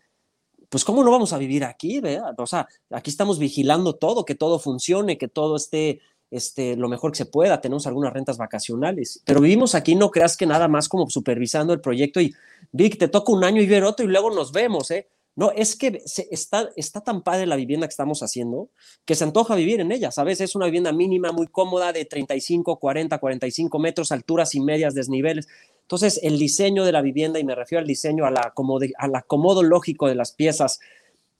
pues 0.68 0.84
¿cómo 0.84 1.02
no 1.02 1.10
vamos 1.10 1.32
a 1.32 1.38
vivir 1.38 1.64
aquí? 1.64 2.00
O 2.36 2.46
sea, 2.46 2.68
aquí 2.90 3.10
estamos 3.10 3.38
vigilando 3.38 3.94
todo, 3.94 4.24
que 4.24 4.34
todo 4.34 4.58
funcione, 4.58 5.16
que 5.16 5.28
todo 5.28 5.56
esté 5.56 6.00
este, 6.30 6.76
lo 6.76 6.88
mejor 6.88 7.12
que 7.12 7.18
se 7.18 7.26
pueda, 7.26 7.60
tenemos 7.60 7.86
algunas 7.86 8.12
rentas 8.12 8.36
vacacionales, 8.36 9.22
pero 9.24 9.40
vivimos 9.40 9.74
aquí, 9.74 9.94
no 9.94 10.10
creas 10.10 10.36
que 10.36 10.46
nada 10.46 10.68
más 10.68 10.88
como 10.88 11.08
supervisando 11.08 11.72
el 11.72 11.80
proyecto 11.80 12.20
y 12.20 12.34
Vic, 12.70 12.98
te 12.98 13.08
toca 13.08 13.32
un 13.32 13.44
año 13.44 13.62
y 13.62 13.66
ver 13.66 13.84
otro 13.84 14.04
y 14.04 14.08
luego 14.08 14.30
nos 14.30 14.52
vemos, 14.52 14.90
¿eh? 14.90 15.08
No, 15.36 15.52
es 15.52 15.76
que 15.76 16.02
está, 16.04 16.68
está 16.74 17.00
tan 17.00 17.22
padre 17.22 17.46
la 17.46 17.54
vivienda 17.54 17.86
que 17.86 17.92
estamos 17.92 18.24
haciendo 18.24 18.70
que 19.04 19.14
se 19.14 19.22
antoja 19.22 19.54
vivir 19.54 19.80
en 19.80 19.92
ella, 19.92 20.10
¿sabes? 20.10 20.40
Es 20.40 20.56
una 20.56 20.66
vivienda 20.66 20.92
mínima 20.92 21.30
muy 21.30 21.46
cómoda 21.46 21.92
de 21.92 22.04
35, 22.04 22.76
40, 22.80 23.18
45 23.18 23.78
metros, 23.78 24.10
alturas 24.10 24.56
y 24.56 24.60
medias, 24.60 24.94
desniveles. 24.94 25.46
Entonces, 25.88 26.20
el 26.22 26.38
diseño 26.38 26.84
de 26.84 26.92
la 26.92 27.00
vivienda, 27.00 27.38
y 27.38 27.44
me 27.44 27.54
refiero 27.54 27.80
al 27.80 27.86
diseño, 27.86 28.26
a 28.26 28.30
la 28.30 28.52
al 28.98 29.14
acomodo 29.16 29.62
lógico 29.62 30.06
de 30.06 30.14
las 30.14 30.32
piezas, 30.32 30.80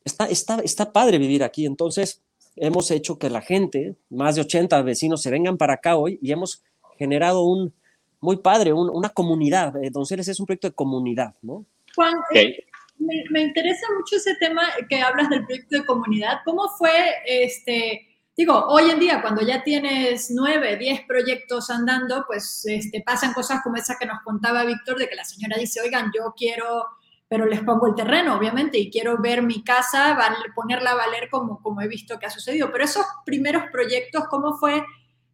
está, 0.07 0.25
está, 0.25 0.61
está 0.61 0.91
padre 0.91 1.19
vivir 1.19 1.45
aquí. 1.45 1.67
Entonces, 1.67 2.23
hemos 2.57 2.91
hecho 2.91 3.19
que 3.19 3.29
la 3.29 3.43
gente, 3.43 3.97
más 4.09 4.37
de 4.37 4.41
80 4.41 4.81
vecinos, 4.81 5.21
se 5.21 5.31
vengan 5.31 5.59
para 5.59 5.75
acá 5.75 5.99
hoy 5.99 6.19
y 6.23 6.33
hemos 6.33 6.63
generado 6.97 7.43
un 7.43 7.75
muy 8.21 8.39
padre, 8.39 8.73
una 8.73 9.11
comunidad. 9.11 9.75
Donceles 9.93 10.29
es 10.29 10.41
un 10.41 10.47
proyecto 10.47 10.69
de 10.69 10.75
comunidad, 10.75 11.35
¿no? 11.43 11.67
Juan, 11.95 12.15
eh, 12.35 12.65
me, 12.99 13.25
me, 13.29 13.43
interesa 13.43 13.87
mucho 13.99 14.17
ese 14.17 14.35
tema 14.37 14.63
que 14.89 15.03
hablas 15.03 15.29
del 15.29 15.45
proyecto 15.45 15.77
de 15.77 15.85
comunidad. 15.85 16.39
¿Cómo 16.47 16.71
fue 16.79 16.91
este 17.27 18.08
digo, 18.39 18.67
hoy 18.69 18.89
en 18.89 19.01
día 19.01 19.21
cuando 19.21 19.43
ya 19.43 19.65
tienes 19.65 20.31
nueve, 20.31 20.77
diez 20.77 21.01
proyectos 21.09 21.71
andando, 21.71 22.25
pues 22.25 22.65
este, 22.67 23.03
pasan 23.05 23.33
cosas 23.33 23.63
como 23.65 23.75
esa 23.75 23.97
que 23.99 24.07
nos 24.07 24.23
contaba 24.23 24.65
Víctor, 24.65 24.97
de 24.97 25.09
que 25.09 25.17
la 25.17 25.25
señora 25.25 25.57
dice, 25.59 25.81
oigan, 25.81 26.13
yo 26.17 26.33
quiero, 26.37 26.87
pero 27.27 27.47
les 27.47 27.61
pongo 27.65 27.89
el 27.89 27.97
terreno, 27.97 28.37
obviamente, 28.37 28.79
y 28.79 28.93
quiero 28.93 29.19
ver 29.19 29.43
mi 29.43 29.65
casa, 29.65 30.17
ponerla 30.55 30.93
a 30.93 30.95
valer 30.95 31.29
como, 31.29 31.61
como 31.61 31.83
he 31.83 31.89
visto 31.89 32.17
que 32.21 32.27
ha 32.27 32.31
sucedido. 32.31 32.71
Pero 32.71 32.85
esos 32.85 33.05
primeros 33.27 33.65
proyectos, 33.73 34.29
¿cómo 34.31 34.57
fue 34.57 34.85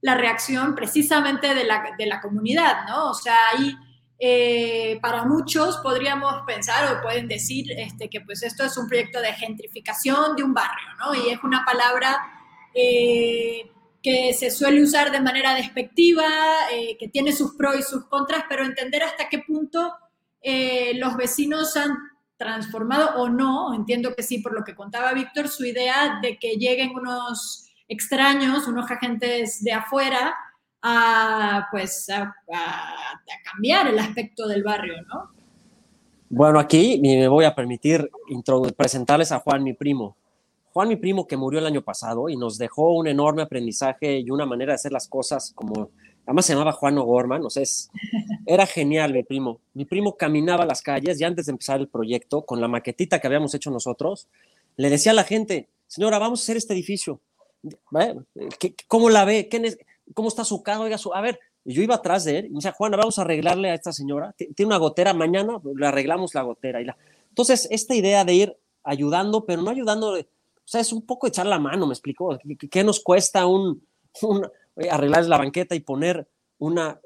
la 0.00 0.14
reacción 0.14 0.74
precisamente 0.74 1.54
de 1.54 1.64
la, 1.64 1.84
de 1.98 2.06
la 2.06 2.22
comunidad, 2.22 2.86
¿no? 2.88 3.10
O 3.10 3.14
sea, 3.14 3.36
ahí... 3.52 3.76
Eh, 4.26 5.00
para 5.02 5.24
muchos 5.24 5.78
podríamos 5.78 6.44
pensar 6.46 6.90
o 6.90 7.02
pueden 7.02 7.26
decir 7.26 7.66
este, 7.76 8.08
que 8.08 8.20
pues 8.20 8.44
esto 8.44 8.64
es 8.64 8.78
un 8.78 8.86
proyecto 8.86 9.20
de 9.20 9.32
gentrificación 9.32 10.36
de 10.36 10.44
un 10.44 10.54
barrio, 10.54 10.88
¿no? 11.00 11.14
Y 11.16 11.30
es 11.30 11.42
una 11.42 11.64
palabra 11.64 12.24
eh, 12.74 13.70
que 14.02 14.34
se 14.34 14.50
suele 14.50 14.82
usar 14.82 15.10
de 15.10 15.20
manera 15.20 15.54
despectiva, 15.54 16.24
eh, 16.72 16.96
que 16.98 17.08
tiene 17.08 17.32
sus 17.32 17.54
pros 17.54 17.76
y 17.78 17.82
sus 17.82 18.04
contras, 18.06 18.44
pero 18.48 18.64
entender 18.64 19.02
hasta 19.02 19.28
qué 19.28 19.38
punto 19.38 19.94
eh, 20.42 20.92
los 20.96 21.16
vecinos 21.16 21.74
han 21.76 21.96
transformado 22.36 23.22
o 23.22 23.30
no, 23.30 23.72
entiendo 23.74 24.14
que 24.14 24.22
sí, 24.22 24.38
por 24.38 24.52
lo 24.52 24.62
que 24.62 24.74
contaba 24.74 25.14
Víctor, 25.14 25.48
su 25.48 25.64
idea 25.64 26.18
de 26.20 26.36
que 26.36 26.56
lleguen 26.56 26.90
unos 26.90 27.70
extraños, 27.88 28.66
unos 28.66 28.90
agentes 28.90 29.64
de 29.64 29.72
afuera, 29.72 30.34
a, 30.82 31.68
pues, 31.70 32.10
a, 32.10 32.34
cambiar 33.42 33.86
el 33.86 33.98
aspecto 33.98 34.46
del 34.46 34.62
barrio, 34.62 35.00
¿no? 35.02 35.30
Bueno, 36.28 36.58
aquí 36.58 37.00
me 37.00 37.26
voy 37.28 37.46
a 37.46 37.54
permitir 37.54 38.10
presentarles 38.76 39.32
a 39.32 39.38
Juan, 39.38 39.62
mi 39.62 39.72
primo. 39.72 40.16
Juan, 40.74 40.88
mi 40.88 40.96
primo, 40.96 41.28
que 41.28 41.36
murió 41.36 41.60
el 41.60 41.66
año 41.66 41.82
pasado 41.82 42.28
y 42.28 42.36
nos 42.36 42.58
dejó 42.58 42.94
un 42.94 43.06
enorme 43.06 43.42
aprendizaje 43.42 44.18
y 44.18 44.28
una 44.30 44.44
manera 44.44 44.72
de 44.72 44.74
hacer 44.74 44.90
las 44.90 45.06
cosas 45.06 45.52
como, 45.54 45.90
además 46.26 46.46
se 46.46 46.52
llamaba 46.52 46.72
Juan 46.72 46.98
O'Gorman, 46.98 47.40
no 47.40 47.48
sé, 47.48 47.62
era 48.44 48.66
genial 48.66 49.12
mi 49.12 49.22
primo. 49.22 49.60
Mi 49.72 49.84
primo 49.84 50.16
caminaba 50.16 50.66
las 50.66 50.82
calles 50.82 51.20
y 51.20 51.24
antes 51.24 51.46
de 51.46 51.52
empezar 51.52 51.78
el 51.78 51.86
proyecto, 51.86 52.42
con 52.42 52.60
la 52.60 52.66
maquetita 52.66 53.20
que 53.20 53.28
habíamos 53.28 53.54
hecho 53.54 53.70
nosotros, 53.70 54.26
le 54.76 54.90
decía 54.90 55.12
a 55.12 55.14
la 55.14 55.22
gente, 55.22 55.68
señora, 55.86 56.18
vamos 56.18 56.40
a 56.40 56.42
hacer 56.42 56.56
este 56.56 56.74
edificio. 56.74 57.20
¿Cómo 58.88 59.10
la 59.10 59.24
ve? 59.24 59.48
¿Cómo 60.12 60.26
está 60.26 60.44
su 60.44 60.60
casa? 60.64 60.80
Oiga, 60.80 60.98
a 61.14 61.20
ver, 61.20 61.38
yo 61.64 61.82
iba 61.82 61.94
atrás 61.94 62.24
de 62.24 62.38
él 62.38 62.46
y 62.46 62.48
me 62.48 62.56
decía, 62.56 62.72
Juana, 62.72 62.96
vamos 62.96 63.16
a 63.20 63.22
arreglarle 63.22 63.70
a 63.70 63.74
esta 63.74 63.92
señora. 63.92 64.34
Tiene 64.36 64.66
una 64.66 64.78
gotera, 64.78 65.14
mañana 65.14 65.60
le 65.72 65.86
arreglamos 65.86 66.34
la 66.34 66.42
gotera. 66.42 66.80
Y 66.80 66.84
la... 66.84 66.96
Entonces, 67.28 67.68
esta 67.70 67.94
idea 67.94 68.24
de 68.24 68.34
ir 68.34 68.56
ayudando, 68.82 69.46
pero 69.46 69.62
no 69.62 69.70
ayudando 69.70 70.16
o 70.64 70.68
sea, 70.68 70.80
es 70.80 70.92
un 70.92 71.02
poco 71.02 71.26
echar 71.26 71.46
la 71.46 71.58
mano, 71.58 71.86
me 71.86 71.92
explicó. 71.92 72.38
¿Qué, 72.70 72.84
nos 72.84 73.00
cuesta 73.00 73.46
un, 73.46 73.82
eh, 74.76 74.88
arreglar 74.90 75.26
la 75.26 75.36
banqueta 75.36 75.74
y 75.74 75.80
poner 75.80 76.26
una, 76.58 76.98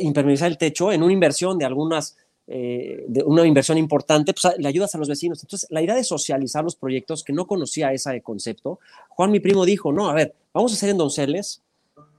impermeabilizar 0.00 0.50
el 0.50 0.56
techo 0.56 0.90
en 0.90 1.02
una 1.02 1.12
inversión 1.12 1.58
de 1.58 1.66
algunas, 1.66 2.16
eh, 2.46 3.04
de 3.06 3.22
una 3.22 3.46
inversión 3.46 3.76
importante, 3.76 4.32
pues 4.32 4.54
le 4.56 4.66
ayudas 4.66 4.94
a 4.94 4.98
los 4.98 5.08
vecinos. 5.08 5.42
Entonces, 5.42 5.68
la 5.70 5.82
idea 5.82 5.94
de 5.94 6.04
socializar 6.04 6.64
los 6.64 6.74
proyectos, 6.74 7.22
que 7.22 7.34
no 7.34 7.46
conocía 7.46 7.92
ese 7.92 8.22
concepto, 8.22 8.80
Juan, 9.10 9.30
mi 9.30 9.40
primo, 9.40 9.66
dijo, 9.66 9.92
no, 9.92 10.08
a 10.08 10.14
ver, 10.14 10.34
vamos 10.54 10.72
a 10.72 10.74
hacer 10.74 10.88
en 10.88 10.98
Donceles, 10.98 11.62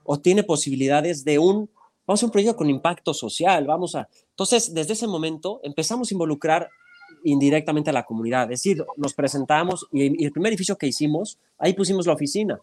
o 0.04 0.20
tiene 0.20 0.44
posibilidades 0.44 1.24
de 1.24 1.40
un, 1.40 1.68
vamos 2.06 2.08
a 2.08 2.12
hacer 2.12 2.26
un 2.26 2.32
proyecto 2.32 2.56
con 2.56 2.70
impacto 2.70 3.14
social, 3.14 3.66
vamos 3.66 3.96
a... 3.96 4.08
Entonces, 4.30 4.72
desde 4.72 4.92
ese 4.92 5.08
momento 5.08 5.60
empezamos 5.64 6.10
a 6.10 6.14
involucrar 6.14 6.68
indirectamente 7.24 7.90
a 7.90 7.92
la 7.92 8.04
comunidad. 8.04 8.44
Es 8.44 8.62
decir, 8.62 8.84
nos 8.96 9.14
presentamos 9.14 9.86
y, 9.92 10.24
el 10.24 10.32
primer 10.32 10.50
edificio 10.50 10.76
que 10.76 10.86
hicimos, 10.86 11.38
ahí 11.58 11.72
pusimos 11.72 12.06
la 12.06 12.12
oficina. 12.12 12.60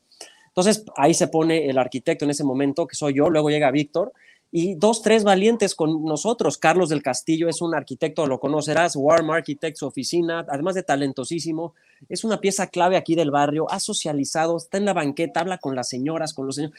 Entonces, 0.47 0.85
ahí 0.95 1.13
se 1.13 1.27
pone 1.27 1.69
el 1.69 1.77
arquitecto 1.77 2.25
en 2.25 2.31
ese 2.31 2.43
momento, 2.43 2.87
que 2.87 2.95
soy 2.95 3.15
yo, 3.15 3.29
luego 3.29 3.49
llega 3.49 3.71
Víctor, 3.71 4.11
y 4.51 4.75
dos, 4.75 5.01
tres 5.01 5.23
valientes 5.23 5.75
con 5.75 6.03
nosotros. 6.03 6.57
Carlos 6.57 6.89
del 6.89 7.01
Castillo 7.01 7.47
es 7.47 7.61
un 7.61 7.73
arquitecto, 7.73 8.27
lo 8.27 8.39
conocerás, 8.39 8.97
Warm 8.97 9.31
Architects 9.31 9.81
oficina, 9.81 10.45
además 10.49 10.75
de 10.75 10.83
talentosísimo, 10.83 11.73
es 12.09 12.25
una 12.25 12.41
pieza 12.41 12.67
clave 12.67 12.97
aquí 12.97 13.15
del 13.15 13.31
barrio, 13.31 13.71
ha 13.71 13.79
socializado, 13.79 14.57
está 14.57 14.77
en 14.77 14.85
la 14.85 14.93
banqueta, 14.93 15.39
habla 15.39 15.57
con 15.57 15.75
las 15.75 15.87
señoras, 15.87 16.33
con 16.33 16.47
los 16.47 16.55
señores. 16.55 16.77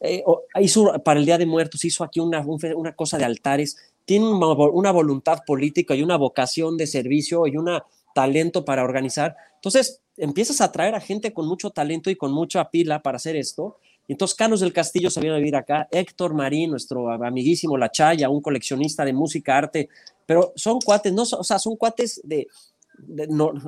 Eh, 0.00 0.22
hizo 0.60 0.92
para 1.02 1.18
el 1.18 1.24
Día 1.24 1.38
de 1.38 1.46
Muertos, 1.46 1.84
hizo 1.86 2.04
aquí 2.04 2.20
una, 2.20 2.40
una 2.40 2.92
cosa 2.92 3.16
de 3.16 3.24
altares 3.24 3.78
tiene 4.04 4.26
una 4.26 4.90
voluntad 4.90 5.40
política 5.46 5.94
y 5.94 6.02
una 6.02 6.16
vocación 6.16 6.76
de 6.76 6.86
servicio 6.86 7.46
y 7.46 7.56
un 7.56 7.68
talento 8.14 8.64
para 8.64 8.84
organizar. 8.84 9.36
Entonces, 9.56 10.00
empiezas 10.16 10.60
a 10.60 10.70
traer 10.72 10.94
a 10.94 11.00
gente 11.00 11.32
con 11.32 11.46
mucho 11.46 11.70
talento 11.70 12.10
y 12.10 12.16
con 12.16 12.32
mucha 12.32 12.70
pila 12.70 13.02
para 13.02 13.16
hacer 13.16 13.36
esto. 13.36 13.78
Entonces, 14.06 14.36
Carlos 14.36 14.60
del 14.60 14.72
Castillo 14.72 15.10
se 15.10 15.20
vino 15.20 15.34
a 15.34 15.38
vivir 15.38 15.56
acá, 15.56 15.88
Héctor 15.90 16.34
Marín, 16.34 16.70
nuestro 16.70 17.10
amiguísimo 17.10 17.78
La 17.78 17.90
Chaya, 17.90 18.28
un 18.28 18.42
coleccionista 18.42 19.04
de 19.04 19.14
música, 19.14 19.56
arte, 19.56 19.88
pero 20.26 20.52
son 20.56 20.78
cuates, 20.80 21.12
no, 21.12 21.22
o 21.22 21.44
sea, 21.44 21.58
son 21.58 21.76
cuates 21.76 22.20
de, 22.22 22.46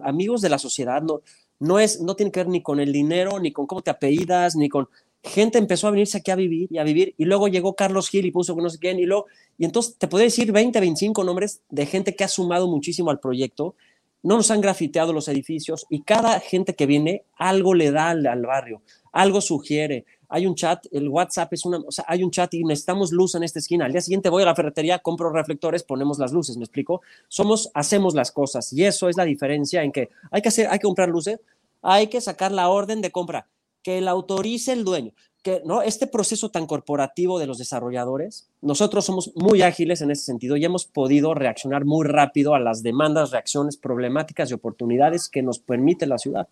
amigos 0.02 0.42
de 0.42 0.50
la 0.50 0.58
sociedad, 0.58 1.00
no, 1.00 1.22
no, 1.58 1.78
es, 1.78 2.00
no 2.02 2.14
tiene 2.16 2.30
que 2.30 2.40
ver 2.40 2.48
ni 2.48 2.62
con 2.62 2.80
el 2.80 2.92
dinero, 2.92 3.38
ni 3.40 3.50
con 3.50 3.66
cómo 3.66 3.80
te 3.80 3.90
apellidas, 3.90 4.56
ni 4.56 4.68
con, 4.68 4.88
gente 5.26 5.58
empezó 5.58 5.88
a 5.88 5.90
venirse 5.90 6.18
aquí 6.18 6.30
a 6.30 6.36
vivir 6.36 6.68
y 6.70 6.78
a 6.78 6.84
vivir, 6.84 7.14
y 7.18 7.24
luego 7.24 7.48
llegó 7.48 7.74
Carlos 7.74 8.08
Gil 8.08 8.26
y 8.26 8.30
puso 8.30 8.54
no 8.56 8.70
sé 8.70 8.78
quién, 8.78 8.98
y 8.98 9.06
luego, 9.06 9.26
y 9.58 9.64
entonces 9.64 9.96
te 9.98 10.08
puedo 10.08 10.24
decir 10.24 10.52
20, 10.52 10.78
25 10.80 11.24
nombres 11.24 11.60
de 11.68 11.86
gente 11.86 12.14
que 12.14 12.24
ha 12.24 12.28
sumado 12.28 12.68
muchísimo 12.68 13.10
al 13.10 13.20
proyecto, 13.20 13.74
no 14.22 14.36
nos 14.36 14.50
han 14.50 14.60
grafiteado 14.60 15.12
los 15.12 15.28
edificios, 15.28 15.86
y 15.90 16.02
cada 16.02 16.40
gente 16.40 16.74
que 16.74 16.86
viene 16.86 17.24
algo 17.36 17.74
le 17.74 17.90
da 17.90 18.10
al, 18.10 18.42
barrio, 18.46 18.82
algo 19.12 19.40
sugiere, 19.40 20.04
hay 20.28 20.46
un 20.46 20.54
chat, 20.54 20.86
el 20.90 21.08
WhatsApp 21.08 21.52
es 21.52 21.64
una, 21.64 21.78
o 21.78 21.92
sea, 21.92 22.04
hay 22.08 22.24
un 22.24 22.30
chat 22.30 22.52
y 22.54 22.64
necesitamos 22.64 23.12
luz 23.12 23.34
en 23.34 23.42
esta 23.42 23.58
esquina, 23.58 23.84
al 23.84 23.92
día 23.92 24.00
siguiente 24.00 24.28
voy 24.28 24.42
a 24.42 24.46
la 24.46 24.54
ferretería, 24.54 24.98
compro 24.98 25.30
reflectores, 25.30 25.82
ponemos 25.82 26.18
las 26.18 26.32
luces, 26.32 26.56
¿me 26.56 26.64
explico? 26.64 27.02
Somos, 27.28 27.70
hacemos 27.74 28.14
las 28.14 28.32
cosas, 28.32 28.72
y 28.72 28.84
eso 28.84 29.08
es 29.08 29.16
la 29.16 29.24
diferencia 29.24 29.82
en 29.82 29.92
que 29.92 30.10
hay 30.30 30.42
que 30.42 30.48
hacer, 30.48 30.66
hay 30.68 30.78
que 30.78 30.86
comprar 30.86 31.08
luces, 31.08 31.40
hay 31.82 32.08
que 32.08 32.20
sacar 32.20 32.50
la 32.50 32.68
orden 32.68 33.00
de 33.00 33.12
compra, 33.12 33.46
que 33.86 34.00
la 34.00 34.10
autorice 34.10 34.72
el 34.72 34.82
dueño. 34.84 35.12
Que, 35.44 35.62
¿no? 35.64 35.80
Este 35.80 36.08
proceso 36.08 36.50
tan 36.50 36.66
corporativo 36.66 37.38
de 37.38 37.46
los 37.46 37.56
desarrolladores, 37.56 38.48
nosotros 38.60 39.04
somos 39.04 39.30
muy 39.36 39.62
ágiles 39.62 40.00
en 40.00 40.10
ese 40.10 40.24
sentido 40.24 40.56
y 40.56 40.64
hemos 40.64 40.86
podido 40.86 41.34
reaccionar 41.34 41.84
muy 41.84 42.04
rápido 42.04 42.56
a 42.56 42.58
las 42.58 42.82
demandas, 42.82 43.30
reacciones, 43.30 43.76
problemáticas 43.76 44.50
y 44.50 44.54
oportunidades 44.54 45.28
que 45.28 45.40
nos 45.40 45.60
permite 45.60 46.04
la 46.06 46.18
ciudad. 46.18 46.48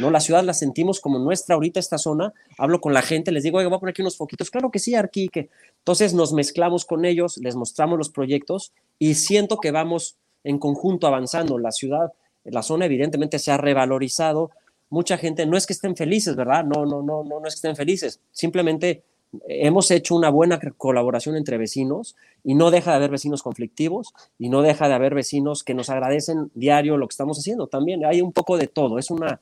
¿no? 0.00 0.10
La 0.10 0.20
ciudad 0.20 0.42
la 0.44 0.54
sentimos 0.54 0.98
como 0.98 1.18
nuestra 1.18 1.56
ahorita 1.56 1.78
esta 1.78 1.98
zona, 1.98 2.32
hablo 2.56 2.80
con 2.80 2.94
la 2.94 3.02
gente, 3.02 3.32
les 3.32 3.42
digo, 3.42 3.58
oiga, 3.58 3.68
voy 3.68 3.76
a 3.76 3.80
poner 3.80 3.90
aquí 3.90 4.00
unos 4.00 4.16
foquitos, 4.16 4.50
claro 4.50 4.70
que 4.70 4.78
sí, 4.78 4.94
Arquique. 4.94 5.50
Entonces 5.80 6.14
nos 6.14 6.32
mezclamos 6.32 6.86
con 6.86 7.04
ellos, 7.04 7.36
les 7.36 7.54
mostramos 7.54 7.98
los 7.98 8.08
proyectos 8.08 8.72
y 8.98 9.16
siento 9.16 9.58
que 9.58 9.72
vamos 9.72 10.16
en 10.42 10.58
conjunto 10.58 11.06
avanzando. 11.06 11.58
La 11.58 11.70
ciudad, 11.70 12.14
la 12.44 12.62
zona 12.62 12.86
evidentemente 12.86 13.38
se 13.38 13.50
ha 13.50 13.58
revalorizado, 13.58 14.52
mucha 14.90 15.18
gente, 15.18 15.46
no 15.46 15.56
es 15.56 15.66
que 15.66 15.72
estén 15.72 15.96
felices, 15.96 16.36
¿verdad? 16.36 16.64
No, 16.64 16.86
no, 16.86 17.02
no, 17.02 17.24
no, 17.24 17.40
no 17.40 17.46
es 17.46 17.54
que 17.54 17.58
estén 17.58 17.76
felices, 17.76 18.20
simplemente 18.30 19.02
hemos 19.46 19.90
hecho 19.90 20.14
una 20.14 20.30
buena 20.30 20.58
colaboración 20.76 21.36
entre 21.36 21.58
vecinos 21.58 22.16
y 22.44 22.54
no 22.54 22.70
deja 22.70 22.92
de 22.92 22.96
haber 22.96 23.10
vecinos 23.10 23.42
conflictivos 23.42 24.14
y 24.38 24.48
no 24.48 24.62
deja 24.62 24.88
de 24.88 24.94
haber 24.94 25.14
vecinos 25.14 25.64
que 25.64 25.74
nos 25.74 25.90
agradecen 25.90 26.50
diario 26.54 26.96
lo 26.96 27.06
que 27.06 27.12
estamos 27.12 27.38
haciendo. 27.38 27.66
También 27.66 28.04
hay 28.04 28.22
un 28.22 28.32
poco 28.32 28.56
de 28.56 28.68
todo. 28.68 28.98
Es 28.98 29.10
una, 29.10 29.40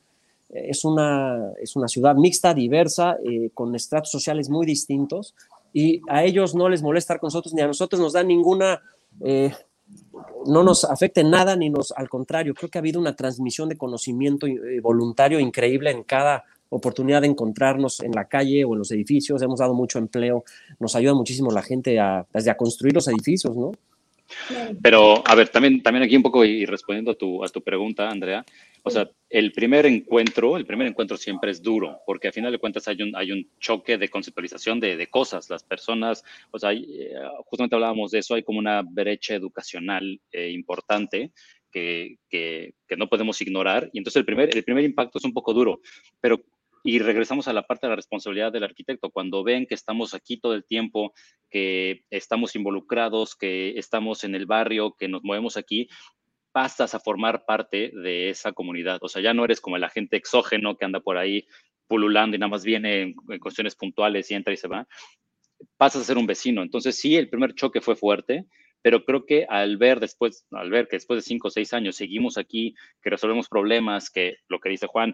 es 0.49 0.83
una, 0.83 1.51
es 1.61 1.75
una 1.75 1.87
ciudad 1.87 2.15
mixta, 2.15 2.53
diversa, 2.53 3.17
eh, 3.23 3.49
con 3.53 3.75
estratos 3.75 4.11
sociales 4.11 4.49
muy 4.49 4.65
distintos 4.65 5.35
y 5.73 6.01
a 6.09 6.23
ellos 6.23 6.55
no 6.55 6.69
les 6.69 6.81
molesta 6.81 7.13
estar 7.13 7.19
con 7.19 7.27
nosotros 7.27 7.53
ni 7.53 7.61
a 7.61 7.67
nosotros 7.67 8.01
nos 8.01 8.13
da 8.13 8.23
ninguna, 8.23 8.81
eh, 9.21 9.53
no 10.45 10.63
nos 10.63 10.85
afecte 10.85 11.23
nada 11.23 11.55
ni 11.55 11.69
nos, 11.69 11.91
al 11.91 12.09
contrario, 12.09 12.53
creo 12.53 12.69
que 12.69 12.77
ha 12.77 12.81
habido 12.81 12.99
una 12.99 13.15
transmisión 13.15 13.69
de 13.69 13.77
conocimiento 13.77 14.47
eh, 14.47 14.79
voluntario 14.81 15.39
increíble 15.39 15.91
en 15.91 16.03
cada 16.03 16.43
oportunidad 16.69 17.21
de 17.21 17.27
encontrarnos 17.27 18.01
en 18.01 18.11
la 18.11 18.25
calle 18.25 18.65
o 18.65 18.73
en 18.73 18.79
los 18.79 18.91
edificios, 18.91 19.41
hemos 19.41 19.59
dado 19.59 19.73
mucho 19.73 19.99
empleo, 19.99 20.43
nos 20.79 20.95
ayuda 20.95 21.13
muchísimo 21.13 21.51
la 21.51 21.61
gente 21.61 21.99
a, 21.99 22.25
desde 22.33 22.51
a 22.51 22.57
construir 22.57 22.93
los 22.93 23.07
edificios, 23.07 23.55
¿no? 23.55 23.71
Pero, 24.81 25.23
a 25.25 25.35
ver, 25.35 25.49
también, 25.49 25.81
también 25.81 26.03
aquí 26.03 26.15
un 26.15 26.23
poco 26.23 26.43
y 26.43 26.65
respondiendo 26.65 27.11
a 27.11 27.15
tu, 27.15 27.43
a 27.43 27.47
tu 27.49 27.61
pregunta, 27.61 28.09
Andrea, 28.09 28.45
o 28.83 28.89
sea, 28.89 29.09
el 29.29 29.51
primer 29.51 29.85
encuentro, 29.85 30.55
el 30.55 30.65
primer 30.65 30.87
encuentro 30.87 31.17
siempre 31.17 31.51
es 31.51 31.61
duro, 31.61 31.99
porque 32.05 32.27
al 32.27 32.33
final 32.33 32.51
de 32.53 32.59
cuentas 32.59 32.87
hay 32.87 33.01
un, 33.01 33.15
hay 33.15 33.33
un 33.33 33.49
choque 33.59 33.97
de 33.97 34.07
conceptualización 34.07 34.79
de, 34.79 34.95
de 34.95 35.07
cosas. 35.07 35.49
Las 35.49 35.63
personas, 35.63 36.23
o 36.51 36.59
sea, 36.59 36.71
eh, 36.71 37.13
justamente 37.45 37.75
hablábamos 37.75 38.11
de 38.11 38.19
eso, 38.19 38.35
hay 38.35 38.43
como 38.43 38.59
una 38.59 38.81
brecha 38.83 39.35
educacional 39.35 40.21
eh, 40.31 40.51
importante 40.51 41.31
que, 41.69 42.17
que, 42.29 42.75
que, 42.87 42.95
no 42.95 43.09
podemos 43.09 43.41
ignorar. 43.41 43.89
Y 43.91 43.97
entonces 43.97 44.21
el 44.21 44.25
primer, 44.25 44.55
el 44.55 44.63
primer 44.63 44.85
impacto 44.85 45.17
es 45.17 45.25
un 45.25 45.33
poco 45.33 45.53
duro, 45.53 45.81
pero 46.21 46.41
y 46.83 46.99
regresamos 46.99 47.47
a 47.47 47.53
la 47.53 47.63
parte 47.63 47.87
de 47.87 47.91
la 47.91 47.95
responsabilidad 47.95 48.51
del 48.51 48.63
arquitecto. 48.63 49.09
Cuando 49.09 49.43
ven 49.43 49.65
que 49.65 49.75
estamos 49.75 50.13
aquí 50.13 50.37
todo 50.37 50.53
el 50.53 50.65
tiempo, 50.65 51.13
que 51.49 52.03
estamos 52.09 52.55
involucrados, 52.55 53.35
que 53.35 53.77
estamos 53.77 54.23
en 54.23 54.35
el 54.35 54.45
barrio, 54.45 54.95
que 54.97 55.07
nos 55.07 55.23
movemos 55.23 55.57
aquí, 55.57 55.89
pasas 56.51 56.95
a 56.95 56.99
formar 56.99 57.45
parte 57.45 57.91
de 57.93 58.29
esa 58.29 58.51
comunidad. 58.51 58.99
O 59.01 59.07
sea, 59.07 59.21
ya 59.21 59.33
no 59.33 59.45
eres 59.45 59.61
como 59.61 59.75
el 59.75 59.83
agente 59.83 60.17
exógeno 60.17 60.75
que 60.75 60.85
anda 60.85 60.99
por 60.99 61.17
ahí 61.17 61.45
pululando 61.87 62.35
y 62.35 62.39
nada 62.39 62.49
más 62.49 62.63
viene 62.63 63.01
en, 63.01 63.39
cuestiones 63.39 63.75
puntuales 63.75 64.29
y 64.31 64.33
entra 64.33 64.53
y 64.53 64.57
se 64.57 64.67
va. 64.67 64.87
Pasas 65.77 66.01
a 66.01 66.05
ser 66.05 66.17
un 66.17 66.27
vecino. 66.27 66.61
Entonces, 66.61 66.97
sí, 66.97 67.15
el 67.15 67.29
primer 67.29 67.53
choque 67.53 67.81
fue 67.81 67.95
fuerte, 67.95 68.45
pero 68.87 69.03
creo 69.03 69.25
que 69.25 69.45
al 69.49 69.75
ver 69.75 69.99
después, 69.99 70.45
al 70.49 70.69
ver 70.69 70.87
que 70.87 70.95
después 70.95 71.17
de 71.17 71.21
cinco 71.21 71.49
o 71.49 71.51
seis 71.51 71.73
años 71.73 71.97
seguimos 71.97 72.37
aquí, 72.37 72.73
que 73.01 73.09
resolvemos 73.09 73.49
problemas, 73.49 74.09
que 74.09 74.37
lo 74.47 74.61
que 74.61 74.69
dice 74.69 74.87
Juan, 74.87 75.13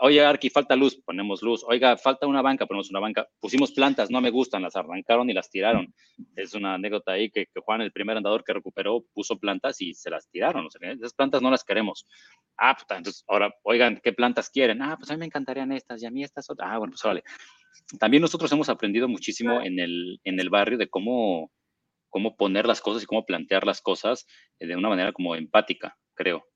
oye, 0.00 0.24
Arqui, 0.24 0.50
falta 0.50 0.74
luz, 0.74 1.00
ponemos 1.04 1.40
luz, 1.40 1.62
oiga, 1.68 1.96
falta 1.96 2.26
una 2.26 2.42
banca, 2.42 2.66
ponemos 2.66 2.90
una 2.90 2.98
banca, 2.98 3.28
pusimos 3.38 3.70
plantas, 3.70 4.10
no 4.10 4.20
me 4.20 4.30
gustan, 4.30 4.62
las 4.62 4.74
arrancaron 4.74 5.30
y 5.30 5.32
las 5.32 5.48
tiraron. 5.48 5.94
Es 6.34 6.54
una 6.54 6.74
anécdota 6.74 7.12
ahí 7.12 7.30
que, 7.30 7.46
Juan, 7.54 7.82
el 7.82 7.92
primer 7.92 8.16
andador 8.16 8.42
que 8.42 8.52
recuperó, 8.52 9.04
puso 9.12 9.38
plantas 9.38 9.80
y 9.80 9.94
se 9.94 10.10
las 10.10 10.28
tiraron, 10.28 10.66
o 10.66 10.70
sea, 10.72 10.90
esas 10.90 11.14
plantas 11.14 11.40
no 11.40 11.52
las 11.52 11.62
queremos. 11.62 12.08
Ah, 12.56 12.74
pues 12.74 12.98
entonces, 12.98 13.22
ahora, 13.28 13.54
oigan, 13.62 14.00
¿qué 14.02 14.12
plantas 14.12 14.50
quieren? 14.50 14.82
Ah, 14.82 14.96
pues 14.98 15.08
a 15.12 15.14
mí 15.14 15.20
me 15.20 15.26
encantarían 15.26 15.70
estas 15.70 16.02
y 16.02 16.06
a 16.06 16.10
mí 16.10 16.24
estas 16.24 16.50
otras. 16.50 16.68
Ah, 16.68 16.78
bueno, 16.78 16.90
pues 16.90 17.02
vale. 17.04 17.22
También 18.00 18.22
nosotros 18.22 18.50
hemos 18.50 18.68
aprendido 18.68 19.06
muchísimo 19.06 19.60
en 19.60 19.78
el, 19.78 20.18
en 20.24 20.40
el 20.40 20.50
barrio 20.50 20.78
de 20.78 20.88
cómo 20.88 21.52
cómo 22.14 22.36
poner 22.36 22.64
las 22.64 22.80
cosas 22.80 23.02
y 23.02 23.06
cómo 23.06 23.26
plantear 23.26 23.66
las 23.66 23.80
cosas 23.80 24.24
eh, 24.60 24.68
de 24.68 24.76
una 24.76 24.88
manera 24.88 25.12
como 25.12 25.34
empática, 25.34 25.98
creo. 26.14 26.46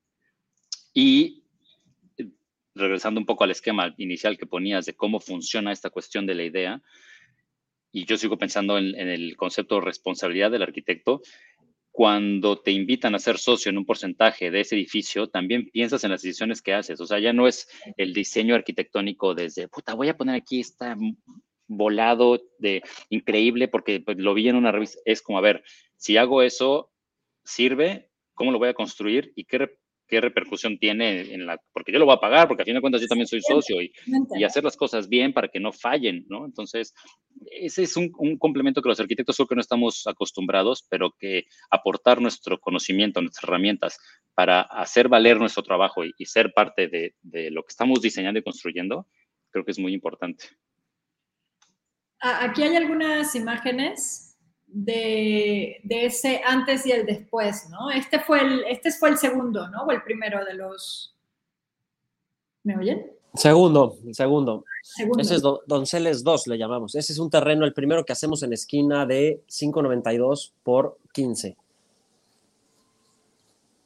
Y 0.94 1.42
eh, 2.16 2.28
regresando 2.76 3.18
un 3.18 3.26
poco 3.26 3.42
al 3.42 3.50
esquema 3.50 3.92
inicial 3.98 4.38
que 4.38 4.46
ponías 4.46 4.86
de 4.86 4.94
cómo 4.94 5.18
funciona 5.18 5.72
esta 5.72 5.90
cuestión 5.90 6.26
de 6.26 6.36
la 6.36 6.44
idea, 6.44 6.80
y 7.90 8.04
yo 8.04 8.16
sigo 8.16 8.38
pensando 8.38 8.78
en, 8.78 8.94
el 8.94 9.36
concepto 9.36 9.74
de 9.74 9.80
responsabilidad 9.80 10.52
del 10.52 10.62
arquitecto, 10.62 11.22
cuando 11.90 12.60
te 12.60 12.70
invitan 12.70 13.16
a 13.16 13.18
ser 13.18 13.36
socio 13.36 13.70
en 13.70 13.78
un 13.78 13.84
porcentaje 13.84 14.52
de 14.52 14.60
ese 14.60 14.76
edificio, 14.76 15.26
también 15.26 15.70
piensas 15.70 16.04
en 16.04 16.12
las 16.12 16.22
decisiones 16.22 16.62
que 16.62 16.74
haces. 16.74 17.00
O 17.00 17.06
sea, 17.06 17.18
ya 17.18 17.32
no 17.32 17.48
es 17.48 17.66
el 17.96 18.14
diseño 18.14 18.54
arquitectónico 18.54 19.34
desde, 19.34 19.66
puta, 19.66 19.94
voy 19.94 20.08
a 20.08 20.16
poner 20.16 20.36
aquí 20.36 20.60
esta 20.60 20.96
volado, 21.68 22.42
de 22.58 22.82
increíble, 23.10 23.68
porque 23.68 24.00
pues, 24.00 24.18
lo 24.18 24.34
vi 24.34 24.48
en 24.48 24.56
una 24.56 24.72
revista. 24.72 24.98
Es 25.04 25.22
como, 25.22 25.38
a 25.38 25.42
ver, 25.42 25.62
si 25.96 26.16
hago 26.16 26.42
eso, 26.42 26.90
¿sirve? 27.44 28.10
¿Cómo 28.34 28.50
lo 28.50 28.58
voy 28.58 28.70
a 28.70 28.74
construir? 28.74 29.32
¿Y 29.36 29.44
qué, 29.44 29.76
qué 30.08 30.20
repercusión 30.20 30.78
tiene 30.78 31.32
en 31.34 31.46
la... 31.46 31.60
Porque 31.72 31.92
yo 31.92 31.98
lo 31.98 32.06
voy 32.06 32.14
a 32.14 32.20
pagar, 32.20 32.48
porque 32.48 32.62
a 32.62 32.64
fin 32.64 32.74
de 32.74 32.80
cuentas 32.80 33.02
yo 33.02 33.06
también 33.06 33.26
soy 33.26 33.42
socio 33.42 33.80
y, 33.82 33.92
y 34.36 34.44
hacer 34.44 34.64
las 34.64 34.76
cosas 34.76 35.08
bien 35.08 35.32
para 35.32 35.48
que 35.48 35.60
no 35.60 35.72
fallen, 35.72 36.24
¿no? 36.28 36.46
Entonces, 36.46 36.94
ese 37.50 37.82
es 37.82 37.96
un, 37.96 38.10
un, 38.18 38.38
complemento 38.38 38.80
que 38.80 38.88
los 38.88 39.00
arquitectos 39.00 39.36
creo 39.36 39.48
que 39.48 39.54
no 39.54 39.60
estamos 39.60 40.06
acostumbrados, 40.06 40.86
pero 40.88 41.14
que 41.18 41.44
aportar 41.70 42.20
nuestro 42.20 42.58
conocimiento, 42.58 43.20
nuestras 43.20 43.44
herramientas 43.44 43.98
para 44.34 44.62
hacer 44.62 45.08
valer 45.08 45.38
nuestro 45.38 45.62
trabajo 45.62 46.04
y, 46.04 46.12
y 46.16 46.24
ser 46.24 46.52
parte 46.54 46.88
de, 46.88 47.14
de 47.22 47.50
lo 47.50 47.62
que 47.62 47.70
estamos 47.70 48.00
diseñando 48.00 48.40
y 48.40 48.42
construyendo, 48.42 49.06
creo 49.50 49.64
que 49.64 49.72
es 49.72 49.78
muy 49.78 49.92
importante. 49.92 50.46
Aquí 52.20 52.62
hay 52.62 52.76
algunas 52.76 53.34
imágenes 53.34 54.36
de, 54.66 55.80
de, 55.82 56.06
ese 56.06 56.42
antes 56.44 56.84
y 56.84 56.92
el 56.92 57.06
después, 57.06 57.68
¿no? 57.70 57.90
Este 57.90 58.18
fue 58.18 58.40
el, 58.40 58.64
este 58.68 58.90
fue 58.92 59.10
el 59.10 59.18
segundo, 59.18 59.68
¿no? 59.68 59.84
O 59.84 59.90
el 59.90 60.02
primero 60.02 60.44
de 60.44 60.54
los... 60.54 61.14
¿Me 62.64 62.76
oyen? 62.76 63.18
Segundo, 63.34 63.96
segundo. 64.12 64.64
segundo. 64.82 65.20
Ese 65.20 65.36
es 65.36 65.42
Donceles 65.66 66.24
2, 66.24 66.46
le 66.48 66.58
llamamos. 66.58 66.94
Ese 66.94 67.12
es 67.12 67.18
un 67.18 67.30
terreno, 67.30 67.64
el 67.64 67.72
primero 67.72 68.04
que 68.04 68.12
hacemos 68.12 68.42
en 68.42 68.52
esquina 68.52 69.06
de 69.06 69.42
5.92 69.48 70.52
por 70.62 70.98
15. 71.12 71.56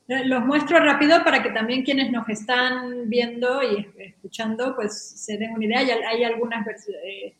Eh, 0.09 0.24
los 0.24 0.45
muestro 0.45 0.78
rápido 0.78 1.22
para 1.22 1.43
que 1.43 1.51
también 1.51 1.85
quienes 1.85 2.11
nos 2.11 2.28
están 2.28 3.09
viendo 3.09 3.62
y 3.62 3.89
escuchando, 3.99 4.74
pues 4.74 4.99
se 4.99 5.37
den 5.37 5.53
una 5.53 5.64
idea. 5.64 5.78
Hay, 5.78 5.91
hay 5.91 6.24
algunas 6.24 6.66
eh, 6.89 7.35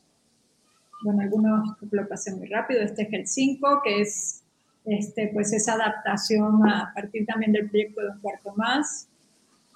bueno, 1.03 1.23
algunos 1.23 1.77
lo 1.91 2.09
pasé 2.09 2.35
muy 2.35 2.47
rápido, 2.47 2.83
este 2.83 3.03
es 3.03 3.13
el 3.13 3.27
5, 3.27 3.81
que 3.85 4.01
es 4.01 4.43
este, 4.85 5.31
pues 5.33 5.53
esa 5.53 5.75
adaptación 5.75 6.69
a 6.69 6.93
partir 6.95 7.27
también 7.27 7.53
del 7.53 7.69
proyecto 7.69 8.01
de 8.01 8.09
un 8.09 8.21
cuarto 8.21 8.53
más. 8.57 9.09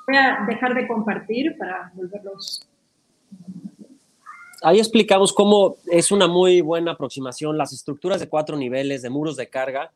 Voy 0.07 0.17
a 0.17 0.45
dejar 0.47 0.75
de 0.75 0.87
compartir 0.87 1.57
para 1.59 1.93
volverlos. 1.95 2.67
Ahí 4.63 4.79
explicamos 4.79 5.33
cómo 5.33 5.77
es 5.87 6.11
una 6.11 6.27
muy 6.27 6.61
buena 6.61 6.93
aproximación, 6.93 7.59
las 7.59 7.73
estructuras 7.73 8.21
de 8.21 8.29
cuatro 8.29 8.57
niveles, 8.57 9.03
de 9.03 9.11
muros 9.11 9.37
de 9.37 9.49
carga, 9.49 9.93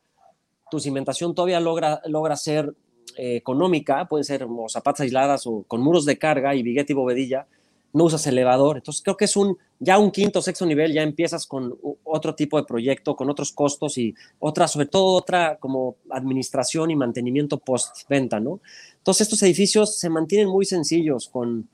tu 0.69 0.79
cimentación 0.79 1.35
todavía 1.35 1.59
logra, 1.59 2.01
logra 2.05 2.35
ser 2.37 2.73
eh, 3.17 3.35
económica, 3.35 4.05
pueden 4.05 4.23
ser 4.23 4.45
o 4.47 4.69
zapatas 4.69 5.01
aisladas 5.01 5.45
o 5.45 5.63
con 5.67 5.81
muros 5.81 6.05
de 6.05 6.17
carga 6.17 6.55
y 6.55 6.63
biguete 6.63 6.93
y 6.93 6.95
bovedilla, 6.95 7.47
no 7.91 8.05
usas 8.05 8.25
elevador. 8.27 8.77
Entonces 8.77 9.03
creo 9.03 9.17
que 9.17 9.25
es 9.25 9.35
un, 9.35 9.57
ya 9.83 9.97
un 9.97 10.11
quinto, 10.11 10.43
sexto 10.43 10.63
nivel, 10.67 10.93
ya 10.93 11.01
empiezas 11.01 11.47
con 11.47 11.75
otro 12.03 12.35
tipo 12.35 12.57
de 12.57 12.65
proyecto, 12.65 13.15
con 13.15 13.31
otros 13.31 13.51
costos 13.51 13.97
y 13.97 14.13
otra, 14.37 14.67
sobre 14.67 14.85
todo 14.85 15.15
otra 15.15 15.57
como 15.57 15.95
administración 16.11 16.91
y 16.91 16.95
mantenimiento 16.95 17.57
post-venta, 17.57 18.39
¿no? 18.39 18.61
Entonces 18.97 19.25
estos 19.25 19.41
edificios 19.41 19.97
se 19.97 20.09
mantienen 20.11 20.49
muy 20.49 20.65
sencillos 20.65 21.27
con, 21.27 21.67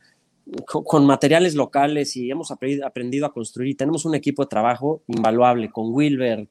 con, 0.66 1.06
materiales 1.06 1.54
locales 1.54 2.16
y 2.16 2.32
hemos 2.32 2.50
aprendido 2.50 3.26
a 3.26 3.34
construir 3.34 3.72
y 3.72 3.76
tenemos 3.76 4.06
un 4.06 4.16
equipo 4.16 4.44
de 4.44 4.48
trabajo 4.48 5.02
invaluable 5.08 5.70
con 5.70 5.94
Wilbert 5.94 6.50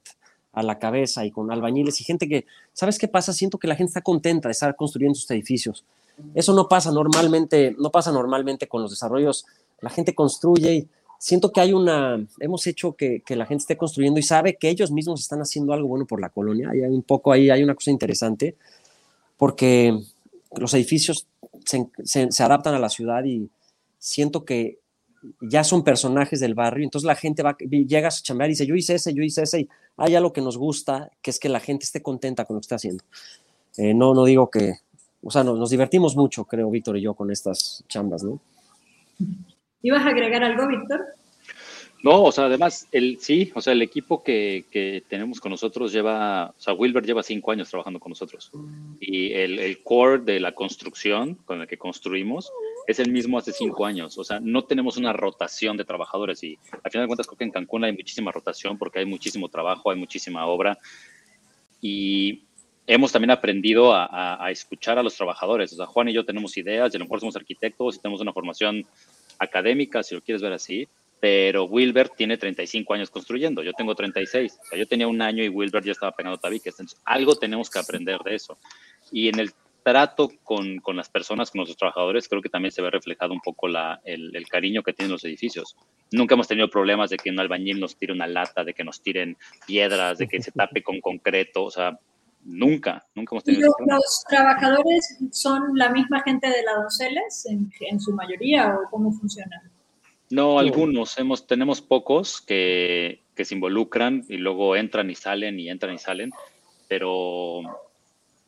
a 0.52 0.62
la 0.62 0.78
cabeza 0.78 1.24
y 1.24 1.30
con 1.30 1.50
albañiles 1.50 2.02
y 2.02 2.04
gente 2.04 2.28
que, 2.28 2.44
¿sabes 2.74 2.98
qué 2.98 3.08
pasa? 3.08 3.32
Siento 3.32 3.56
que 3.56 3.66
la 3.66 3.76
gente 3.76 3.88
está 3.90 4.02
contenta 4.02 4.48
de 4.48 4.52
estar 4.52 4.76
construyendo 4.76 5.16
estos 5.16 5.30
edificios. 5.30 5.86
Eso 6.34 6.52
no 6.52 6.68
pasa 6.68 6.90
normalmente, 6.90 7.74
no 7.78 7.90
pasa 7.90 8.12
normalmente 8.12 8.68
con 8.68 8.82
los 8.82 8.90
desarrollos. 8.90 9.46
La 9.80 9.90
gente 9.90 10.14
construye 10.14 10.74
y 10.74 10.88
siento 11.18 11.52
que 11.52 11.60
hay 11.60 11.72
una, 11.72 12.24
hemos 12.40 12.66
hecho 12.66 12.94
que, 12.94 13.22
que, 13.24 13.36
la 13.36 13.46
gente 13.46 13.62
esté 13.62 13.76
construyendo 13.76 14.20
y 14.20 14.22
sabe 14.22 14.56
que 14.56 14.68
ellos 14.68 14.90
mismos 14.90 15.20
están 15.20 15.40
haciendo 15.40 15.72
algo 15.72 15.88
bueno 15.88 16.06
por 16.06 16.20
la 16.20 16.30
colonia. 16.30 16.70
Hay 16.70 16.80
un 16.80 17.02
poco 17.02 17.32
ahí, 17.32 17.50
hay 17.50 17.62
una 17.62 17.74
cosa 17.74 17.90
interesante, 17.90 18.56
porque 19.36 19.98
los 20.56 20.74
edificios 20.74 21.26
se, 21.64 21.88
se, 22.04 22.30
se 22.30 22.42
adaptan 22.42 22.74
a 22.74 22.78
la 22.78 22.88
ciudad 22.88 23.24
y 23.24 23.48
siento 23.98 24.44
que 24.44 24.78
ya 25.40 25.64
son 25.64 25.82
personajes 25.82 26.40
del 26.40 26.54
barrio, 26.54 26.84
entonces 26.84 27.06
la 27.06 27.16
gente 27.16 27.42
va, 27.42 27.56
llega 27.58 28.08
a 28.08 28.10
chambear 28.10 28.48
y 28.48 28.52
dice, 28.52 28.66
yo 28.66 28.74
hice 28.74 28.94
ese, 28.94 29.12
yo 29.12 29.22
hice 29.22 29.42
ese, 29.42 29.60
y 29.62 29.68
hay 29.96 30.14
algo 30.14 30.32
que 30.32 30.40
nos 30.40 30.56
gusta, 30.56 31.10
que 31.22 31.30
es 31.30 31.38
que 31.38 31.48
la 31.48 31.60
gente 31.60 31.84
esté 31.84 32.02
contenta 32.02 32.44
con 32.44 32.54
lo 32.54 32.60
que 32.60 32.64
está 32.64 32.76
haciendo. 32.76 33.02
Eh, 33.76 33.94
no, 33.94 34.14
no 34.14 34.24
digo 34.24 34.50
que, 34.50 34.74
o 35.22 35.30
sea, 35.30 35.42
nos, 35.42 35.58
nos, 35.58 35.70
divertimos 35.70 36.16
mucho, 36.16 36.44
creo, 36.44 36.70
Víctor 36.70 36.96
y 36.96 37.02
yo, 37.02 37.14
con 37.14 37.30
estas 37.30 37.84
chambas, 37.88 38.22
¿no? 38.22 38.40
¿Ibas 39.82 40.04
a 40.04 40.08
agregar 40.08 40.42
algo, 40.42 40.66
Víctor? 40.68 41.04
No, 42.02 42.22
o 42.22 42.32
sea, 42.32 42.44
además, 42.44 42.86
el, 42.92 43.18
sí, 43.20 43.50
o 43.54 43.60
sea, 43.60 43.72
el 43.72 43.82
equipo 43.82 44.22
que, 44.22 44.66
que, 44.70 45.02
tenemos 45.08 45.40
con 45.40 45.50
nosotros 45.50 45.92
lleva, 45.92 46.50
o 46.50 46.60
sea, 46.60 46.74
Wilber 46.74 47.04
lleva 47.04 47.22
cinco 47.22 47.50
años 47.50 47.70
trabajando 47.70 47.98
con 47.98 48.10
nosotros. 48.10 48.52
Y 49.00 49.32
el, 49.32 49.58
el, 49.58 49.82
core 49.82 50.22
de 50.22 50.38
la 50.38 50.52
construcción 50.52 51.34
con 51.34 51.62
el 51.62 51.66
que 51.66 51.78
construimos 51.78 52.52
es 52.86 53.00
el 53.00 53.10
mismo 53.10 53.38
hace 53.38 53.52
cinco 53.52 53.86
años. 53.86 54.18
O 54.18 54.24
sea, 54.24 54.38
no 54.40 54.64
tenemos 54.64 54.98
una 54.98 55.12
rotación 55.12 55.76
de 55.76 55.84
trabajadores. 55.84 56.44
Y 56.44 56.58
al 56.70 56.90
final 56.90 57.04
de 57.04 57.08
cuentas, 57.08 57.26
creo 57.26 57.38
que 57.38 57.44
en 57.44 57.50
Cancún 57.50 57.84
hay 57.84 57.92
muchísima 57.92 58.30
rotación 58.30 58.78
porque 58.78 59.00
hay 59.00 59.06
muchísimo 59.06 59.48
trabajo, 59.48 59.90
hay 59.90 59.98
muchísima 59.98 60.46
obra. 60.46 60.78
Y 61.80 62.44
hemos 62.86 63.10
también 63.10 63.32
aprendido 63.32 63.92
a, 63.92 64.06
a, 64.06 64.44
a 64.44 64.50
escuchar 64.50 64.98
a 64.98 65.02
los 65.02 65.16
trabajadores. 65.16 65.72
O 65.72 65.76
sea, 65.76 65.86
Juan 65.86 66.08
y 66.08 66.12
yo 66.12 66.24
tenemos 66.24 66.56
ideas, 66.56 66.92
y 66.92 66.96
a 66.96 66.98
lo 66.98 67.06
mejor 67.06 67.20
somos 67.20 67.36
arquitectos 67.36 67.96
y 67.96 68.00
tenemos 68.00 68.20
una 68.20 68.32
formación 68.32 68.86
académica, 69.38 70.02
si 70.02 70.14
lo 70.14 70.22
quieres 70.22 70.42
ver 70.42 70.52
así 70.52 70.88
pero 71.20 71.64
Wilbert 71.64 72.14
tiene 72.16 72.36
35 72.36 72.94
años 72.94 73.10
construyendo, 73.10 73.62
yo 73.62 73.72
tengo 73.72 73.94
36, 73.94 74.58
o 74.60 74.64
sea, 74.66 74.78
yo 74.78 74.86
tenía 74.86 75.08
un 75.08 75.22
año 75.22 75.42
y 75.42 75.48
Wilbert 75.48 75.84
ya 75.84 75.92
estaba 75.92 76.12
pegando 76.12 76.38
tabiques, 76.38 76.76
algo 77.04 77.36
tenemos 77.36 77.70
que 77.70 77.78
aprender 77.78 78.18
de 78.20 78.34
eso. 78.34 78.58
Y 79.10 79.28
en 79.28 79.40
el 79.40 79.50
trato 79.82 80.30
con, 80.42 80.78
con, 80.78 80.96
las 80.96 81.08
personas, 81.08 81.50
con 81.50 81.60
nuestros 81.60 81.78
trabajadores, 81.78 82.28
creo 82.28 82.42
que 82.42 82.48
también 82.48 82.72
se 82.72 82.82
ve 82.82 82.90
reflejado 82.90 83.32
un 83.32 83.40
poco 83.40 83.68
la, 83.68 84.00
el, 84.04 84.34
el, 84.34 84.48
cariño 84.48 84.82
que 84.82 84.92
tienen 84.92 85.12
los 85.12 85.24
edificios. 85.24 85.76
Nunca 86.10 86.34
hemos 86.34 86.48
tenido 86.48 86.68
problemas 86.68 87.10
de 87.10 87.16
que 87.16 87.30
un 87.30 87.38
albañil 87.38 87.80
nos 87.80 87.96
tire 87.96 88.12
una 88.12 88.26
lata, 88.26 88.64
de 88.64 88.74
que 88.74 88.84
nos 88.84 89.00
tiren 89.00 89.36
piedras, 89.66 90.18
de 90.18 90.28
que 90.28 90.42
se 90.42 90.50
tape 90.50 90.82
con 90.82 91.00
concreto, 91.00 91.64
o 91.64 91.70
sea, 91.70 91.98
nunca, 92.46 93.04
nunca 93.14 93.34
hemos 93.34 93.44
tenido. 93.44 93.74
¿Y 93.78 93.90
los 93.90 94.24
trabajadores 94.28 95.18
son 95.32 95.62
la 95.74 95.90
misma 95.90 96.22
gente 96.22 96.48
de 96.48 96.62
la 96.62 96.74
Donceles 96.80 97.46
en, 97.46 97.70
en 97.80 98.00
su 98.00 98.12
mayoría 98.12 98.74
o 98.74 98.90
cómo 98.90 99.12
funciona? 99.12 99.62
No, 100.30 100.58
algunos. 100.58 101.18
Hemos, 101.18 101.46
tenemos 101.46 101.82
pocos 101.82 102.40
que, 102.40 103.22
que, 103.34 103.44
se 103.44 103.54
involucran 103.54 104.24
y 104.28 104.38
luego 104.38 104.74
entran 104.76 105.10
y 105.10 105.14
salen 105.14 105.60
y 105.60 105.68
entran 105.68 105.94
y 105.94 105.98
salen, 105.98 106.30
pero 106.88 107.60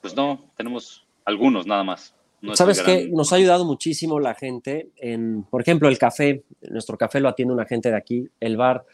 pues 0.01 0.17
no, 0.17 0.51
tenemos 0.57 1.07
algunos 1.25 1.67
nada 1.67 1.85
más. 1.85 2.15
No 2.41 2.55
Sabes 2.55 2.81
que 2.83 3.09
nos 3.09 3.33
ha 3.33 3.37
ayudado 3.37 3.65
muchísimo 3.65 4.21
la 4.21 4.35
gente 4.35 4.91
en, 4.97 5.43
por 5.45 5.61
ejemplo, 5.61 5.89
el 5.89 5.99
café. 5.99 6.45
Nuestro 6.71 6.97
café 6.97 7.21
lo 7.21 7.29
atiende 7.29 7.55
una 7.55 7.67
gente 7.67 7.91
de 7.91 7.97
aquí, 7.97 8.29
el 8.39 8.57
bar. 8.57 8.85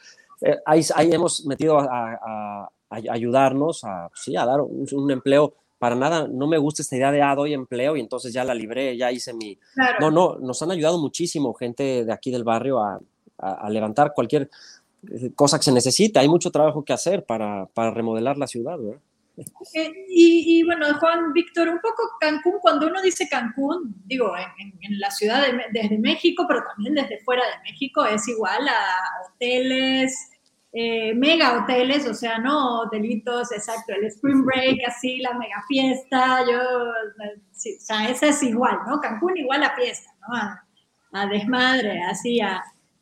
Eh, 0.40 0.57
ahí, 0.64 0.80
ahí, 0.94 1.12
hemos 1.12 1.44
metido 1.44 1.78
a, 1.78 2.14
a, 2.14 2.70
a 2.95 3.12
ayudarnos 3.12 3.84
a, 3.84 4.11
sí, 4.14 4.36
a 4.36 4.45
dar 4.45 4.61
un, 4.61 4.86
un 4.92 5.11
empleo 5.11 5.55
para 5.78 5.97
nada, 5.97 6.26
no 6.26 6.47
me 6.47 6.57
gusta 6.57 6.82
esta 6.82 6.97
idea 6.97 7.12
de, 7.12 7.20
ah, 7.20 7.34
doy 7.34 7.53
empleo 7.53 7.97
y 7.97 8.01
entonces 8.01 8.32
ya 8.32 8.42
la 8.42 8.55
libré, 8.55 8.97
ya 8.97 9.12
hice 9.12 9.34
mi... 9.34 9.59
Claro. 9.74 9.97
No, 10.01 10.11
no, 10.11 10.38
nos 10.38 10.62
han 10.62 10.70
ayudado 10.70 10.99
muchísimo 10.99 11.53
gente 11.53 12.07
de 12.07 12.12
aquí 12.12 12.30
del 12.30 12.42
barrio 12.42 12.78
a, 12.82 13.01
a, 13.38 13.53
a, 13.53 13.68
levantar 13.68 14.12
cualquier 14.14 14.49
eh, 15.11 15.32
cosa 15.34 15.59
que 15.59 15.64
se 15.64 15.72
necesite. 15.72 16.18
Hay 16.18 16.28
mucho 16.28 16.51
trabajo 16.51 16.84
que 16.84 16.95
hacer 16.95 17.26
para, 17.26 17.66
para 17.66 17.90
remodelar 17.90 18.38
la 18.38 18.47
ciudad, 18.47 18.78
¿verdad? 18.78 19.01
Eh, 19.36 19.92
y, 20.09 20.59
y, 20.59 20.62
bueno, 20.62 20.86
Juan 21.01 21.32
Víctor, 21.32 21.68
un 21.68 21.80
poco 21.80 22.03
Cancún, 22.20 22.55
cuando 22.62 22.86
uno 22.86 23.03
dice 23.03 23.28
Cancún, 23.28 23.95
digo, 24.07 24.32
en, 24.36 24.68
en, 24.68 24.78
en 24.80 25.01
la 25.01 25.11
ciudad 25.11 25.42
de, 25.42 25.61
desde 25.72 25.99
México, 25.99 26.45
pero 26.47 26.62
también 26.66 26.95
desde 26.95 27.18
fuera 27.24 27.42
de 27.42 27.70
México, 27.70 28.05
es 28.05 28.26
igual 28.28 28.66
a 28.68 29.26
hoteles, 29.26 30.30
eh, 30.77 31.14
mega 31.14 31.57
hoteles, 31.57 32.05
o 32.09 32.14
sea, 32.14 32.39
no 32.39 32.81
hotelitos, 32.81 33.53
exacto, 33.53 33.93
el 33.93 34.07
Spring 34.07 34.45
Break, 34.45 34.79
así, 34.89 35.18
la 35.18 35.33
mega 35.35 35.62
fiesta, 35.68 36.41
yo, 36.51 36.59
sí, 37.53 37.77
o 37.79 37.81
sea, 37.81 38.09
esa 38.09 38.27
es 38.27 38.43
igual, 38.43 38.79
¿no? 38.85 38.99
Cancún 38.99 39.37
igual 39.37 39.62
a 39.62 39.77
fiesta, 39.77 40.11
¿no? 40.27 40.35
A, 40.35 40.66
a, 41.12 41.27
desmadre, 41.29 42.03
así, 42.03 42.41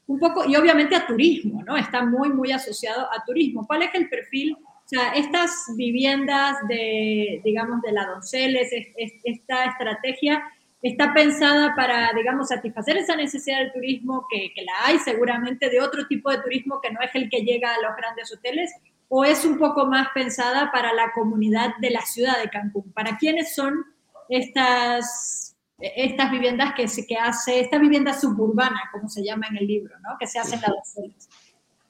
un 0.06 0.18
poco, 0.18 0.44
y 0.46 0.54
obviamente 0.54 0.94
a 0.94 1.06
turismo, 1.06 1.62
¿no? 1.64 1.78
Está 1.78 2.04
muy, 2.04 2.28
muy 2.28 2.52
asociado 2.52 3.10
a 3.10 3.24
turismo. 3.24 3.66
¿Cuál 3.66 3.84
es 3.84 3.94
el 3.94 4.10
perfil? 4.10 4.54
O 4.54 4.88
sea, 4.88 5.14
estas 5.14 5.64
viviendas 5.74 6.58
de, 6.68 7.40
digamos, 7.42 7.80
de 7.80 7.92
la 7.92 8.04
Donceles, 8.04 8.70
es, 8.70 8.88
es, 8.98 9.12
esta 9.24 9.64
estrategia 9.64 10.42
está 10.82 11.14
pensada 11.14 11.74
para, 11.76 12.12
digamos, 12.12 12.48
satisfacer 12.48 12.96
esa 12.96 13.14
necesidad 13.14 13.60
del 13.60 13.72
turismo, 13.72 14.26
que, 14.28 14.52
que, 14.52 14.62
la 14.62 14.72
hay 14.84 14.98
seguramente 14.98 15.70
de 15.70 15.80
otro 15.80 16.06
tipo 16.08 16.30
de 16.30 16.42
turismo 16.42 16.80
que 16.82 16.90
no 16.90 17.00
es 17.00 17.14
el 17.14 17.30
que 17.30 17.42
llega 17.42 17.72
a 17.72 17.80
los 17.80 17.96
grandes 17.96 18.32
hoteles, 18.32 18.72
o 19.08 19.24
es 19.24 19.44
un 19.44 19.58
poco 19.58 19.86
más 19.86 20.08
pensada 20.14 20.72
para 20.72 20.92
la 20.92 21.12
comunidad 21.12 21.74
de 21.80 21.90
la 21.90 22.00
ciudad 22.00 22.40
de 22.42 22.48
Cancún? 22.48 22.92
¿Para 22.92 23.18
quiénes 23.18 23.54
son 23.54 23.84
estas, 24.28 25.56
estas 25.78 26.30
viviendas 26.30 26.74
que 26.74 26.88
se 26.88 27.06
que 27.06 27.16
hace, 27.16 27.60
esta 27.60 27.78
vivienda 27.78 28.18
suburbana, 28.18 28.80
como 28.90 29.08
se 29.08 29.22
llama 29.22 29.46
en 29.50 29.58
el 29.58 29.66
libro, 29.66 29.94
¿no? 30.00 30.16
que 30.18 30.26
se 30.26 30.38
hace 30.38 30.56
en 30.56 30.62
la 30.62 30.68
Donceles? 30.68 31.28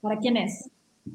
¿Para 0.00 0.18
quién 0.18 0.36
es? 0.36 0.68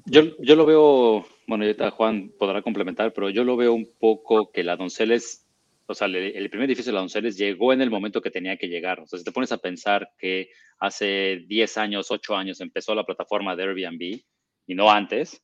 Yo, 0.06 0.22
yo 0.40 0.56
lo 0.56 0.66
veo, 0.66 1.26
bueno, 1.46 1.66
Juan 1.92 2.32
podrá 2.40 2.62
complementar, 2.62 3.14
pero 3.14 3.30
yo 3.30 3.44
lo 3.44 3.58
veo 3.58 3.74
un 3.74 3.90
poco 4.00 4.52
que 4.52 4.64
la 4.64 4.78
Donceles 4.78 5.47
o 5.90 5.94
sea, 5.94 6.08
el, 6.08 6.50
primer 6.50 6.70
edificio 6.70 6.92
de 6.92 6.96
la 6.96 7.00
Donceles 7.00 7.38
llegó 7.38 7.72
en 7.72 7.82
el 7.82 7.90
momento 7.90 8.22
que 8.22 8.30
tenía 8.30 8.58
que 8.58 8.68
llegar. 8.68 9.00
O 9.00 9.08
sea, 9.08 9.18
si 9.18 9.24
te 9.24 9.32
pones 9.32 9.54
a 9.54 9.58
pensar 9.58 10.10
que 10.18 10.50
hace 10.80 11.46
10 11.48 11.78
años, 11.78 12.12
8 12.12 12.36
años 12.36 12.60
empezó 12.60 12.94
la 12.94 13.06
plataforma 13.06 13.56
de 13.56 13.64
Airbnb 13.64 14.22
y 14.68 14.76
no 14.76 14.92
antes, 14.92 15.42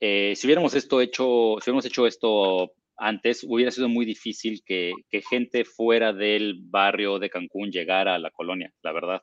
eh, 0.00 0.32
si 0.34 0.46
hubiéramos 0.46 0.74
esto 0.74 1.00
hecho, 1.00 1.56
si 1.60 1.68
hubiéramos 1.68 1.84
hecho 1.84 2.06
esto 2.06 2.72
antes, 2.96 3.44
hubiera 3.44 3.70
sido 3.70 3.90
muy 3.90 4.06
difícil 4.06 4.62
que, 4.64 4.94
que, 5.10 5.20
gente 5.20 5.66
fuera 5.66 6.14
del 6.14 6.56
barrio 6.58 7.18
de 7.18 7.28
Cancún 7.28 7.70
llegara 7.70 8.14
a 8.14 8.18
la 8.18 8.30
colonia, 8.30 8.72
la 8.82 8.92
verdad. 8.92 9.22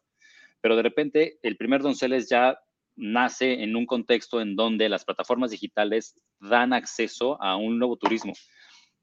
Pero 0.61 0.75
de 0.75 0.83
repente, 0.83 1.39
el 1.41 1.57
primer 1.57 1.81
Donceles 1.81 2.29
ya 2.29 2.59
nace 2.95 3.63
en 3.63 3.75
un 3.75 3.87
contexto 3.87 4.39
en 4.39 4.55
donde 4.55 4.87
las 4.87 5.03
plataformas 5.03 5.49
digitales 5.49 6.15
dan 6.39 6.73
acceso 6.73 7.41
a 7.41 7.55
un 7.55 7.79
nuevo 7.79 7.97
turismo 7.97 8.33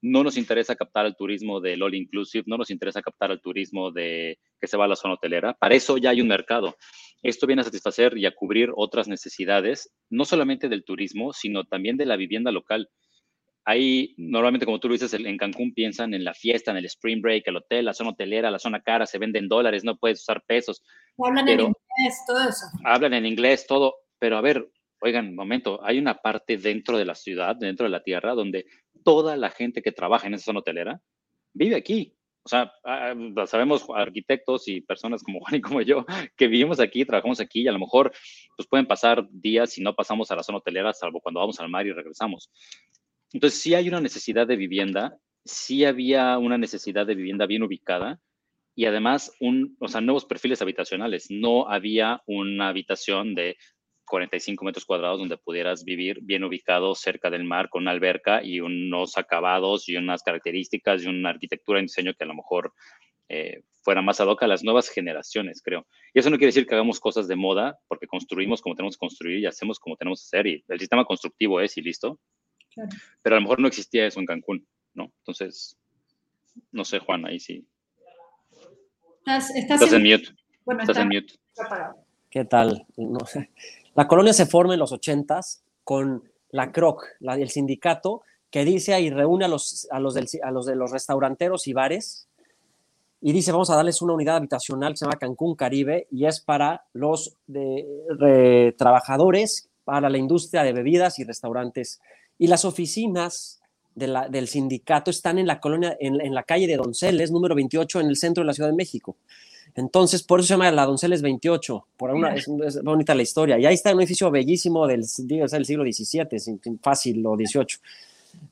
no 0.01 0.23
nos 0.23 0.37
interesa 0.37 0.75
captar 0.75 1.05
el 1.05 1.15
turismo 1.15 1.61
del 1.61 1.81
all 1.83 1.95
inclusive, 1.95 2.43
no 2.47 2.57
nos 2.57 2.71
interesa 2.71 3.01
captar 3.01 3.31
el 3.31 3.39
turismo 3.39 3.91
de 3.91 4.39
que 4.59 4.67
se 4.67 4.77
va 4.77 4.85
a 4.85 4.87
la 4.87 4.95
zona 4.95 5.13
hotelera. 5.13 5.53
Para 5.53 5.75
eso 5.75 5.97
ya 5.97 6.09
hay 6.09 6.21
un 6.21 6.27
mercado. 6.27 6.75
Esto 7.21 7.45
viene 7.45 7.61
a 7.61 7.65
satisfacer 7.65 8.17
y 8.17 8.25
a 8.25 8.33
cubrir 8.33 8.71
otras 8.75 9.07
necesidades, 9.07 9.93
no 10.09 10.25
solamente 10.25 10.69
del 10.69 10.83
turismo, 10.83 11.33
sino 11.33 11.65
también 11.65 11.97
de 11.97 12.07
la 12.07 12.15
vivienda 12.15 12.51
local. 12.51 12.89
Ahí, 13.63 14.15
normalmente, 14.17 14.65
como 14.65 14.79
tú 14.79 14.87
lo 14.87 14.93
dices, 14.93 15.13
en 15.13 15.37
Cancún 15.37 15.73
piensan 15.75 16.15
en 16.15 16.23
la 16.23 16.33
fiesta, 16.33 16.71
en 16.71 16.77
el 16.77 16.85
spring 16.85 17.21
break, 17.21 17.43
el 17.45 17.57
hotel, 17.57 17.85
la 17.85 17.93
zona 17.93 18.09
hotelera, 18.09 18.49
la 18.49 18.57
zona 18.57 18.81
cara, 18.81 19.05
se 19.05 19.19
venden 19.19 19.47
dólares, 19.47 19.83
no 19.83 19.97
puedes 19.97 20.21
usar 20.21 20.41
pesos. 20.47 20.81
Hablan 21.23 21.45
pero, 21.45 21.65
en 21.65 21.67
inglés, 21.67 22.23
todo 22.25 22.39
eso. 22.39 22.65
Hablan 22.83 23.13
en 23.13 23.25
inglés, 23.27 23.67
todo. 23.67 23.93
Pero 24.17 24.37
a 24.37 24.41
ver, 24.41 24.67
oigan, 24.99 25.35
momento, 25.35 25.79
hay 25.83 25.99
una 25.99 26.15
parte 26.15 26.57
dentro 26.57 26.97
de 26.97 27.05
la 27.05 27.13
ciudad, 27.13 27.55
dentro 27.55 27.83
de 27.83 27.91
la 27.91 28.01
tierra, 28.01 28.33
donde 28.33 28.65
toda 29.03 29.37
la 29.37 29.49
gente 29.49 29.81
que 29.81 29.91
trabaja 29.91 30.27
en 30.27 30.33
esa 30.33 30.45
zona 30.45 30.59
hotelera 30.59 31.01
vive 31.53 31.75
aquí. 31.75 32.15
O 32.43 32.49
sea, 32.49 32.73
ah, 32.83 33.13
ah, 33.37 33.45
sabemos 33.45 33.85
arquitectos 33.93 34.67
y 34.67 34.81
personas 34.81 35.21
como 35.23 35.39
Juan 35.41 35.55
y 35.55 35.61
como 35.61 35.81
yo 35.81 36.05
que 36.35 36.47
vivimos 36.47 36.79
aquí, 36.79 37.05
trabajamos 37.05 37.39
aquí 37.39 37.61
y 37.61 37.67
a 37.67 37.71
lo 37.71 37.79
mejor 37.79 38.11
pues 38.57 38.67
pueden 38.67 38.87
pasar 38.87 39.27
días 39.31 39.71
si 39.71 39.81
no 39.81 39.95
pasamos 39.95 40.31
a 40.31 40.35
la 40.35 40.43
zona 40.43 40.57
hotelera, 40.57 40.93
salvo 40.93 41.21
cuando 41.21 41.39
vamos 41.39 41.59
al 41.59 41.69
mar 41.69 41.85
y 41.85 41.91
regresamos. 41.91 42.49
Entonces, 43.33 43.61
sí 43.61 43.73
hay 43.75 43.87
una 43.87 44.01
necesidad 44.01 44.47
de 44.47 44.57
vivienda, 44.57 45.17
sí 45.45 45.85
había 45.85 46.37
una 46.37 46.57
necesidad 46.57 47.05
de 47.05 47.15
vivienda 47.15 47.45
bien 47.45 47.63
ubicada 47.63 48.19
y 48.75 48.85
además 48.85 49.31
un, 49.39 49.77
o 49.79 49.87
sea, 49.87 50.01
nuevos 50.01 50.25
perfiles 50.25 50.61
habitacionales. 50.61 51.27
No 51.29 51.69
había 51.69 52.21
una 52.25 52.69
habitación 52.69 53.35
de 53.35 53.57
45 54.11 54.65
metros 54.65 54.85
cuadrados 54.85 55.19
donde 55.19 55.37
pudieras 55.37 55.85
vivir 55.85 56.19
bien 56.21 56.43
ubicado 56.43 56.93
cerca 56.95 57.29
del 57.29 57.45
mar 57.45 57.69
con 57.69 57.83
una 57.83 57.91
alberca 57.91 58.43
y 58.43 58.59
unos 58.59 59.17
acabados 59.17 59.87
y 59.87 59.95
unas 59.95 60.21
características 60.21 61.03
y 61.03 61.07
una 61.07 61.29
arquitectura 61.29 61.79
y 61.79 61.83
diseño 61.83 62.13
que 62.13 62.25
a 62.25 62.27
lo 62.27 62.35
mejor 62.35 62.73
eh, 63.29 63.61
fuera 63.81 64.01
más 64.01 64.19
ad 64.19 64.27
hoc 64.27 64.43
a 64.43 64.47
las 64.47 64.65
nuevas 64.65 64.89
generaciones, 64.89 65.61
creo. 65.63 65.87
Y 66.13 66.19
eso 66.19 66.29
no 66.29 66.35
quiere 66.35 66.49
decir 66.49 66.67
que 66.67 66.75
hagamos 66.75 66.99
cosas 66.99 67.29
de 67.29 67.37
moda, 67.37 67.79
porque 67.87 68.05
construimos 68.05 68.61
como 68.61 68.75
tenemos 68.75 68.97
que 68.97 68.99
construir 68.99 69.39
y 69.39 69.45
hacemos 69.45 69.79
como 69.79 69.95
tenemos 69.95 70.19
que 70.19 70.37
hacer 70.37 70.47
y 70.47 70.63
el 70.67 70.79
sistema 70.79 71.05
constructivo 71.05 71.61
es 71.61 71.77
y 71.77 71.81
listo. 71.81 72.19
Claro. 72.73 72.89
Pero 73.21 73.35
a 73.37 73.39
lo 73.39 73.43
mejor 73.43 73.61
no 73.61 73.69
existía 73.69 74.05
eso 74.05 74.19
en 74.19 74.25
Cancún, 74.25 74.67
¿no? 74.93 75.13
Entonces, 75.19 75.77
no 76.73 76.83
sé, 76.83 76.99
Juan, 76.99 77.25
ahí 77.25 77.39
sí. 77.39 77.65
Estás, 79.19 79.55
estás, 79.55 79.81
estás 79.81 79.93
en, 79.93 80.05
en, 80.05 80.11
mute. 80.11 80.29
Bueno, 80.65 80.81
estás 80.81 80.97
está, 80.97 81.01
en 81.01 81.07
mute. 81.07 81.33
¿Qué 82.29 82.43
tal? 82.43 82.85
No 82.97 83.25
sé. 83.25 83.49
La 83.95 84.07
colonia 84.07 84.33
se 84.33 84.45
forma 84.45 84.73
en 84.73 84.79
los 84.79 84.91
ochentas 84.91 85.63
con 85.83 86.23
la 86.49 86.71
CROC, 86.71 87.05
el 87.21 87.49
sindicato, 87.49 88.21
que 88.49 88.65
dice 88.65 88.99
y 88.99 89.09
reúne 89.09 89.45
a 89.45 89.47
los, 89.47 89.87
a, 89.91 89.99
los 89.99 90.13
de 90.13 90.75
los 90.75 90.91
restauranteros 90.91 91.67
y 91.67 91.73
bares 91.73 92.27
y 93.21 93.31
dice, 93.33 93.51
vamos 93.51 93.69
a 93.69 93.75
darles 93.75 94.01
una 94.01 94.13
unidad 94.13 94.37
habitacional 94.37 94.93
que 94.93 94.97
se 94.97 95.05
llama 95.05 95.19
Cancún 95.19 95.55
Caribe 95.55 96.07
y 96.11 96.25
es 96.25 96.41
para 96.41 96.85
los 96.93 97.37
trabajadores, 98.77 99.69
para 99.83 100.09
la 100.09 100.17
industria 100.17 100.63
de 100.63 100.73
bebidas 100.73 101.19
y 101.19 101.23
restaurantes. 101.23 102.01
Y 102.39 102.47
las 102.47 102.65
oficinas 102.65 103.61
del 103.93 104.47
sindicato 104.47 105.11
están 105.11 105.37
en 105.37 105.47
la 105.47 105.59
colonia, 105.59 105.95
en, 105.99 106.19
en, 106.19 106.33
la 106.33 106.43
calle 106.43 106.65
de 106.65 106.77
Donceles, 106.77 107.29
número 107.29 107.55
28, 107.55 107.99
en 107.99 108.07
el 108.07 108.17
centro 108.17 108.41
de 108.41 108.47
la 108.47 108.53
Ciudad 108.53 108.69
de 108.69 108.75
México. 108.75 109.17
Entonces, 109.75 110.23
por 110.23 110.39
eso 110.39 110.47
se 110.47 110.53
llama 110.53 110.71
La 110.71 110.85
Donceles 110.85 111.21
28, 111.21 111.87
por 111.97 112.11
una, 112.11 112.35
es, 112.35 112.47
bonita 112.83 113.15
la 113.15 113.21
historia. 113.21 113.57
Y 113.57 113.65
ahí 113.65 113.73
está 113.73 113.93
un 113.93 114.01
edificio 114.01 114.29
bellísimo 114.29 114.85
del, 114.87 115.01
del 115.01 115.65
siglo 115.65 115.83
XVII, 115.83 116.79
fácil, 116.81 117.25
o 117.25 117.35
XVIII. 117.35 117.77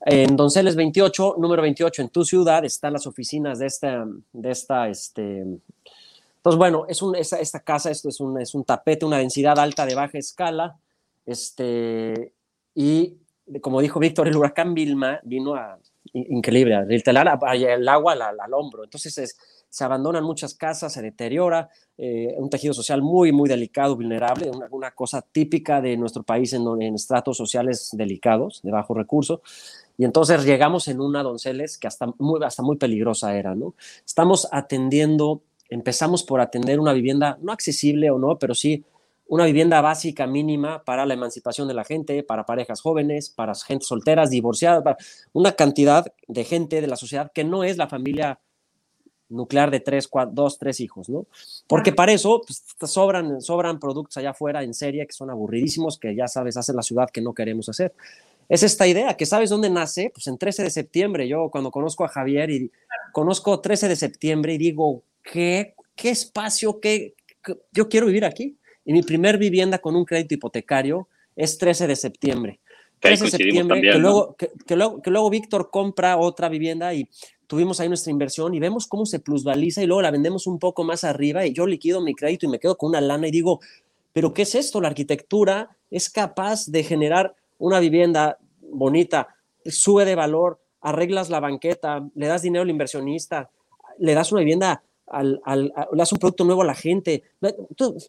En 0.06 0.36
Donceles 0.36 0.76
28, 0.76 1.36
número 1.40 1.62
28, 1.62 2.02
en 2.02 2.10
tu 2.10 2.24
ciudad, 2.24 2.64
están 2.64 2.94
las 2.94 3.08
oficinas 3.08 3.60
de 3.60 3.68
esta, 3.68 4.06
de 4.34 4.52
esta, 4.52 4.90
este... 4.90 5.40
Entonces, 6.38 6.58
bueno, 6.58 6.86
es 6.88 7.02
un, 7.02 7.16
esta, 7.16 7.38
esta 7.40 7.60
casa, 7.60 7.92
esto 7.92 8.08
es 8.08 8.20
un, 8.22 8.40
es 8.40 8.56
un 8.56 8.64
tapete, 8.64 9.06
una 9.06 9.18
densidad 9.18 9.60
alta 9.60 9.86
de 9.86 9.94
baja 9.94 10.18
escala, 10.18 10.78
este, 11.26 12.32
y 12.74 13.18
como 13.62 13.82
dijo 13.82 14.00
Víctor, 14.00 14.28
el 14.28 14.38
huracán 14.38 14.74
Vilma 14.74 15.20
vino 15.24 15.56
a, 15.56 15.78
increíble, 16.14 16.76
a 16.76 16.84
el 16.84 17.88
agua 17.88 18.14
al, 18.14 18.40
al 18.40 18.54
hombro. 18.54 18.84
Entonces, 18.86 19.18
es, 19.18 19.38
se 19.70 19.84
abandonan 19.84 20.24
muchas 20.24 20.56
casas, 20.56 20.94
se 20.94 21.02
deteriora, 21.02 21.70
eh, 21.98 22.36
un 22.38 22.50
tejido 22.50 22.74
social 22.74 23.02
muy, 23.02 23.32
muy 23.32 23.48
delicado, 23.48 23.96
vulnerable, 23.96 24.52
una, 24.72 24.92
cosa 24.92 25.22
típica 25.22 25.80
de 25.82 25.96
nuestro 25.96 26.24
país 26.24 26.54
en, 26.54 26.66
en, 26.82 26.96
estratos 26.96 27.38
sociales 27.38 27.90
delicados, 27.94 28.62
de 28.64 28.72
bajo 28.72 28.94
recurso. 28.94 29.42
Y 29.98 30.06
entonces 30.06 30.44
llegamos 30.44 30.88
en 30.88 31.02
una 31.02 31.24
Donceles 31.24 31.78
que 31.78 31.88
hasta 31.88 32.08
muy, 32.18 32.44
hasta 32.44 32.64
muy 32.64 32.78
peligrosa 32.78 33.36
era, 33.36 33.54
¿no? 33.54 33.76
Estamos 34.06 34.48
atendiendo, 34.52 35.42
empezamos 35.70 36.24
por 36.24 36.42
atender 36.42 36.80
una 36.80 36.94
vivienda 36.94 37.38
no 37.42 37.52
accesible 37.52 38.10
o 38.10 38.18
no, 38.18 38.40
pero 38.40 38.56
sí 38.56 38.84
una 39.30 39.46
vivienda 39.46 39.80
básica 39.80 40.26
mínima 40.26 40.84
para 40.84 41.06
la 41.06 41.14
emancipación 41.14 41.68
de 41.68 41.76
la 41.76 41.84
gente, 41.84 42.24
para 42.24 42.48
parejas 42.48 42.82
jóvenes, 42.82 43.30
para 43.30 43.54
gente 43.54 43.86
solteras, 43.86 44.32
divorciadas, 44.32 44.84
para 44.84 44.98
una 45.34 45.52
cantidad 45.52 46.12
de 46.28 46.44
gente 46.44 46.82
de 46.82 46.88
la 46.88 46.96
sociedad 46.96 47.32
que 47.32 47.44
no 47.44 47.64
es 47.64 47.78
la 47.78 47.88
familia 47.88 48.40
nuclear 49.30 49.72
de 49.72 49.80
tres, 49.80 50.10
dos, 50.32 50.58
tres 50.58 50.80
hijos, 50.80 51.08
¿no? 51.10 51.26
Porque 51.68 51.94
para 51.94 52.12
eso 52.12 52.42
pues, 52.46 52.64
sobran, 52.92 53.42
sobran 53.42 53.80
productos 53.80 54.18
allá 54.18 54.32
afuera 54.32 54.64
en 54.64 54.74
serie 54.74 55.06
que 55.06 55.14
son 55.14 55.30
aburridísimos, 55.30 55.98
que 55.98 56.16
ya 56.16 56.28
sabes, 56.28 56.58
hace 56.58 56.74
la 56.74 56.82
ciudad 56.82 57.10
que 57.10 57.22
no 57.22 57.34
queremos 57.34 57.70
hacer. 57.70 57.94
Es 58.50 58.64
esta 58.64 58.88
idea, 58.88 59.16
que 59.16 59.28
sabes 59.28 59.52
dónde 59.52 59.70
nace, 59.70 60.12
pues 60.14 60.26
en 60.28 60.38
13 60.38 60.64
de 60.64 60.70
septiembre. 60.72 61.28
Yo 61.28 61.50
cuando 61.52 61.70
conozco 61.70 62.04
a 62.04 62.08
Javier 62.08 62.50
y 62.50 62.72
conozco 63.14 63.60
13 63.60 63.88
de 63.88 63.96
septiembre 63.96 64.56
y 64.56 64.58
digo, 64.58 65.04
¿qué, 65.22 65.76
qué 65.96 66.10
espacio, 66.10 66.80
qué, 66.80 67.14
yo 67.72 67.88
quiero 67.88 68.08
vivir 68.08 68.26
aquí? 68.26 68.58
Y 68.86 68.94
mi 68.94 69.04
primer 69.04 69.38
vivienda 69.38 69.78
con 69.78 69.96
un 69.96 70.04
crédito 70.04 70.34
hipotecario 70.34 71.08
es 71.36 71.60
13 71.60 71.86
de 71.86 71.96
septiembre. 71.96 72.60
13 73.02 73.26
de 73.26 73.32
septiembre, 73.32 73.82
que, 73.82 73.98
luego, 74.00 74.36
que, 74.36 74.76
luego, 74.76 75.02
que 75.02 75.12
luego 75.12 75.30
Víctor 75.30 75.70
compra 75.70 76.18
otra 76.18 76.50
vivienda 76.50 76.94
y 76.94 77.08
tuvimos 77.50 77.80
ahí 77.80 77.88
nuestra 77.88 78.12
inversión 78.12 78.54
y 78.54 78.60
vemos 78.60 78.86
cómo 78.86 79.08
se 79.08 79.20
plusvaliza 79.20 79.82
y 79.82 79.88
luego 79.88 80.04
la 80.04 80.12
vendemos 80.12 80.46
un 80.46 80.60
poco 80.60 80.84
más 80.84 81.04
arriba 81.04 81.48
y 81.48 81.52
yo 81.52 81.66
liquido 81.66 82.00
mi 82.00 82.14
crédito 82.14 82.46
y 82.46 82.50
me 82.50 82.60
quedo 82.60 82.78
con 82.78 82.90
una 82.90 83.02
lana 83.02 83.28
y 83.28 83.32
digo, 83.32 83.60
pero 84.14 84.36
¿qué 84.36 84.44
es 84.44 84.54
esto? 84.54 84.80
La 84.80 84.90
arquitectura 84.90 85.76
es 85.90 86.12
capaz 86.12 86.68
de 86.68 86.84
generar 86.84 87.34
una 87.58 87.80
vivienda 87.80 88.38
bonita, 88.62 89.30
sube 89.66 90.06
de 90.06 90.14
valor, 90.14 90.60
arreglas 90.80 91.32
la 91.32 91.40
banqueta, 91.40 92.08
le 92.14 92.28
das 92.28 92.44
dinero 92.44 92.62
al 92.62 92.70
inversionista, 92.70 93.50
le 93.98 94.14
das 94.14 94.32
una 94.32 94.42
vivienda 94.42 94.84
al, 95.12 95.42
al, 95.44 95.66
le 95.66 95.98
das 95.98 96.12
un 96.12 96.20
producto 96.20 96.44
nuevo 96.46 96.62
a 96.62 96.66
la 96.66 96.76
gente, 96.76 97.24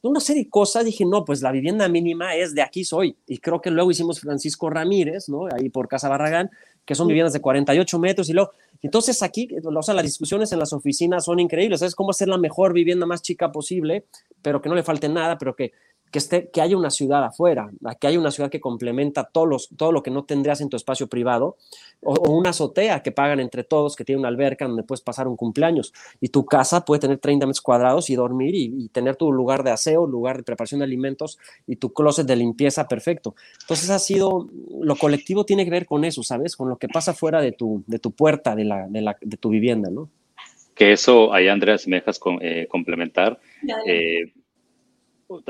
una 0.03 0.21
serie 0.21 0.45
de 0.45 0.51
cosas, 0.51 0.85
dije, 0.85 1.05
no, 1.05 1.25
pues 1.25 1.43
la 1.43 1.53
vivienda 1.53 1.89
mínima 1.89 2.35
es 2.35 2.55
de 2.55 2.63
aquí 2.63 2.85
soy, 2.85 3.17
y 3.27 3.39
creo 3.39 3.61
que 3.61 3.71
luego 3.71 3.91
hicimos 3.91 4.21
Francisco 4.21 4.71
Ramírez, 4.71 5.29
¿no? 5.29 5.47
Ahí 5.53 5.69
por 5.69 5.89
Casa 5.89 6.09
Barragán, 6.09 6.51
que 6.85 6.95
son 6.95 7.07
viviendas 7.09 7.33
de 7.33 7.41
48 7.41 7.99
metros, 7.99 8.29
y 8.29 8.33
luego 8.33 8.53
entonces 8.83 9.23
aquí, 9.23 9.49
o 9.63 9.83
sea, 9.83 9.95
las 9.95 10.05
discusiones 10.05 10.53
en 10.53 10.59
las 10.59 10.73
oficinas 10.73 11.25
son 11.25 11.39
increíbles, 11.39 11.83
es 11.83 11.95
cómo 11.95 12.11
hacer 12.11 12.29
la 12.29 12.39
mejor 12.39 12.73
vivienda 12.73 13.07
más 13.07 13.23
chica 13.23 13.53
posible, 13.53 14.05
pero 14.43 14.63
que 14.63 14.69
no 14.69 14.75
le 14.75 14.83
falte 14.83 15.09
nada, 15.09 15.37
pero 15.37 15.55
que 15.55 15.73
que, 16.11 16.19
esté, 16.19 16.51
que 16.51 16.61
haya 16.61 16.77
una 16.77 16.91
ciudad 16.91 17.25
afuera, 17.25 17.71
que 18.01 18.07
haya 18.07 18.19
una 18.19 18.31
ciudad 18.31 18.51
que 18.51 18.61
complementa 18.61 19.25
todos 19.25 19.49
los, 19.49 19.69
todo 19.77 19.93
lo 19.93 20.03
que 20.03 20.11
no 20.11 20.25
tendrías 20.25 20.61
en 20.61 20.69
tu 20.69 20.77
espacio 20.77 21.07
privado, 21.07 21.57
o, 22.03 22.15
una 22.31 22.51
azotea 22.51 23.03
que 23.03 23.13
pagan 23.13 23.41
entre 23.41 23.65
todos, 23.65 23.97
que 23.97 24.05
tiene 24.05 24.19
una 24.19 24.29
alberca 24.29 24.67
donde 24.67 24.83
puedes 24.83 25.03
pasar 25.03 25.29
un 25.29 25.37
cumpleaños, 25.37 25.93
y 26.21 26.29
tu 26.29 26.45
casa 26.45 26.85
puede 26.85 27.01
tener 27.01 27.19
30 27.19 27.47
metros 27.47 27.61
cuadrados 27.61 28.11
y 28.11 28.17
dormir 28.17 28.55
y, 28.55 28.89
tener 28.89 29.17
tu 29.17 29.33
lugar 29.33 29.63
de 29.63 29.71
aseo, 29.71 30.07
lugar 30.07 30.39
de 30.39 30.43
preparación 30.43 30.81
de 30.81 30.85
alimentos 30.85 31.39
y 31.67 31.77
tu 31.77 31.93
closet 31.93 32.27
de 32.27 32.35
limpieza 32.35 32.89
perfecto. 32.89 33.35
Entonces 33.61 33.89
ha 33.91 33.99
sido, 33.99 34.49
lo 34.81 34.97
colectivo 34.97 35.45
tiene 35.45 35.65
que 35.65 35.71
ver 35.71 35.87
con 35.87 36.05
eso, 36.05 36.23
¿sabes? 36.23 36.57
Con 36.57 36.69
lo 36.69 36.77
que 36.77 36.89
pasa 36.89 37.15
fuera 37.15 37.41
de 37.41 37.53
tu, 37.53 37.85
de 37.87 37.99
tu 37.99 38.11
puerta, 38.11 38.57
de, 38.57 38.65
la, 38.65 38.89
de, 38.89 39.01
la, 39.01 39.17
de 39.21 39.37
tu 39.37 39.49
vivienda, 39.49 39.91
¿no? 39.91 40.09
Que 40.75 40.93
eso, 40.93 41.33
ahí 41.33 41.47
Andreas, 41.47 41.87
me 41.87 41.97
dejas 41.97 42.19
eh, 42.41 42.67
complementar 42.69 43.39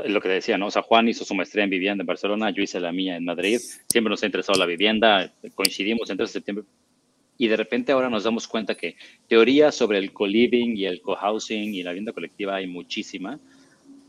lo 0.05 0.21
que 0.21 0.29
decía, 0.29 0.57
¿no? 0.57 0.67
O 0.67 0.71
sea, 0.71 0.81
Juan 0.81 1.07
hizo 1.07 1.25
su 1.25 1.33
maestría 1.33 1.63
en 1.63 1.69
vivienda 1.69 2.03
en 2.03 2.07
Barcelona, 2.07 2.51
yo 2.51 2.61
hice 2.61 2.79
la 2.79 2.91
mía 2.91 3.15
en 3.15 3.25
Madrid, 3.25 3.59
siempre 3.89 4.09
nos 4.09 4.21
ha 4.21 4.27
interesado 4.27 4.59
la 4.59 4.65
vivienda, 4.65 5.33
coincidimos 5.55 6.09
en 6.09 6.17
13 6.17 6.29
de 6.29 6.33
septiembre, 6.33 6.65
y 7.37 7.47
de 7.47 7.57
repente 7.57 7.91
ahora 7.91 8.09
nos 8.09 8.23
damos 8.23 8.47
cuenta 8.47 8.75
que 8.75 8.95
teoría 9.27 9.71
sobre 9.71 9.97
el 9.97 10.13
co-living 10.13 10.75
y 10.77 10.85
el 10.85 11.01
co-housing 11.01 11.73
y 11.73 11.81
la 11.81 11.91
vivienda 11.91 12.13
colectiva 12.13 12.55
hay 12.55 12.67
muchísima, 12.67 13.39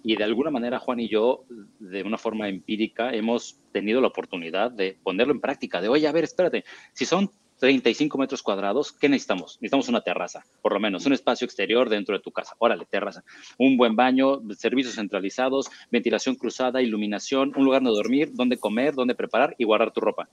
y 0.05 0.17
de 0.17 0.25
alguna 0.25 0.51
manera 0.51 0.79
Juan 0.79 1.01
y 1.01 1.09
yo, 1.09 1.45
de 1.79 2.03
una 2.03 2.19
forma 2.19 2.49
empírica, 2.49 3.15
hemos 3.15 3.59
tenido 3.73 4.01
la 4.01 4.09
oportunidad 4.09 4.71
de 4.71 4.97
ponerlo 5.03 5.33
en 5.33 5.41
práctica, 5.41 5.81
de, 5.81 5.89
oye, 5.89 6.07
a 6.07 6.13
ver, 6.13 6.25
espérate, 6.25 6.65
si 6.93 7.07
son 7.07 7.31
35 7.63 8.19
metros 8.19 8.43
cuadrados, 8.43 8.91
¿qué 8.91 9.09
necesitamos? 9.09 9.57
Necesitamos 9.61 9.89
una 9.89 10.01
terraza, 10.01 10.45
por 10.61 10.73
lo 10.73 10.81
menos, 10.81 11.07
un 11.07 11.13
espacio 11.13 11.45
exterior 11.45 11.89
dentro 11.89 12.17
de 12.17 12.21
tu 12.21 12.33
casa. 12.33 12.57
Órale, 12.59 12.87
terraza. 12.87 13.23
Un 13.57 13.77
buen 13.77 13.95
baño, 13.95 14.41
servicios 14.57 14.97
centralizados, 14.97 15.71
ventilación 15.89 16.35
cruzada, 16.35 16.83
iluminación, 16.83 17.53
un 17.55 17.65
lugar 17.65 17.81
donde 17.81 17.97
dormir, 17.97 18.31
donde 18.33 18.57
comer, 18.57 18.95
donde 18.95 19.15
preparar 19.15 19.55
y 19.59 19.65
guardar 19.65 19.93
tu 19.93 20.01
ropa. 20.01 20.29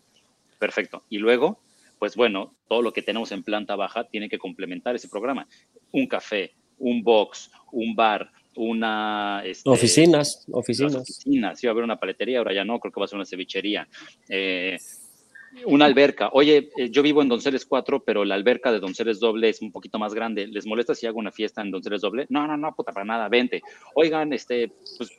Perfecto. 0.58 1.04
Y 1.08 1.20
luego, 1.20 1.60
pues 2.00 2.16
bueno, 2.16 2.56
todo 2.68 2.82
lo 2.82 2.94
que 2.94 3.04
tenemos 3.04 3.32
en 3.32 3.44
planta 3.44 3.76
baja 3.76 4.06
tiene 4.06 4.28
que 4.28 4.40
complementar 4.40 4.96
ese 4.96 5.08
programa. 5.08 5.48
Un 5.92 6.08
café, 6.08 6.56
un 6.80 7.04
box, 7.04 7.52
un 7.72 7.94
bar, 7.96 8.32
una... 8.56 9.44
Este, 9.46 9.70
oficinas, 9.70 10.48
oficinas. 10.52 10.96
Oficinas, 10.96 11.64
iba 11.64 11.70
a 11.70 11.74
haber 11.74 11.84
una 11.84 12.00
paletería, 12.00 12.40
ahora 12.40 12.56
ya 12.56 12.66
no, 12.66 12.80
creo 12.80 12.92
que 12.92 13.00
va 13.00 13.06
a 13.06 13.08
ser 13.08 13.18
una 13.18 13.26
cevichería. 13.28 13.88
Eh, 14.28 14.80
una 15.66 15.86
alberca. 15.86 16.30
Oye, 16.34 16.70
eh, 16.78 16.89
yo 16.89 17.02
vivo 17.02 17.22
en 17.22 17.30
Donceles 17.30 17.66
4, 17.66 18.04
pero 18.04 18.26
la 18.26 18.36
alberca 18.36 18.72
de 18.72 18.80
Donceles 18.80 19.20
doble 19.20 19.50
es 19.50 19.62
un 19.62 19.72
poquito 19.72 20.00
más 20.00 20.14
grande. 20.14 20.47
¿Les 20.47 20.66
molesta 20.66 20.95
si 20.95 21.08
hago 21.08 21.20
una 21.20 21.32
fiesta 21.32 21.62
en 21.62 21.72
Donceles 21.72 22.02
doble? 22.02 22.26
No, 22.30 22.47
no, 22.47 22.58
no, 22.58 22.76
puta, 22.76 22.91
para 22.91 23.06
nada, 23.06 23.30
vente. 23.30 23.62
Oigan, 23.95 24.34
este, 24.34 24.72
pues 24.97 25.10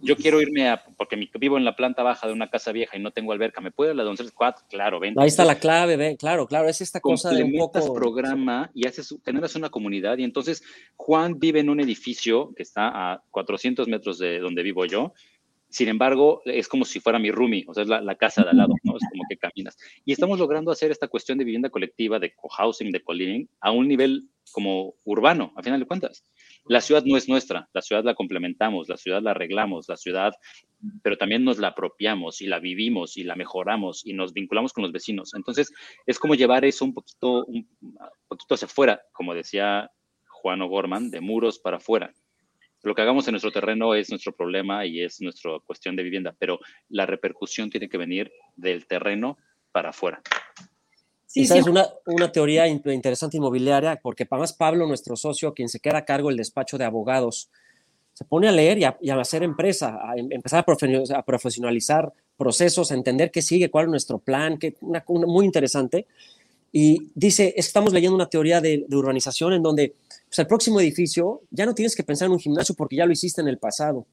yo 0.00 0.16
quiero 0.16 0.40
irme 0.40 0.68
a, 0.68 0.82
porque 0.96 1.28
vivo 1.38 1.58
en 1.58 1.64
la 1.64 1.76
planta 1.76 2.02
baja 2.02 2.26
de 2.26 2.32
una 2.32 2.48
casa 2.48 2.72
vieja 2.72 2.96
y 2.96 3.00
no 3.00 3.10
tengo 3.10 3.32
alberca, 3.32 3.60
¿me 3.60 3.68
a 3.68 3.94
la 3.94 4.02
Donceles 4.02 4.32
4? 4.32 4.66
Claro, 4.68 4.98
vente. 5.00 5.20
Ahí 5.20 5.28
está 5.28 5.44
la 5.44 5.58
clave, 5.58 5.96
ven, 5.96 6.16
claro, 6.16 6.46
claro, 6.46 6.68
es 6.68 6.80
esta 6.80 7.00
cosa 7.00 7.30
de 7.30 7.44
un 7.44 7.52
poco... 7.56 7.92
programa 7.92 8.70
y 8.74 8.86
haces, 8.86 9.14
generas 9.24 9.54
una 9.56 9.68
comunidad 9.68 10.18
y 10.18 10.24
entonces 10.24 10.62
Juan 10.96 11.38
vive 11.38 11.60
en 11.60 11.68
un 11.68 11.80
edificio 11.80 12.52
que 12.56 12.62
está 12.62 13.12
a 13.12 13.22
400 13.30 13.88
metros 13.88 14.18
de 14.18 14.38
donde 14.38 14.62
vivo 14.62 14.86
yo 14.86 15.12
sin 15.70 15.88
embargo, 15.88 16.40
es 16.46 16.66
como 16.66 16.84
si 16.84 16.98
fuera 16.98 17.18
mi 17.18 17.30
roomie, 17.30 17.64
o 17.68 17.74
sea, 17.74 17.82
es 17.82 17.88
la, 17.88 18.14
casa 18.14 18.42
de 18.42 18.50
al 18.50 18.56
lado, 18.56 18.74
¿no? 18.84 18.96
Es 18.96 19.02
como 19.10 19.24
que 19.28 19.36
caminas. 19.36 19.76
Y 20.04 20.12
estamos 20.12 20.38
logrando 20.38 20.70
hacer 20.70 20.90
esta 20.90 21.08
cuestión 21.08 21.36
de 21.36 21.44
vivienda 21.44 21.68
colectiva, 21.68 22.18
de 22.18 22.34
cohousing, 22.34 22.90
de 22.90 23.02
co-living, 23.02 23.46
a 23.60 23.70
un 23.70 23.86
nivel 23.86 24.30
como 24.52 24.94
urbano, 25.04 25.52
a 25.56 25.62
final 25.62 25.78
de 25.78 25.86
cuentas. 25.86 26.24
La 26.64 26.80
ciudad 26.80 27.04
no 27.04 27.18
es 27.18 27.28
nuestra, 27.28 27.68
la 27.74 27.82
ciudad 27.82 28.02
la 28.02 28.14
complementamos, 28.14 28.88
la 28.88 28.96
ciudad 28.96 29.20
la 29.20 29.32
arreglamos, 29.32 29.88
la 29.90 29.98
ciudad, 29.98 30.32
pero 31.02 31.18
también 31.18 31.44
nos 31.44 31.58
la 31.58 31.68
apropiamos 31.68 32.40
y 32.40 32.46
la 32.46 32.60
vivimos 32.60 33.18
y 33.18 33.24
la 33.24 33.36
mejoramos 33.36 34.06
y 34.06 34.14
nos 34.14 34.32
vinculamos 34.32 34.72
con 34.72 34.84
los 34.84 34.92
vecinos. 34.92 35.34
Entonces, 35.34 35.70
es 36.06 36.18
como 36.18 36.34
llevar 36.34 36.64
eso 36.64 36.86
un 36.86 36.94
poquito, 36.94 37.44
un 37.44 37.68
poquito 38.26 38.54
hacia 38.54 38.66
afuera, 38.66 39.02
como 39.12 39.34
decía 39.34 39.90
Juan 40.28 40.62
O'Gorman, 40.62 41.10
de 41.10 41.20
muros 41.20 41.58
para 41.58 41.76
afuera 41.76 42.14
lo 42.82 42.94
que 42.94 43.02
hagamos 43.02 43.26
en 43.28 43.32
nuestro 43.32 43.50
terreno 43.50 43.94
es 43.94 44.10
nuestro 44.10 44.32
problema 44.32 44.86
y 44.86 45.02
es 45.02 45.20
nuestra 45.20 45.52
cuestión 45.64 45.96
de 45.96 46.02
vivienda, 46.02 46.34
pero 46.38 46.60
la 46.88 47.06
repercusión 47.06 47.70
tiene 47.70 47.88
que 47.88 47.98
venir 47.98 48.32
del 48.56 48.86
terreno 48.86 49.38
para 49.72 49.90
afuera. 49.90 50.22
Sí, 51.26 51.42
es 51.42 51.66
una, 51.66 51.86
una, 52.06 52.32
teoría 52.32 52.66
interesante 52.66 53.36
inmobiliaria, 53.36 54.00
porque 54.02 54.26
además 54.30 54.54
Pablo, 54.54 54.86
nuestro 54.86 55.14
socio, 55.14 55.52
quien 55.52 55.68
se 55.68 55.78
queda 55.78 55.98
a 55.98 56.04
cargo 56.04 56.28
del 56.28 56.38
despacho 56.38 56.78
de 56.78 56.86
abogados, 56.86 57.50
se 58.18 58.24
pone 58.24 58.48
a 58.48 58.52
leer 58.52 58.78
y 58.78 59.10
a, 59.10 59.20
hacer 59.20 59.44
empresa, 59.44 60.00
a 60.02 60.16
em, 60.16 60.26
empezar 60.32 60.64
a 60.64 61.22
profesionalizar 61.22 62.12
procesos, 62.36 62.90
a 62.90 62.94
entender 62.94 63.30
qué 63.30 63.42
sigue, 63.42 63.70
cuál 63.70 63.84
es 63.84 63.90
nuestro 63.90 64.18
plan, 64.18 64.58
que 64.58 64.74
una, 64.80 65.04
muy 65.06 65.46
interesante. 65.46 66.08
Y 66.72 67.10
dice, 67.14 67.54
estamos 67.56 67.92
leyendo 67.92 68.14
una 68.14 68.28
teoría 68.28 68.60
de, 68.60 68.84
urbanización 68.90 69.54
en 69.54 69.62
donde 69.62 69.94
pues 70.28 70.38
el 70.38 70.46
próximo 70.46 70.80
edificio 70.80 71.42
ya 71.50 71.64
no 71.64 71.74
tienes 71.74 71.96
que 71.96 72.02
pensar 72.02 72.26
en 72.26 72.32
un 72.32 72.38
gimnasio 72.38 72.74
porque 72.74 72.96
ya 72.96 73.06
lo 73.06 73.12
hiciste 73.12 73.40
en 73.40 73.48
el 73.48 73.58
pasado. 73.58 74.06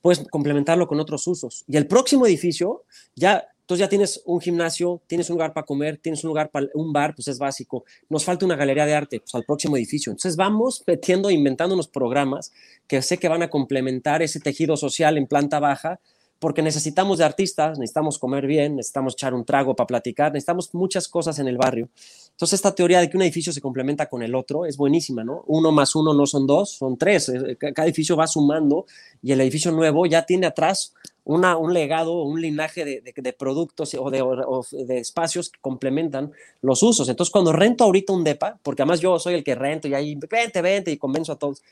Puedes 0.00 0.26
complementarlo 0.30 0.86
con 0.86 1.00
otros 1.00 1.26
usos. 1.26 1.64
Y 1.66 1.76
el 1.76 1.86
próximo 1.86 2.26
edificio 2.26 2.84
ya 3.14 3.44
Entonces 3.62 3.84
ya 3.84 3.88
tienes 3.88 4.22
un 4.24 4.40
gimnasio, 4.40 5.00
tienes 5.06 5.30
un 5.30 5.34
lugar 5.34 5.52
para 5.52 5.66
comer, 5.66 5.96
tienes 5.96 6.24
un 6.24 6.28
lugar 6.28 6.50
para 6.50 6.66
un 6.74 6.92
bar, 6.92 7.14
pues 7.14 7.28
es 7.28 7.38
básico. 7.38 7.84
Nos 8.08 8.24
falta 8.24 8.44
una 8.44 8.56
galería 8.56 8.86
de 8.86 8.94
arte, 8.94 9.20
pues 9.20 9.34
al 9.34 9.44
próximo 9.44 9.76
edificio. 9.76 10.10
Entonces 10.10 10.36
vamos 10.36 10.82
metiendo, 10.86 11.30
inventando 11.30 11.74
unos 11.74 11.88
programas 11.88 12.52
que 12.86 13.02
sé 13.02 13.18
que 13.18 13.28
van 13.28 13.42
a 13.42 13.50
complementar 13.50 14.22
ese 14.22 14.40
tejido 14.40 14.76
social 14.76 15.18
en 15.18 15.26
planta 15.26 15.60
baja, 15.60 16.00
porque 16.40 16.62
necesitamos 16.62 17.18
de 17.18 17.24
artistas, 17.24 17.78
necesitamos 17.78 18.18
comer 18.18 18.46
bien, 18.46 18.76
necesitamos 18.76 19.12
echar 19.12 19.34
un 19.34 19.44
trago 19.44 19.76
para 19.76 19.86
platicar, 19.86 20.32
necesitamos 20.32 20.74
muchas 20.74 21.06
cosas 21.06 21.38
en 21.38 21.46
el 21.46 21.58
barrio. 21.58 21.90
Entonces 22.30 22.54
esta 22.54 22.74
teoría 22.74 23.00
de 23.00 23.10
que 23.10 23.16
un 23.18 23.22
edificio 23.22 23.52
se 23.52 23.60
complementa 23.60 24.08
con 24.08 24.22
el 24.22 24.34
otro 24.34 24.64
es 24.64 24.78
buenísima, 24.78 25.22
¿no? 25.22 25.44
Uno 25.46 25.70
más 25.70 25.94
uno 25.94 26.14
no 26.14 26.26
son 26.26 26.46
dos, 26.46 26.70
son 26.70 26.96
tres. 26.96 27.28
Eh, 27.28 27.56
cada 27.56 27.84
edificio 27.84 28.16
va 28.16 28.26
sumando 28.26 28.86
y 29.22 29.32
el 29.32 29.40
edificio 29.42 29.70
nuevo 29.70 30.06
ya 30.06 30.24
tiene 30.24 30.46
atrás 30.46 30.94
una, 31.24 31.58
un 31.58 31.74
legado, 31.74 32.22
un 32.22 32.40
linaje 32.40 32.84
de, 32.84 33.32
productos 33.34 33.94
o 33.94 34.10
de, 34.10 34.98
espacios 34.98 35.50
que 35.50 35.60
complementan 35.60 36.32
los 36.62 36.82
usos. 36.82 37.08
Entonces, 37.08 37.30
cuando 37.30 37.52
rento 37.52 37.84
ahorita 37.84 38.14
un 38.14 38.24
DEPA, 38.24 38.58
porque 38.62 38.82
además 38.82 39.00
yo 39.00 39.18
soy 39.18 39.34
el 39.34 39.44
que 39.44 39.54
rento 39.54 39.86
y 39.86 39.94
ahí, 39.94 40.16
vente, 40.16 40.62
vente, 40.62 40.90
y 40.90 40.96
convenzo 40.96 41.32
a 41.32 41.38
todos, 41.38 41.62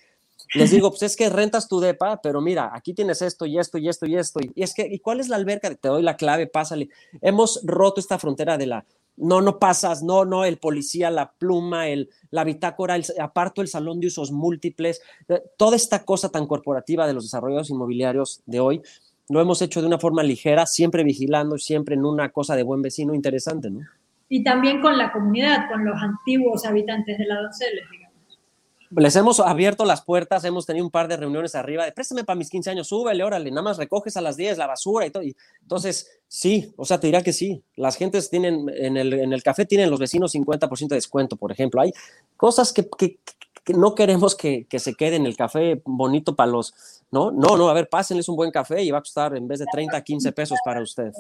les 0.55 0.70
digo, 0.70 0.90
pues 0.90 1.03
es 1.03 1.16
que 1.16 1.28
rentas 1.28 1.68
tu 1.68 1.80
DEPA, 1.80 2.20
pero 2.22 2.40
mira, 2.40 2.70
aquí 2.72 2.94
tienes 2.94 3.22
esto 3.22 3.46
y 3.46 3.59
esto 3.59 3.78
y 3.78 3.88
esto 3.88 4.07
y 4.07 4.16
esto. 4.16 4.40
Y 4.55 4.62
es 4.62 4.74
que, 4.74 4.86
¿y 4.86 4.99
cuál 5.01 5.20
es 5.20 5.28
la 5.28 5.36
alberca? 5.36 5.74
Te 5.74 5.88
doy 5.88 6.03
la 6.03 6.16
clave, 6.16 6.46
pásale. 6.46 6.88
Hemos 7.20 7.61
roto 7.64 8.01
esta 8.01 8.18
frontera 8.18 8.59
de 8.59 8.66
la, 8.66 8.84
no, 9.18 9.40
no 9.40 9.59
pasas, 9.59 10.03
no, 10.03 10.24
no, 10.24 10.44
el 10.44 10.59
policía, 10.59 11.11
la 11.11 11.32
pluma, 11.32 11.88
el, 11.88 12.11
la 12.30 12.44
bitácora, 12.44 12.96
el, 12.96 13.05
aparto 13.20 13.62
el 13.62 13.68
salón 13.68 14.01
de 14.01 14.07
usos 14.07 14.30
múltiples, 14.30 15.03
eh, 15.28 15.42
toda 15.57 15.76
esta 15.76 16.05
cosa 16.05 16.30
tan 16.30 16.46
corporativa 16.46 17.07
de 17.07 17.14
los 17.14 17.24
desarrollos 17.24 17.70
inmobiliarios 17.70 18.42
de 18.46 18.61
hoy, 18.61 18.82
lo 19.28 19.40
hemos 19.40 19.61
hecho 19.61 19.80
de 19.80 19.86
una 19.86 19.99
forma 19.99 20.22
ligera, 20.22 20.66
siempre 20.66 21.05
vigilando, 21.05 21.59
siempre 21.59 21.94
en 21.94 22.05
una 22.05 22.30
cosa 22.30 22.57
de 22.57 22.62
buen 22.62 22.80
vecino 22.80 23.14
interesante, 23.14 23.70
¿no? 23.70 23.80
Y 24.30 24.42
también 24.42 24.80
con 24.80 24.96
la 24.96 25.11
comunidad, 25.11 25.68
con 25.70 25.84
los 25.84 26.01
antiguos 26.01 26.64
habitantes 26.64 27.18
de 27.18 27.26
la 27.26 27.40
Donceles, 27.40 27.84
digamos. 27.90 28.08
Les 28.91 29.16
hemos 29.16 29.39
abierto 29.41 29.84
las 29.84 30.03
puertas, 30.03 30.45
hemos 30.45 30.64
tenido 30.64 30.84
un 30.84 30.91
par 30.91 31.09
de 31.09 31.16
reuniones 31.16 31.55
arriba 31.55 31.84
de 31.84 31.93
préstame 31.93 32.24
para 32.24 32.39
mis 32.39 32.49
15 32.49 32.70
años, 32.70 32.89
súbele, 32.89 33.22
órale, 33.22 33.51
nada 33.51 33.62
más 33.62 33.76
recoges 33.76 34.16
a 34.16 34.22
las 34.22 34.36
10 34.36 34.57
la 34.57 34.66
basura 34.66 35.07
y 35.07 35.11
todo. 35.11 35.22
Y, 35.22 35.36
entonces, 35.61 36.20
sí, 36.26 36.72
o 36.76 36.84
sea, 36.84 36.99
te 36.99 37.09
dirá 37.09 37.22
que 37.22 37.32
sí. 37.32 37.62
Las 37.76 37.97
gentes 37.97 38.30
tienen, 38.30 38.68
en 38.74 38.97
el, 38.97 39.12
en 39.12 39.32
el 39.32 39.43
café 39.43 39.66
tienen 39.66 39.91
los 39.91 40.01
vecinos 40.01 40.34
50% 40.34 40.89
de 40.89 40.95
descuento, 40.95 41.36
por 41.36 41.53
ejemplo. 41.53 41.82
Hay 41.82 41.93
cosas 42.36 42.72
que, 42.72 42.89
que, 42.89 43.18
no 43.74 43.95
queremos 43.95 44.34
que, 44.34 44.64
que, 44.64 44.78
se 44.78 44.95
quede 44.95 45.16
en 45.16 45.26
el 45.26 45.36
café 45.36 45.82
bonito 45.84 46.34
para 46.34 46.51
los, 46.51 47.03
¿no? 47.11 47.30
No, 47.30 47.59
no, 47.59 47.68
a 47.68 47.74
ver, 47.74 47.91
pásenles 47.91 48.28
un 48.30 48.36
buen 48.36 48.51
café 48.51 48.82
y 48.82 48.91
va 48.91 48.99
a 48.99 49.03
costar 49.03 49.36
en 49.36 49.47
vez 49.47 49.59
de 49.59 49.66
30, 49.70 50.03
15 50.03 50.32
pesos 50.32 50.59
para 50.64 50.80
usted. 50.80 51.12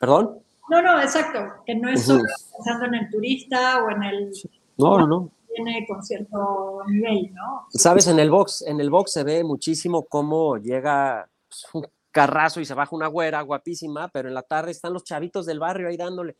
¿Perdón? 0.00 0.38
No, 0.70 0.80
no, 0.80 1.00
exacto, 1.00 1.38
que 1.66 1.74
no 1.74 1.90
es 1.90 2.04
solo 2.04 2.24
pensando 2.56 2.86
en 2.86 2.94
el 2.94 3.10
turista 3.10 3.84
o 3.84 3.90
en 3.90 4.02
el... 4.02 4.32
No, 4.78 4.98
no, 4.98 5.06
no. 5.06 5.30
Tiene 5.54 5.86
con 5.86 6.02
cierto 6.02 6.82
nivel, 6.88 7.32
¿no? 7.32 7.66
Sabes, 7.70 8.06
en 8.08 8.18
el 8.18 8.30
box, 8.30 8.62
en 8.62 8.80
el 8.80 8.90
box 8.90 9.12
se 9.12 9.24
ve 9.24 9.44
muchísimo 9.44 10.04
cómo 10.06 10.56
llega 10.56 11.28
pues, 11.48 11.66
un 11.72 11.86
carrazo 12.10 12.60
y 12.60 12.64
se 12.64 12.74
baja 12.74 12.94
una 12.94 13.08
güera 13.08 13.40
guapísima, 13.42 14.08
pero 14.08 14.28
en 14.28 14.34
la 14.34 14.42
tarde 14.42 14.70
están 14.70 14.92
los 14.92 15.04
chavitos 15.04 15.46
del 15.46 15.60
barrio 15.60 15.88
ahí 15.88 15.96
dándole. 15.96 16.36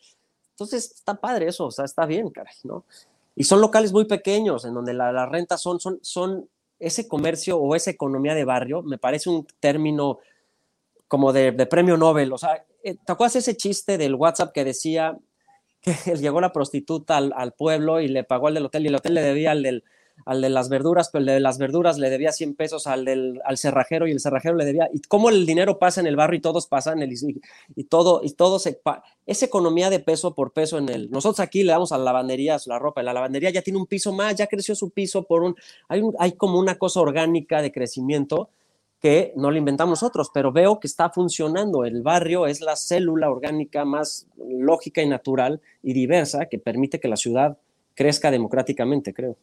Entonces, 0.50 0.92
está 0.92 1.14
padre 1.14 1.48
eso, 1.48 1.66
o 1.66 1.70
sea, 1.70 1.84
está 1.84 2.06
bien, 2.06 2.30
caray, 2.30 2.54
¿no? 2.64 2.84
Y 3.36 3.44
son 3.44 3.60
locales 3.60 3.92
muy 3.92 4.04
pequeños, 4.04 4.64
en 4.64 4.74
donde 4.74 4.94
las 4.94 5.12
la 5.12 5.26
rentas 5.26 5.60
son, 5.60 5.80
son, 5.80 5.98
son 6.02 6.48
ese 6.78 7.08
comercio 7.08 7.58
o 7.58 7.74
esa 7.74 7.90
economía 7.90 8.34
de 8.34 8.44
barrio, 8.44 8.82
me 8.82 8.98
parece 8.98 9.30
un 9.30 9.46
término 9.58 10.18
como 11.08 11.32
de, 11.32 11.52
premio 11.66 11.96
Nobel. 11.96 12.32
O 12.32 12.38
sea, 12.38 12.64
eh, 12.82 12.96
¿te 13.04 13.12
acuerdas 13.12 13.36
ese 13.36 13.56
chiste 13.56 13.98
del 13.98 14.14
WhatsApp 14.14 14.52
que 14.52 14.64
decía 14.64 15.18
que 15.84 15.94
llegó 16.16 16.40
la 16.40 16.52
prostituta 16.52 17.18
al, 17.18 17.52
pueblo 17.52 18.00
y 18.00 18.08
le 18.08 18.24
pagó 18.24 18.48
al 18.48 18.54
del 18.54 18.66
hotel 18.66 18.84
y 18.84 18.88
el 18.88 18.94
hotel 18.94 19.14
le 19.14 19.22
debía 19.22 19.52
al 19.52 19.62
del, 19.62 19.84
al 20.24 20.40
de 20.40 20.48
las 20.48 20.68
verduras, 20.70 21.10
pero 21.12 21.20
el 21.20 21.26
de 21.26 21.40
las 21.40 21.58
verduras 21.58 21.98
le 21.98 22.08
debía 22.08 22.32
100 22.32 22.54
pesos 22.54 22.86
al 22.86 23.04
del 23.04 23.40
al 23.44 23.58
cerrajero 23.58 24.06
y 24.06 24.12
el 24.12 24.20
cerrajero 24.20 24.56
le 24.56 24.64
debía. 24.64 24.88
Y 24.92 25.00
cómo 25.02 25.28
el 25.28 25.44
dinero 25.44 25.78
pasa 25.78 26.00
en 26.00 26.06
el 26.06 26.16
barrio 26.16 26.38
y 26.38 26.40
todos 26.40 26.66
pasan 26.66 27.02
el, 27.02 27.12
y, 27.12 27.84
todo, 27.84 28.22
y 28.24 28.32
todo 28.32 28.58
se. 28.58 28.80
Esa 29.26 29.46
economía 29.46 29.90
de 29.90 30.00
peso 30.00 30.34
por 30.34 30.52
peso 30.52 30.78
en 30.78 30.88
el. 30.88 31.10
Nosotros 31.10 31.40
aquí 31.40 31.62
le 31.62 31.72
damos 31.72 31.92
a 31.92 31.98
lavanderías 31.98 32.66
la 32.66 32.78
ropa, 32.78 33.02
la 33.02 33.12
lavandería 33.12 33.50
ya 33.50 33.62
tiene 33.62 33.78
un 33.78 33.86
piso 33.86 34.12
más, 34.12 34.34
ya 34.36 34.46
creció 34.46 34.74
su 34.74 34.90
piso 34.90 35.24
por 35.24 35.42
un. 35.42 35.54
Hay, 35.88 36.02
hay 36.18 36.32
como 36.32 36.58
una 36.58 36.78
cosa 36.78 37.00
orgánica 37.00 37.60
de 37.60 37.70
crecimiento 37.70 38.48
que 39.04 39.34
no 39.36 39.50
lo 39.50 39.58
inventamos 39.58 40.00
nosotros, 40.00 40.30
pero 40.32 40.50
veo 40.50 40.80
que 40.80 40.86
está 40.86 41.10
funcionando. 41.10 41.84
El 41.84 42.00
barrio 42.00 42.46
es 42.46 42.62
la 42.62 42.74
célula 42.74 43.28
orgánica 43.28 43.84
más 43.84 44.26
lógica 44.38 45.02
y 45.02 45.06
natural 45.06 45.60
y 45.82 45.92
diversa 45.92 46.46
que 46.46 46.58
permite 46.58 46.98
que 46.98 47.08
la 47.08 47.18
ciudad 47.18 47.58
crezca 47.94 48.30
democráticamente, 48.30 49.12
creo. 49.12 49.36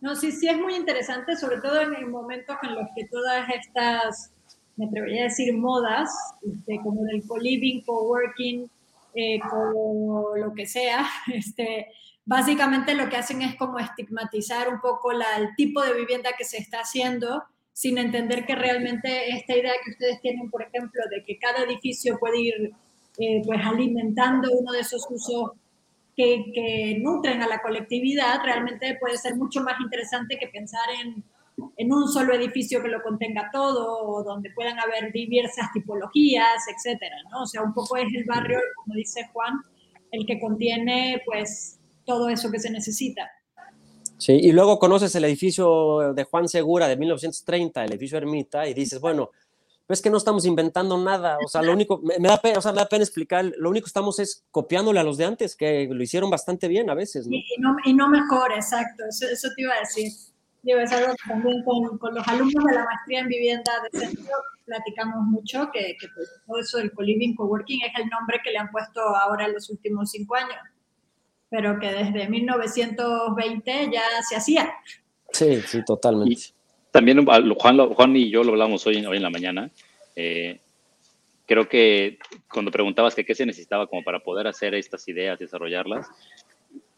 No, 0.00 0.16
sí, 0.16 0.32
sí 0.32 0.48
es 0.48 0.58
muy 0.58 0.74
interesante, 0.74 1.36
sobre 1.36 1.60
todo 1.60 1.82
en 1.82 1.94
el 1.94 2.06
momento 2.06 2.54
en 2.64 2.74
los 2.74 2.88
que 2.96 3.04
todas 3.04 3.48
estas, 3.48 4.32
me 4.74 4.86
atrevería 4.86 5.20
a 5.20 5.24
decir, 5.26 5.56
modas, 5.56 6.10
este, 6.44 6.80
como 6.82 7.06
el 7.12 7.24
co-living, 7.24 7.84
co-working, 7.84 8.68
eh, 9.14 9.38
co 9.48 10.32
lo 10.36 10.52
que 10.52 10.66
sea, 10.66 11.06
este, 11.32 11.92
básicamente 12.24 12.94
lo 12.94 13.08
que 13.08 13.18
hacen 13.18 13.40
es 13.42 13.54
como 13.54 13.78
estigmatizar 13.78 14.68
un 14.68 14.80
poco 14.80 15.12
la, 15.12 15.36
el 15.38 15.54
tipo 15.54 15.80
de 15.80 15.94
vivienda 15.94 16.30
que 16.36 16.44
se 16.44 16.56
está 16.58 16.80
haciendo, 16.80 17.44
sin 17.72 17.98
entender 17.98 18.44
que 18.44 18.54
realmente 18.54 19.30
esta 19.30 19.56
idea 19.56 19.72
que 19.84 19.90
ustedes 19.92 20.20
tienen, 20.20 20.50
por 20.50 20.62
ejemplo, 20.62 21.02
de 21.10 21.24
que 21.24 21.38
cada 21.38 21.64
edificio 21.64 22.18
puede 22.18 22.40
ir 22.40 22.72
eh, 23.18 23.42
pues 23.44 23.60
alimentando 23.64 24.50
uno 24.52 24.72
de 24.72 24.80
esos 24.80 25.06
usos 25.10 25.52
que, 26.16 26.98
nutren 27.00 27.42
a 27.42 27.48
la 27.48 27.60
colectividad, 27.62 28.42
realmente 28.44 28.96
puede 29.00 29.16
ser 29.16 29.36
mucho 29.36 29.62
más 29.62 29.80
interesante 29.80 30.38
que 30.38 30.48
pensar 30.48 30.88
en, 31.02 31.24
en, 31.76 31.92
un 31.92 32.08
solo 32.08 32.34
edificio 32.34 32.82
que 32.82 32.88
lo 32.88 33.02
contenga 33.02 33.50
todo, 33.50 34.04
o 34.06 34.22
donde 34.22 34.50
puedan 34.50 34.78
haber 34.78 35.12
diversas 35.12 35.72
tipologías, 35.72 36.62
etcétera, 36.68 37.16
¿no? 37.30 37.42
O 37.42 37.46
sea, 37.46 37.62
un 37.62 37.72
poco 37.72 37.96
es 37.96 38.12
el 38.14 38.24
barrio, 38.24 38.58
como 38.76 38.94
dice 38.94 39.28
Juan, 39.32 39.54
el 40.10 40.26
que 40.26 40.38
contiene, 40.38 41.22
pues, 41.24 41.80
todo 42.04 42.28
eso 42.28 42.50
que 42.50 42.58
se 42.58 42.70
necesita. 42.70 43.30
Sí, 44.22 44.34
y 44.34 44.52
luego 44.52 44.78
conoces 44.78 45.12
el 45.16 45.24
edificio 45.24 46.14
de 46.14 46.22
Juan 46.22 46.46
Segura 46.46 46.86
de 46.86 46.96
1930, 46.96 47.84
el 47.84 47.90
edificio 47.90 48.18
Ermita, 48.18 48.68
y 48.68 48.72
dices, 48.72 49.00
bueno, 49.00 49.30
es 49.88 50.00
que 50.00 50.10
no 50.10 50.16
estamos 50.16 50.46
inventando 50.46 50.96
nada, 50.96 51.38
o 51.44 51.48
sea, 51.48 51.60
lo 51.60 51.72
único, 51.72 52.00
me, 52.00 52.28
da 52.28 52.36
pena, 52.36 52.60
o 52.60 52.62
sea, 52.62 52.70
me 52.70 52.78
da 52.78 52.86
pena 52.86 53.02
explicar, 53.02 53.52
lo 53.58 53.68
único 53.68 53.86
que 53.86 53.88
estamos 53.88 54.20
es 54.20 54.44
copiándole 54.52 55.00
a 55.00 55.02
los 55.02 55.16
de 55.16 55.24
antes, 55.24 55.56
que 55.56 55.88
lo 55.90 56.00
hicieron 56.00 56.30
bastante 56.30 56.68
bien 56.68 56.88
a 56.88 56.94
veces, 56.94 57.26
¿no? 57.26 57.34
Y, 57.34 57.44
no, 57.58 57.74
y 57.84 57.94
no 57.94 58.08
mejor, 58.08 58.52
exacto, 58.52 59.02
eso, 59.08 59.26
eso, 59.26 59.48
te 59.56 59.62
iba 59.62 59.74
a 59.74 59.80
decir. 59.80 60.12
Digo, 60.62 60.78
es 60.78 60.92
algo 60.92 61.08
que 61.08 61.28
también 61.28 61.64
con, 61.64 61.98
con, 61.98 62.14
los 62.14 62.28
alumnos 62.28 62.64
de 62.64 62.74
la 62.74 62.84
maestría 62.84 63.18
en 63.22 63.26
vivienda 63.26 63.72
de 63.90 63.98
centro 63.98 64.34
platicamos 64.64 65.24
mucho, 65.24 65.68
que, 65.72 65.96
que 66.00 66.06
pues, 66.14 66.30
todo 66.46 66.60
eso 66.60 66.78
del 66.78 66.92
co-living, 66.92 67.34
co-working 67.34 67.80
es 67.82 67.92
el 67.98 68.08
nombre 68.08 68.38
que 68.44 68.52
le 68.52 68.58
han 68.58 68.70
puesto 68.70 69.00
ahora 69.00 69.46
en 69.46 69.54
los 69.54 69.68
últimos 69.68 70.12
cinco 70.12 70.36
años, 70.36 70.54
pero 71.52 71.78
que 71.78 71.92
desde 71.92 72.30
1920 72.30 73.90
ya 73.92 74.02
se 74.26 74.36
hacía. 74.36 74.72
Sí, 75.32 75.60
sí, 75.60 75.84
totalmente. 75.84 76.54
También 76.90 77.26
Juan, 77.26 77.88
Juan 77.90 78.16
y 78.16 78.30
yo 78.30 78.42
lo 78.42 78.52
hablamos 78.52 78.86
hoy, 78.86 79.04
hoy 79.04 79.18
en 79.18 79.22
la 79.22 79.28
mañana. 79.28 79.70
Eh, 80.16 80.60
creo 81.44 81.68
que 81.68 82.18
cuando 82.50 82.70
preguntabas 82.70 83.14
que 83.14 83.26
qué 83.26 83.34
se 83.34 83.44
necesitaba 83.44 83.86
como 83.86 84.02
para 84.02 84.20
poder 84.20 84.46
hacer 84.46 84.74
estas 84.74 85.06
ideas, 85.08 85.38
desarrollarlas, 85.38 86.08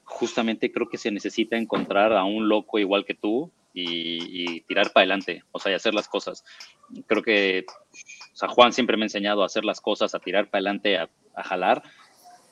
justamente 0.04 0.70
creo 0.70 0.88
que 0.88 0.98
se 0.98 1.10
necesita 1.10 1.56
encontrar 1.56 2.12
a 2.12 2.22
un 2.22 2.48
loco 2.48 2.78
igual 2.78 3.04
que 3.04 3.14
tú 3.14 3.50
y, 3.72 4.60
tirar 4.68 4.92
para 4.92 5.02
adelante, 5.02 5.42
o 5.50 5.58
sea, 5.58 5.72
y 5.72 5.74
hacer 5.74 5.94
las 5.94 6.06
cosas. 6.06 6.44
Creo 7.08 7.24
que, 7.24 7.66
o 8.32 8.36
sea, 8.36 8.48
Juan 8.48 8.72
siempre 8.72 8.96
me 8.96 9.02
ha 9.02 9.06
enseñado 9.06 9.42
a 9.42 9.46
hacer 9.46 9.64
las 9.64 9.80
cosas, 9.80 10.14
a 10.14 10.20
tirar 10.20 10.48
para 10.48 10.60
adelante, 10.60 10.96
a, 10.96 11.08
a 11.34 11.42
jalar, 11.42 11.82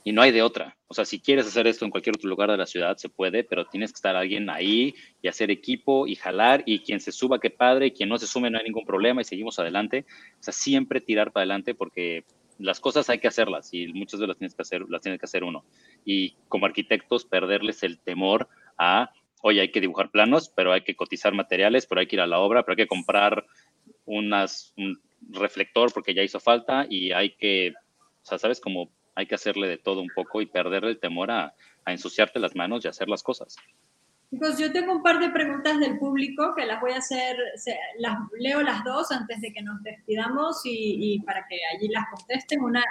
y 0.04 0.12
no 0.12 0.22
hay 0.22 0.32
de 0.32 0.42
otra. 0.42 0.76
O 0.88 0.94
sea, 0.94 1.04
si 1.04 1.20
quieres 1.20 1.46
hacer 1.46 1.66
esto 1.66 1.84
en 1.84 1.90
cualquier 1.90 2.16
otro 2.16 2.28
lugar 2.28 2.50
de 2.50 2.56
la 2.56 2.66
ciudad, 2.66 2.96
se 2.96 3.08
puede, 3.08 3.44
pero 3.44 3.66
tienes 3.66 3.92
que 3.92 3.96
estar 3.96 4.16
alguien 4.16 4.50
ahí 4.50 4.94
y 5.20 5.28
hacer 5.28 5.50
equipo 5.50 6.06
y 6.06 6.16
jalar 6.16 6.62
y 6.66 6.80
quien 6.80 7.00
se 7.00 7.12
suba, 7.12 7.40
qué 7.40 7.50
padre, 7.50 7.86
y 7.86 7.90
quien 7.92 8.08
no 8.08 8.18
se 8.18 8.26
sume, 8.26 8.50
no 8.50 8.58
hay 8.58 8.64
ningún 8.64 8.84
problema 8.84 9.20
y 9.20 9.24
seguimos 9.24 9.58
adelante. 9.58 10.04
O 10.40 10.42
sea, 10.42 10.52
siempre 10.52 11.00
tirar 11.00 11.32
para 11.32 11.42
adelante 11.42 11.74
porque 11.74 12.24
las 12.58 12.80
cosas 12.80 13.08
hay 13.10 13.18
que 13.18 13.28
hacerlas 13.28 13.72
y 13.72 13.88
muchas 13.88 14.20
veces 14.20 14.28
las 14.28 14.38
tienes 14.38 14.54
que 14.54 14.62
hacer, 14.62 14.84
las 14.88 15.02
tienes 15.02 15.20
que 15.20 15.26
hacer 15.26 15.44
uno. 15.44 15.64
Y 16.04 16.34
como 16.48 16.66
arquitectos, 16.66 17.24
perderles 17.24 17.82
el 17.82 17.98
temor 17.98 18.48
a, 18.78 19.10
oye, 19.40 19.60
hay 19.60 19.70
que 19.70 19.80
dibujar 19.80 20.10
planos, 20.10 20.48
pero 20.54 20.72
hay 20.72 20.82
que 20.82 20.94
cotizar 20.94 21.32
materiales, 21.34 21.86
pero 21.86 22.00
hay 22.00 22.06
que 22.06 22.16
ir 22.16 22.20
a 22.20 22.26
la 22.26 22.40
obra, 22.40 22.62
pero 22.62 22.72
hay 22.72 22.84
que 22.84 22.88
comprar 22.88 23.46
unas, 24.04 24.72
un 24.76 25.00
reflector 25.30 25.92
porque 25.92 26.14
ya 26.14 26.22
hizo 26.22 26.40
falta 26.40 26.86
y 26.88 27.12
hay 27.12 27.30
que, 27.30 27.72
o 28.22 28.26
sea, 28.26 28.38
¿sabes? 28.38 28.60
Como 28.60 28.90
hay 29.14 29.26
que 29.26 29.34
hacerle 29.34 29.68
de 29.68 29.78
todo 29.78 30.00
un 30.00 30.10
poco 30.14 30.40
y 30.40 30.46
perder 30.46 30.84
el 30.84 30.98
temor 30.98 31.30
a, 31.30 31.54
ensuciarte 31.84 32.38
las 32.38 32.54
manos 32.54 32.84
y 32.84 32.88
hacer 32.88 33.08
las 33.08 33.24
cosas. 33.24 33.56
Chicos, 34.30 34.56
yo 34.56 34.72
tengo 34.72 34.92
un 34.92 35.02
par 35.02 35.18
de 35.18 35.30
preguntas 35.30 35.80
del 35.80 35.98
público 35.98 36.54
que 36.54 36.64
las 36.64 36.80
voy 36.80 36.92
a 36.92 36.98
hacer, 36.98 37.36
las 37.98 38.18
leo 38.38 38.62
las 38.62 38.84
dos 38.84 39.10
antes 39.10 39.40
de 39.40 39.52
que 39.52 39.62
nos 39.62 39.82
despidamos 39.82 40.60
y, 40.64 41.20
para 41.26 41.44
que 41.48 41.58
allí 41.74 41.88
las 41.88 42.04
contesten. 42.08 42.62
Una 42.62 42.84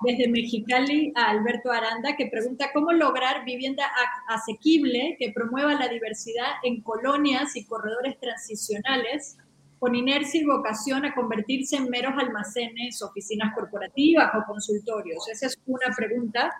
desde 0.00 0.28
Mexicali 0.28 1.12
a 1.14 1.30
Alberto 1.30 1.70
Aranda 1.70 2.16
que 2.16 2.26
pregunta 2.26 2.70
cómo 2.72 2.92
lograr 2.92 3.44
vivienda 3.44 3.84
asequible 4.28 5.16
que 5.18 5.32
promueva 5.32 5.74
la 5.74 5.88
diversidad 5.88 6.52
en 6.62 6.80
colonias 6.80 7.54
y 7.54 7.66
corredores 7.66 8.18
transicionales 8.18 9.36
con 9.80 9.94
inercia 9.94 10.42
y 10.42 10.44
vocación 10.44 11.06
a 11.06 11.14
convertirse 11.14 11.76
en 11.76 11.88
meros 11.88 12.12
almacenes, 12.18 13.00
oficinas 13.02 13.54
corporativas 13.54 14.30
o 14.34 14.44
consultorios. 14.46 15.26
Esa 15.28 15.46
es 15.46 15.58
una 15.66 15.94
pregunta. 15.96 16.52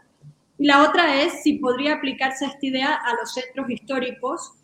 Y 0.59 0.67
la 0.67 0.89
otra 0.89 1.23
es 1.23 1.43
si 1.43 1.59
podría 1.59 1.97
aplicarse 1.97 2.47
esta 2.47 2.67
idea 2.67 2.95
a 2.95 3.15
los 3.15 3.35
centros 3.35 3.69
históricos, 3.71 4.55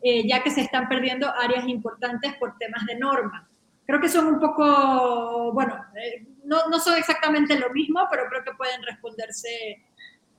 eh, 0.00 0.26
ya 0.28 0.44
que 0.44 0.50
se 0.50 0.60
están 0.60 0.88
perdiendo 0.88 1.28
áreas 1.28 1.66
importantes 1.66 2.34
por 2.38 2.56
temas 2.56 2.86
de 2.86 2.96
norma. 2.96 3.48
Creo 3.84 4.00
que 4.00 4.08
son 4.08 4.26
un 4.26 4.40
poco, 4.40 5.52
bueno, 5.52 5.74
eh, 5.96 6.24
no, 6.44 6.68
no, 6.68 6.78
son 6.78 6.96
exactamente 6.96 7.58
lo 7.58 7.70
mismo, 7.70 8.00
pero 8.10 8.24
creo 8.30 8.44
que 8.44 8.52
pueden 8.52 8.82
responderse 8.82 9.82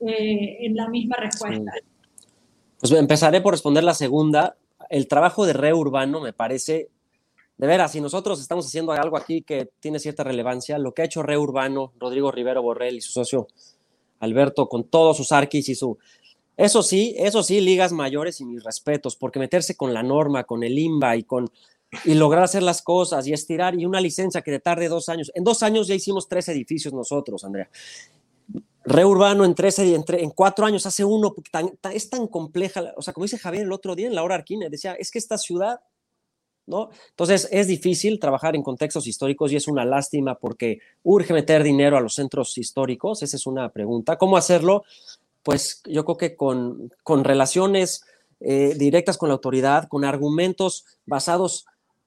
eh, 0.00 0.56
en 0.60 0.74
la 0.76 0.88
misma 0.88 1.16
respuesta. 1.16 1.72
Pues 2.80 2.92
empezaré 2.92 3.42
por 3.42 3.52
responder 3.52 3.84
la 3.84 3.94
segunda. 3.94 4.56
El 4.88 5.08
trabajo 5.08 5.44
de 5.44 5.52
re 5.52 5.74
urbano 5.74 6.20
me 6.20 6.32
parece, 6.32 6.90
de 7.58 7.66
veras, 7.66 7.92
si 7.92 8.00
nosotros 8.00 8.40
estamos 8.40 8.66
haciendo 8.66 8.92
algo 8.92 9.16
aquí 9.16 9.42
que 9.42 9.70
tiene 9.80 9.98
cierta 9.98 10.24
relevancia, 10.24 10.78
lo 10.78 10.92
que 10.92 11.02
ha 11.02 11.04
hecho 11.06 11.22
re 11.22 11.38
urbano, 11.38 11.92
Rodrigo 11.98 12.30
Rivero 12.30 12.62
Borrell 12.62 12.96
y 12.96 13.00
su 13.00 13.12
socio 13.12 13.48
Alberto, 14.20 14.68
con 14.68 14.84
todos 14.84 15.16
sus 15.16 15.32
arquis 15.32 15.68
y 15.68 15.74
su... 15.74 15.98
Eso 16.56 16.82
sí, 16.82 17.14
eso 17.18 17.42
sí, 17.42 17.60
ligas 17.60 17.92
mayores 17.92 18.40
y 18.40 18.46
mis 18.46 18.64
respetos, 18.64 19.16
porque 19.16 19.38
meterse 19.38 19.76
con 19.76 19.92
la 19.92 20.02
norma, 20.02 20.44
con 20.44 20.62
el 20.62 20.78
IMBA 20.78 21.16
y 21.16 21.22
con 21.24 21.50
y 22.04 22.14
lograr 22.14 22.44
hacer 22.44 22.62
las 22.62 22.82
cosas 22.82 23.26
y 23.26 23.32
estirar 23.32 23.78
y 23.78 23.86
una 23.86 24.00
licencia 24.00 24.42
que 24.42 24.50
te 24.50 24.60
tarde 24.60 24.88
dos 24.88 25.08
años. 25.08 25.30
En 25.34 25.44
dos 25.44 25.62
años 25.62 25.86
ya 25.86 25.94
hicimos 25.94 26.28
tres 26.28 26.48
edificios 26.48 26.92
nosotros, 26.92 27.44
Andrea. 27.44 27.70
Reurbano 28.84 29.44
en 29.44 29.54
tres, 29.54 29.78
en, 29.80 30.04
en 30.08 30.30
cuatro 30.30 30.64
años 30.64 30.86
hace 30.86 31.04
uno, 31.04 31.34
es 31.92 32.10
tan 32.10 32.28
compleja, 32.28 32.92
o 32.96 33.02
sea, 33.02 33.12
como 33.12 33.24
dice 33.24 33.38
Javier 33.38 33.64
el 33.64 33.72
otro 33.72 33.96
día 33.96 34.06
en 34.06 34.14
la 34.14 34.22
hora 34.22 34.36
Arquine, 34.36 34.70
decía, 34.70 34.94
es 34.94 35.10
que 35.10 35.18
esta 35.18 35.38
ciudad, 35.38 35.80
¿no? 36.66 36.90
Entonces 37.10 37.48
es 37.50 37.66
difícil 37.66 38.18
trabajar 38.18 38.56
en 38.56 38.62
contextos 38.62 39.06
históricos 39.06 39.52
y 39.52 39.56
es 39.56 39.68
una 39.68 39.84
lástima 39.84 40.36
porque 40.36 40.80
urge 41.02 41.32
meter 41.32 41.62
dinero 41.62 41.96
a 41.96 42.00
los 42.00 42.14
centros 42.14 42.56
históricos, 42.58 43.22
esa 43.22 43.36
es 43.36 43.46
una 43.46 43.68
pregunta. 43.70 44.16
¿Cómo 44.18 44.36
hacerlo? 44.36 44.84
Pues 45.42 45.82
yo 45.86 46.04
creo 46.04 46.16
que 46.16 46.36
con, 46.36 46.92
con 47.02 47.24
relaciones 47.24 48.04
eh, 48.40 48.74
directas 48.76 49.16
con 49.16 49.28
la 49.28 49.34
autoridad, 49.34 49.88
con 49.88 50.04
argumentos 50.04 50.84
basados 51.06 51.66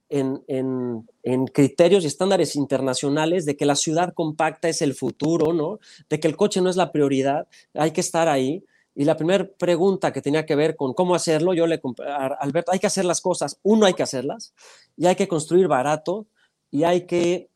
en, 0.10 1.08
criterios 1.54 2.04
y 2.04 2.08
estándares 2.08 2.56
internacionales 2.56 3.46
de 3.46 3.56
que 3.56 3.66
la 3.66 3.76
ciudad 3.76 4.14
compacta 4.14 4.68
es 4.70 4.82
el 4.82 4.94
futuro, 4.96 5.54
¿no? 5.54 5.80
De 6.10 6.20
que 6.20 6.28
el 6.28 6.36
coche 6.36 6.62
no 6.62 6.70
es 6.70 6.76
la 6.76 6.92
prioridad, 6.92 7.48
hay 7.74 7.92
que 7.92 8.02
estar 8.02 8.28
ahí. 8.28 8.64
Y 9.00 9.06
la 9.06 9.16
primera 9.16 9.48
pregunta 9.58 10.12
que 10.12 10.22
tenía 10.22 10.46
que 10.46 10.58
ver 10.58 10.76
con 10.76 10.94
cómo 10.94 11.16
hacerlo, 11.16 11.54
yo 11.54 11.66
le 11.68 11.80
a 12.06 12.26
Alberto, 12.38 12.74
hay 12.74 12.80
que 12.80 12.88
hacer 12.88 13.06
las 13.06 13.22
cosas, 13.22 13.58
uno 13.64 13.86
hay 13.86 13.94
que 13.94 14.04
hacerlas, 14.04 14.54
y 14.98 15.06
hay 15.06 15.16
que 15.16 15.30
construir 15.30 15.70
barato, 15.70 16.28
y 16.70 16.84
hay 16.84 17.06
que... 17.06 17.48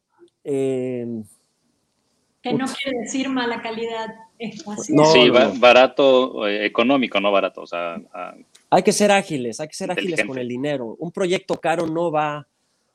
Eh, 0.45 1.05
que 2.41 2.53
no 2.53 2.63
quiere 2.65 2.97
decir 3.01 3.27
mala 3.27 3.61
calidad 3.61 4.15
espacial. 4.39 5.05
sí, 5.07 5.29
barato, 5.59 6.47
eh, 6.47 6.65
económico, 6.65 7.19
no 7.19 7.29
barato. 7.29 7.63
O 7.63 7.67
sea, 7.67 8.01
hay 8.69 8.83
que 8.83 8.93
ser 8.93 9.11
ágiles, 9.11 9.59
hay 9.59 9.67
que 9.67 9.75
ser 9.75 9.91
ágiles 9.91 10.23
con 10.25 10.37
el 10.37 10.47
dinero. 10.47 10.95
Un 10.97 11.11
proyecto 11.11 11.59
caro 11.59 11.87
no 11.87 12.09
va 12.09 12.37
a 12.37 12.47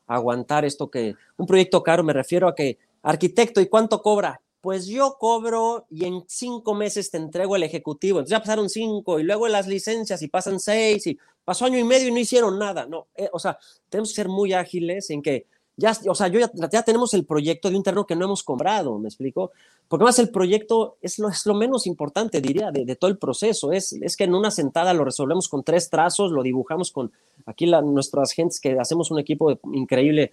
aguantar 0.06 0.64
esto 0.64 0.90
que... 0.90 1.14
Un 1.36 1.46
proyecto 1.46 1.82
caro 1.82 2.02
me 2.02 2.14
refiero 2.14 2.48
a 2.48 2.54
que, 2.54 2.78
arquitecto, 3.02 3.60
¿y 3.60 3.66
cuánto 3.66 4.00
cobra? 4.00 4.40
Pues 4.60 4.86
yo 4.86 5.16
cobro 5.18 5.86
y 5.90 6.04
en 6.04 6.24
cinco 6.26 6.74
meses 6.74 7.10
te 7.10 7.18
entrego 7.18 7.56
el 7.56 7.62
ejecutivo. 7.62 8.18
Entonces 8.18 8.36
ya 8.36 8.40
pasaron 8.40 8.68
cinco 8.68 9.20
y 9.20 9.22
luego 9.22 9.46
las 9.48 9.66
licencias 9.66 10.20
y 10.22 10.28
pasan 10.28 10.58
seis 10.58 11.06
y 11.06 11.18
pasó 11.44 11.64
año 11.64 11.78
y 11.78 11.84
medio 11.84 12.08
y 12.08 12.12
no 12.12 12.18
hicieron 12.18 12.58
nada. 12.58 12.86
No, 12.86 13.06
eh, 13.14 13.28
o 13.32 13.38
sea, 13.38 13.58
tenemos 13.88 14.10
que 14.10 14.16
ser 14.16 14.28
muy 14.28 14.52
ágiles 14.52 15.10
en 15.10 15.22
que 15.22 15.46
ya, 15.78 15.96
o 16.08 16.14
sea, 16.16 16.26
yo 16.26 16.40
ya, 16.40 16.82
tenemos 16.82 17.14
el 17.14 17.24
proyecto 17.24 17.70
de 17.70 17.76
un 17.76 17.84
terreno 17.84 18.04
que 18.04 18.16
no 18.16 18.24
hemos 18.24 18.42
cobrado, 18.42 18.98
¿me 18.98 19.08
explico? 19.08 19.52
Porque 19.86 20.04
más 20.04 20.18
el 20.18 20.28
proyecto 20.30 20.96
es 21.00 21.20
lo, 21.20 21.28
es 21.28 21.46
lo 21.46 21.54
menos 21.54 21.86
importante, 21.86 22.40
diría, 22.40 22.72
de, 22.72 22.96
todo 22.96 23.08
el 23.08 23.16
proceso. 23.16 23.70
Es, 23.70 23.92
es 23.92 24.16
que 24.16 24.24
en 24.24 24.34
una 24.34 24.50
sentada 24.50 24.92
lo 24.92 25.04
resolvemos 25.04 25.48
con 25.48 25.62
tres 25.62 25.88
trazos, 25.88 26.32
lo 26.32 26.42
dibujamos 26.42 26.90
con 26.90 27.12
aquí 27.46 27.66
nuestras 27.66 28.32
gentes 28.32 28.58
que 28.58 28.76
hacemos 28.76 29.12
un 29.12 29.20
equipo 29.20 29.56
increíble. 29.72 30.32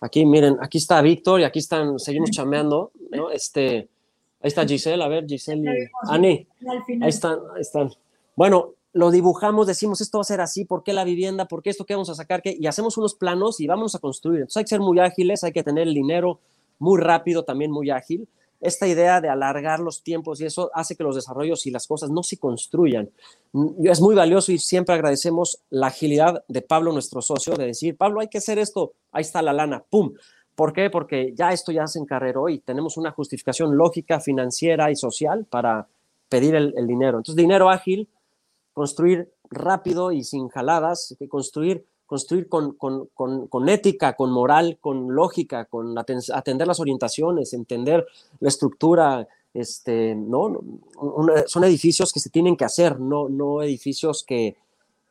Aquí, 0.00 0.26
miren, 0.26 0.58
aquí 0.60 0.78
está 0.78 1.00
Víctor 1.00 1.40
y 1.40 1.44
aquí 1.44 1.58
están, 1.58 1.98
seguimos 1.98 2.30
chameando, 2.32 2.92
¿no? 3.10 3.30
Este, 3.30 3.88
ahí 4.40 4.48
está 4.48 4.66
Giselle, 4.66 5.02
a 5.02 5.08
ver, 5.08 5.26
Giselle 5.26 5.62
y 5.62 5.88
Ani. 6.10 6.46
Ahí 7.00 7.08
están, 7.08 7.38
ahí 7.54 7.62
están. 7.62 7.90
Bueno, 8.34 8.74
lo 8.92 9.10
dibujamos, 9.10 9.66
decimos 9.66 10.00
esto 10.00 10.18
va 10.18 10.22
a 10.22 10.24
ser 10.24 10.40
así, 10.40 10.64
¿por 10.64 10.82
qué 10.82 10.92
la 10.92 11.04
vivienda? 11.04 11.46
¿Por 11.46 11.62
qué 11.62 11.70
esto? 11.70 11.84
¿Qué 11.84 11.94
vamos 11.94 12.08
a 12.08 12.14
sacar? 12.14 12.40
¿Qué? 12.42 12.56
Y 12.58 12.66
hacemos 12.66 12.96
unos 12.96 13.14
planos 13.14 13.60
y 13.60 13.66
vamos 13.66 13.94
a 13.94 13.98
construir. 13.98 14.40
Entonces 14.40 14.56
hay 14.58 14.64
que 14.64 14.68
ser 14.68 14.80
muy 14.80 14.98
ágiles, 14.98 15.44
hay 15.44 15.52
que 15.52 15.62
tener 15.62 15.86
el 15.86 15.94
dinero 15.94 16.40
muy 16.78 17.00
rápido, 17.00 17.44
también 17.44 17.70
muy 17.70 17.90
ágil. 17.90 18.26
Esta 18.60 18.86
idea 18.86 19.20
de 19.20 19.28
alargar 19.28 19.80
los 19.80 20.02
tiempos 20.02 20.40
y 20.40 20.46
eso 20.46 20.70
hace 20.74 20.96
que 20.96 21.04
los 21.04 21.14
desarrollos 21.14 21.66
y 21.66 21.70
las 21.70 21.86
cosas 21.86 22.10
no 22.10 22.22
se 22.22 22.38
construyan. 22.38 23.10
Mm, 23.52 23.86
es 23.86 24.00
muy 24.00 24.14
valioso 24.14 24.52
y 24.52 24.58
siempre 24.58 24.94
agradecemos 24.94 25.60
la 25.70 25.88
agilidad 25.88 26.44
de 26.48 26.62
Pablo, 26.62 26.92
nuestro 26.92 27.22
socio, 27.22 27.54
de 27.54 27.66
decir, 27.66 27.96
Pablo, 27.96 28.20
hay 28.20 28.28
que 28.28 28.38
hacer 28.38 28.58
esto, 28.58 28.92
ahí 29.12 29.22
está 29.22 29.42
la 29.42 29.52
lana, 29.52 29.84
¡pum! 29.88 30.14
¿Por 30.54 30.72
qué? 30.72 30.88
Porque 30.88 31.34
ya 31.34 31.52
esto 31.52 31.70
ya 31.70 31.86
se 31.86 31.98
encarreró 31.98 32.48
y 32.48 32.60
tenemos 32.60 32.96
una 32.96 33.10
justificación 33.10 33.76
lógica, 33.76 34.20
financiera 34.20 34.90
y 34.90 34.96
social 34.96 35.44
para 35.44 35.86
pedir 36.30 36.54
el, 36.54 36.72
dinero. 36.86 37.18
Entonces, 37.18 37.36
dinero 37.36 37.68
ágil, 37.68 38.08
construir 38.72 39.32
rápido 39.50 40.12
y 40.12 40.24
sin 40.24 40.48
jaladas, 40.48 41.14
construir, 41.28 41.84
construir 42.06 42.48
con, 42.48 42.72
con, 42.74 43.08
con, 43.48 43.68
ética, 43.68 44.14
con 44.14 44.30
moral, 44.30 44.78
con 44.80 45.14
lógica, 45.14 45.64
con 45.66 45.98
atender 45.98 46.66
las 46.66 46.80
orientaciones, 46.80 47.52
entender 47.52 48.06
la 48.40 48.48
estructura. 48.48 49.28
Este, 49.52 50.14
¿no? 50.14 50.60
son 51.46 51.64
edificios 51.64 52.12
que 52.12 52.20
se 52.20 52.28
tienen 52.28 52.58
que 52.58 52.66
hacer, 52.66 53.00
no, 53.00 53.30
no 53.30 53.62
edificios 53.62 54.22
que, 54.22 54.54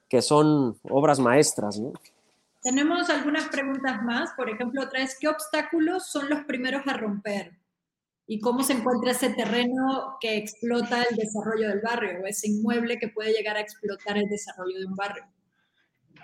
que 0.07 0.21
son 0.21 0.77
obras 0.89 1.19
maestras. 1.19 1.81
Tenemos 2.61 3.09
algunas 3.09 3.49
preguntas 3.49 4.03
más. 4.03 4.29
Por 4.37 4.49
ejemplo, 4.51 4.83
otra 4.83 5.01
es, 5.01 5.17
¿qué 5.19 5.27
obstáculos 5.27 6.05
son 6.05 6.29
los 6.29 6.43
primeros 6.45 6.83
a 6.85 6.93
romper? 6.93 7.53
y 8.27 8.39
cómo 8.39 8.63
se 8.63 8.73
encuentra 8.73 9.11
ese 9.11 9.29
terreno 9.29 10.17
que 10.19 10.37
explota 10.37 11.03
el 11.03 11.15
desarrollo 11.15 11.69
del 11.69 11.81
barrio 11.81 12.21
o 12.23 12.27
ese 12.27 12.49
inmueble 12.49 12.97
que 12.97 13.09
puede 13.09 13.33
llegar 13.33 13.55
a 13.55 13.61
explotar 13.61 14.17
el 14.17 14.27
desarrollo 14.27 14.79
de 14.79 14.85
un 14.85 14.95
barrio. 14.95 15.25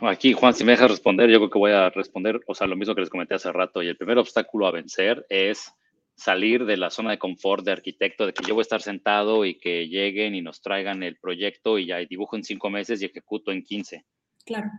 Aquí, 0.01 0.33
Juan, 0.33 0.53
si 0.53 0.63
me 0.63 0.71
dejas 0.71 0.89
responder, 0.89 1.29
yo 1.29 1.37
creo 1.37 1.49
que 1.49 1.59
voy 1.59 1.71
a 1.71 1.89
responder, 1.89 2.41
o 2.47 2.55
sea, 2.55 2.67
lo 2.67 2.75
mismo 2.75 2.95
que 2.95 3.01
les 3.01 3.09
comenté 3.09 3.35
hace 3.35 3.51
rato, 3.51 3.83
y 3.83 3.87
el 3.87 3.97
primer 3.97 4.17
obstáculo 4.17 4.67
a 4.67 4.71
vencer 4.71 5.25
es 5.29 5.73
salir 6.15 6.65
de 6.65 6.77
la 6.77 6.89
zona 6.89 7.11
de 7.11 7.19
confort 7.19 7.63
de 7.63 7.71
arquitecto, 7.71 8.25
de 8.25 8.33
que 8.33 8.43
yo 8.47 8.53
voy 8.53 8.61
a 8.61 8.63
estar 8.63 8.81
sentado 8.81 9.45
y 9.45 9.55
que 9.55 9.87
lleguen 9.87 10.35
y 10.35 10.41
nos 10.41 10.61
traigan 10.61 11.03
el 11.03 11.17
proyecto 11.17 11.77
y 11.77 11.87
ya 11.87 11.97
dibujo 11.97 12.35
en 12.35 12.43
cinco 12.43 12.69
meses 12.69 13.01
y 13.01 13.05
ejecuto 13.05 13.51
en 13.51 13.63
15. 13.63 14.05
Claro. 14.45 14.69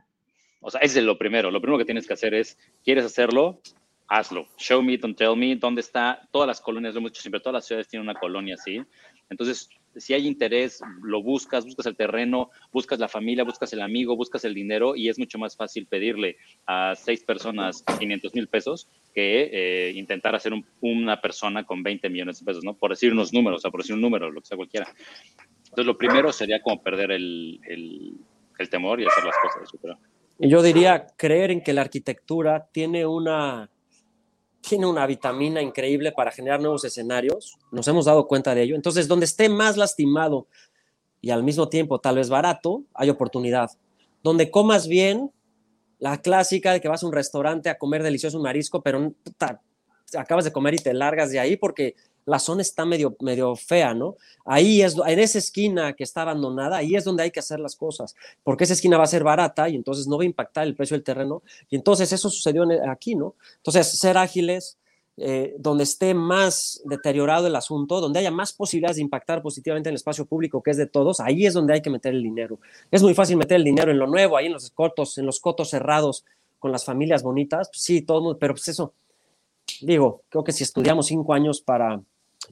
O 0.61 0.71
sea, 0.71 0.81
ese 0.81 1.01
es 1.01 1.05
lo 1.05 1.19
primero. 1.19 1.51
Lo 1.51 1.61
primero 1.61 1.79
que 1.79 1.85
tienes 1.85 2.07
que 2.07 2.13
hacer 2.13 2.35
es, 2.35 2.59
¿quieres 2.85 3.05
hacerlo? 3.05 3.61
hazlo. 4.13 4.47
Show 4.59 4.83
me, 4.83 4.99
don't 4.99 5.17
tell 5.17 5.37
me, 5.37 5.57
dónde 5.57 5.81
está. 5.81 6.29
Todas 6.31 6.47
las 6.47 6.61
colonias, 6.61 6.95
lo 6.95 7.01
hemos 7.01 7.13
siempre, 7.13 7.41
todas 7.41 7.55
las 7.55 7.67
ciudades 7.67 7.89
tienen 7.89 8.09
una 8.09 8.19
colonia 8.19 8.55
así. 8.55 8.83
Entonces, 9.31 9.69
si 9.97 10.15
hay 10.15 10.27
interés, 10.27 10.81
lo 11.03 11.23
buscas, 11.23 11.65
buscas 11.65 11.87
el 11.87 11.97
terreno, 11.97 12.51
buscas 12.73 12.99
la 12.99 13.09
familia, 13.09 13.45
buscas 13.45 13.73
el 13.73 13.83
amigo, 13.83 14.17
buscas 14.17 14.45
el 14.45 14.55
dinero 14.55 14.97
y 14.97 15.09
es 15.09 15.19
mucho 15.19 15.39
más 15.39 15.57
fácil 15.57 15.87
pedirle 15.87 16.37
a 16.67 16.95
seis 16.97 17.23
personas 17.23 17.85
500 17.99 18.35
mil 18.35 18.49
pesos 18.49 18.89
que 19.15 19.51
eh, 19.53 19.93
intentar 19.95 20.35
hacer 20.35 20.53
una 20.81 21.21
persona 21.21 21.65
con 21.65 21.83
20 21.83 22.09
millones 22.09 22.41
de 22.41 22.47
pesos, 22.47 22.65
¿no? 22.65 22.75
Por 22.75 22.91
decir 22.91 23.13
unos 23.13 23.33
números, 23.33 23.59
o 23.59 23.63
sea, 23.63 23.71
por 23.71 23.81
decir 23.81 23.95
un 23.95 24.01
número, 24.01 24.31
lo 24.31 24.41
que 24.41 24.47
sea 24.47 24.57
cualquiera. 24.57 24.89
Entonces, 25.65 25.87
lo 25.87 25.97
primero 25.97 26.33
sería 26.33 26.61
como 26.61 26.83
perder 26.83 27.13
el, 27.13 27.61
el, 27.67 28.13
el 28.59 28.69
temor 28.69 29.01
y 29.01 29.07
hacer 29.07 29.25
las 29.25 29.37
cosas, 29.43 29.71
yo 29.73 29.79
creo. 29.79 29.99
Yo 30.39 30.63
diría 30.63 31.07
creer 31.17 31.51
en 31.51 31.63
que 31.63 31.73
la 31.73 31.83
arquitectura 31.83 32.69
tiene 32.73 33.07
una 33.07 33.71
tiene 34.63 34.87
una 34.87 35.07
vitamina 35.07 35.61
increíble 35.61 36.13
para 36.13 36.31
generar 36.31 36.61
nuevos 36.61 36.85
escenarios, 36.85 37.59
nos 37.73 37.87
hemos 37.89 38.05
dado 38.07 38.27
cuenta 38.27 38.55
de 38.55 38.63
ello. 38.63 38.77
Entonces, 38.77 39.09
donde 39.09 39.27
esté 39.27 39.49
más 39.49 39.77
lastimado 39.77 40.47
y 41.21 41.31
al 41.31 41.43
mismo 41.43 41.69
tiempo 41.69 41.99
tal 41.99 42.17
vez 42.17 42.31
barato, 42.31 42.85
hay 42.95 43.11
oportunidad. 43.11 43.71
Donde 44.23 44.51
comas 44.51 44.87
bien, 44.87 45.33
la 45.99 46.23
clásica 46.23 46.73
de 46.73 46.81
que 46.81 46.89
vas 46.89 47.03
a 47.03 47.07
un 47.07 47.13
restaurante 47.13 47.69
a 47.69 47.77
comer 47.77 48.03
delicioso 48.03 48.39
marisco, 48.41 48.83
pero 48.83 49.13
acabas 50.17 50.45
de 50.45 50.53
comer 50.53 50.75
y 50.75 50.79
te 50.79 50.95
largas 50.95 51.31
de 51.31 51.41
ahí 51.41 51.57
porque 51.57 51.97
la 52.25 52.39
zona 52.39 52.63
está 52.63 52.85
medio, 52.85 53.17
medio 53.21 53.57
fea, 53.57 53.95
¿no? 53.95 54.17
Ahí 54.45 54.83
es, 54.83 54.97
en 55.07 55.19
esa 55.19 55.39
esquina 55.39 55.93
que 55.95 56.05
está 56.05 56.23
abandonada, 56.23 56.77
ahí 56.77 56.95
es 56.95 57.05
donde 57.05 57.23
hay 57.25 57.31
que 57.31 57.41
hacer 57.41 57.61
las 57.61 57.77
cosas, 57.77 58.15
porque 58.43 58.65
esa 58.65 58.75
esquina 58.75 58.99
va 58.99 59.05
a 59.05 59.09
ser 59.09 59.25
barata 59.25 59.69
y 59.69 59.77
entonces 59.77 60.07
no 60.07 60.17
va 60.17 60.23
a 60.23 60.27
impactar 60.27 60.67
el 60.67 60.75
precio 60.75 60.97
del 60.97 61.05
terreno. 61.05 61.43
Y 61.69 61.77
entonces 61.77 62.13
eso 62.13 62.31
sucedió 62.31 62.65
aquí, 62.89 63.15
¿no? 63.15 63.35
Entonces, 63.57 63.89
ser 63.99 64.19
ágiles, 64.19 64.79
eh, 65.19 65.55
donde 65.59 65.85
esté 65.85 66.15
más 66.15 66.81
deteriorado 66.85 67.47
el 67.47 67.55
asunto, 67.55 68.01
donde 68.01 68.21
haya 68.21 68.31
más 68.31 68.53
posibilidades 68.55 68.97
de 68.97 69.03
impactar 69.03 69.43
positivamente 69.43 69.91
en 69.91 69.93
el 69.93 69.97
espacio 69.97 70.25
público, 70.25 70.63
que 70.63 70.71
es 70.71 70.79
de 70.79 70.87
todos, 70.87 71.21
ahí 71.21 71.45
es 71.45 71.53
donde 71.53 71.75
hay 71.75 71.83
que 71.83 71.91
meter 71.91 72.15
el 72.15 72.23
dinero. 72.23 72.59
Es 72.91 73.03
muy 73.03 73.13
fácil 73.13 73.37
meter 73.37 73.57
el 73.57 73.65
dinero 73.65 73.91
en 73.91 73.99
lo 73.99 74.07
nuevo, 74.07 74.37
ahí 74.37 74.47
en 74.47 74.55
los 74.55 74.71
cotos, 74.71 75.19
en 75.19 75.27
los 75.27 75.39
cotos 75.39 75.71
cerrados, 75.71 76.25
con 76.59 76.73
las 76.73 76.85
familias 76.85 77.25
bonitas, 77.25 77.69
pues 77.71 77.83
sí, 77.83 78.03
todo 78.03 78.21
mundo, 78.23 78.39
pero 78.39 78.55
pues 78.55 78.69
eso, 78.69 78.95
digo, 79.81 80.23
creo 80.29 80.45
que 80.45 80.53
si 80.53 80.63
estudiamos 80.63 81.07
cinco 81.07 81.35
años 81.35 81.61
para, 81.61 82.01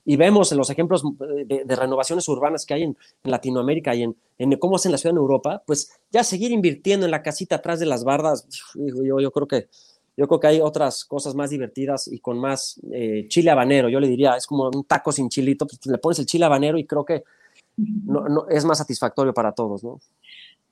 y 0.05 0.17
vemos 0.17 0.53
los 0.53 0.71
ejemplos 0.71 1.03
de, 1.19 1.77
renovaciones 1.77 2.29
urbanas 2.29 2.65
que 2.67 2.75
hay 2.75 2.83
en, 2.85 2.97
Latinoamérica 3.25 3.95
y 3.95 4.03
en, 4.05 4.57
cómo 4.59 4.77
hacen 4.77 4.93
la 4.93 4.99
ciudad 4.99 5.13
en 5.13 5.19
Europa, 5.19 5.63
pues 5.67 5.93
ya 6.11 6.25
seguir 6.25 6.51
invirtiendo 6.51 7.07
en 7.07 7.11
la 7.11 7.23
casita 7.23 7.57
atrás 7.57 7.81
de 7.81 7.87
las 7.87 8.05
bardas, 8.05 8.47
yo, 8.75 9.21
yo 9.21 9.31
creo 9.31 9.47
que 9.47 9.69
yo 10.17 10.29
creo 10.29 10.41
que 10.41 10.47
hay 10.49 10.61
otras 10.61 11.07
cosas 11.07 11.35
más 11.35 11.49
divertidas 11.49 12.07
y 12.09 12.19
con 12.19 12.39
más 12.39 12.79
eh, 12.93 13.25
chile 13.29 13.51
habanero. 13.51 13.89
Yo 13.89 14.01
le 14.01 14.07
diría, 14.07 14.37
es 14.37 14.47
como 14.47 14.69
un 14.69 14.85
taco 14.85 15.13
sin 15.13 15.31
chilito, 15.31 15.67
pues 15.67 15.81
le 15.87 15.97
pones 15.97 16.19
el 16.19 16.27
chile 16.27 16.45
habanero 16.45 16.77
y 16.77 16.85
creo 16.85 17.07
que 17.07 17.25
no, 17.77 18.47
es 18.51 18.67
más 18.67 18.77
satisfactorio 18.77 19.33
para 19.33 19.53
todos, 19.53 19.83
¿no? 19.83 19.99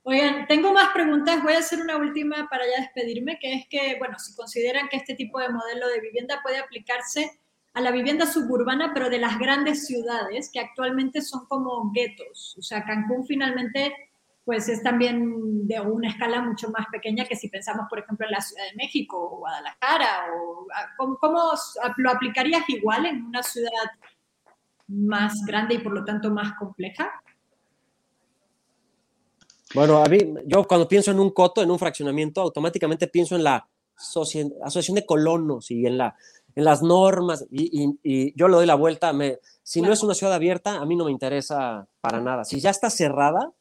Oigan, 0.03 0.45
tengo 0.47 0.71
más 0.71 0.89
preguntas. 0.93 1.41
Voy 1.41 1.53
a 1.53 1.59
hacer 1.59 1.81
una 1.81 1.97
última 1.97 2.47
para 2.47 2.63
ya 2.65 2.83
despedirme, 2.83 3.39
que 3.39 3.53
es 3.53 3.67
que, 3.67 3.95
bueno, 3.97 4.19
si 4.19 4.35
consideran 4.35 4.87
que 4.87 4.97
este 4.97 5.15
tipo 5.15 5.39
de 5.39 5.49
modelo 5.49 5.87
de 5.87 5.99
vivienda 5.99 6.39
puede 6.43 6.59
aplicarse 6.59 7.39
a 7.73 7.81
la 7.81 7.91
vivienda 7.91 8.25
suburbana, 8.25 8.91
pero 8.93 9.09
de 9.09 9.19
las 9.19 9.37
grandes 9.37 9.85
ciudades, 9.85 10.49
que 10.51 10.59
actualmente 10.59 11.21
son 11.21 11.45
como 11.47 11.91
guetos. 11.91 12.55
O 12.57 12.61
sea, 12.61 12.83
Cancún 12.83 13.25
finalmente 13.25 13.93
pues 14.49 14.67
es 14.67 14.81
también 14.81 15.67
de 15.67 15.79
una 15.79 16.09
escala 16.09 16.41
mucho 16.41 16.71
más 16.71 16.87
pequeña 16.91 17.25
que 17.25 17.35
si 17.35 17.49
pensamos, 17.49 17.85
por 17.87 17.99
ejemplo, 17.99 18.25
en 18.25 18.31
la 18.31 18.41
Ciudad 18.41 18.63
de 18.67 18.77
México 18.77 19.15
o 19.21 19.37
Guadalajara. 19.37 20.25
O, 20.33 20.65
ah, 20.73 20.87
¿cómo, 20.97 21.53
lo 21.97 22.09
aplicarías 22.09 22.67
igual 22.67 23.05
en 23.05 23.25
una 23.25 23.43
ciudad 23.43 23.69
más 24.87 25.45
grande 25.45 25.75
y 25.75 25.77
por 25.77 25.93
lo 25.93 26.03
tanto 26.03 26.31
más 26.31 26.53
compleja? 26.57 27.11
Bueno, 29.75 30.03
a 30.03 30.09
mí, 30.09 30.17
yo 30.47 30.63
cuando 30.63 30.87
pienso 30.87 31.11
en 31.11 31.19
un 31.19 31.29
coto, 31.29 31.61
en 31.61 31.69
un 31.69 31.77
fraccionamiento, 31.77 32.41
automáticamente 32.41 33.07
pienso 33.07 33.35
en 33.35 33.43
la 33.43 33.69
asociación 33.95 34.95
de 34.95 35.05
colonos 35.05 35.69
y 35.69 35.85
en, 35.85 35.99
la, 35.99 36.15
en 36.55 36.63
las 36.63 36.81
normas, 36.81 37.45
y, 37.51 38.33
yo 38.35 38.47
le 38.47 38.55
doy 38.55 38.65
la 38.65 38.75
vuelta, 38.75 39.13
me, 39.13 39.39
si 39.63 39.81
no 39.81 39.91
es 39.91 40.03
una 40.03 40.13
ciudad 40.13 40.33
abierta, 40.33 40.75
a 40.75 40.85
mí 40.85 40.95
no 40.95 41.05
me 41.05 41.11
interesa 41.11 41.87
para 42.01 42.19
nada. 42.21 42.43
Si 42.43 42.59
ya 42.59 42.69
está 42.69 42.89
cerrada, 42.89 43.53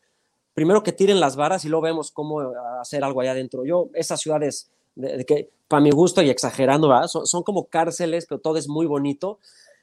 primero 0.54 0.82
que 0.82 0.92
tiren 0.92 1.20
las 1.20 1.36
varas 1.36 1.64
y 1.64 1.68
luego 1.68 1.84
vemos 1.84 2.10
cómo 2.10 2.52
hacer 2.80 3.04
algo 3.04 3.20
allá 3.20 3.32
adentro. 3.32 3.64
Yo, 3.64 3.90
esas 3.94 4.20
ciudades, 4.20 4.70
de, 4.94 5.24
que 5.24 5.50
para 5.68 5.80
mi 5.80 5.90
gusto 5.90 6.22
y 6.22 6.30
exagerando, 6.30 6.90
Son, 7.06 7.42
como 7.42 7.66
cárceles, 7.66 8.26
pero 8.26 8.40
todo 8.40 8.56
es 8.56 8.68
muy 8.68 8.86
bonito, 8.86 9.38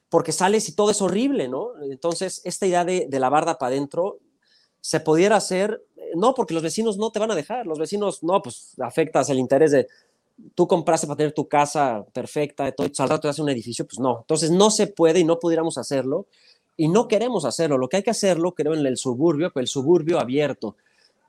porque 0.10 0.32
sales 0.32 0.68
y 0.68 0.76
todo 0.76 0.92
es 0.92 1.02
horrible, 1.02 1.48
¿no? 1.48 1.70
Entonces, 1.90 2.42
esta 2.44 2.66
idea 2.66 2.84
de, 2.84 3.08
la 3.12 3.30
barda 3.30 3.58
para 3.58 3.70
adentro 3.70 4.20
se 4.82 5.00
pudiera 5.00 5.36
hacer, 5.36 5.82
no, 6.16 6.34
porque 6.34 6.54
los 6.54 6.64
vecinos 6.64 6.98
no 6.98 7.12
te 7.12 7.20
van 7.20 7.32
a 7.32 7.36
dejar, 7.36 7.66
los 7.66 7.80
vecinos, 7.80 8.24
no, 8.24 8.42
pues 8.42 8.74
afectas 8.80 9.30
el 9.30 9.40
interés 9.40 9.72
de, 9.72 9.88
tú 10.54 10.68
compraste 10.68 11.08
para 11.08 11.18
tener 11.18 11.34
tu 11.34 11.48
casa 11.48 12.06
perfecta, 12.14 12.72
todo, 12.72 12.88
al 12.98 13.10
rato 13.10 13.30
hace 13.30 13.42
un 13.42 13.50
edificio, 13.50 13.86
pues 13.86 14.00
no. 14.00 14.20
Entonces 14.22 14.52
no 14.52 14.70
se 14.70 14.88
puede 14.88 15.20
y 15.20 15.24
no 15.24 15.40
pudiéramos 15.40 15.78
hacerlo 15.78 16.28
y 16.78 16.88
no 16.88 17.08
queremos 17.08 17.46
hacerlo. 17.46 17.78
Lo 17.78 17.88
que 17.88 17.98
hay 17.98 18.04
que 18.04 18.12
hacerlo, 18.12 18.54
creo, 18.54 18.74
en 18.74 18.86
el 18.86 18.98
suburbio, 18.98 19.52
el 19.56 19.68
suburbio 19.68 20.20
abierto. 20.20 20.76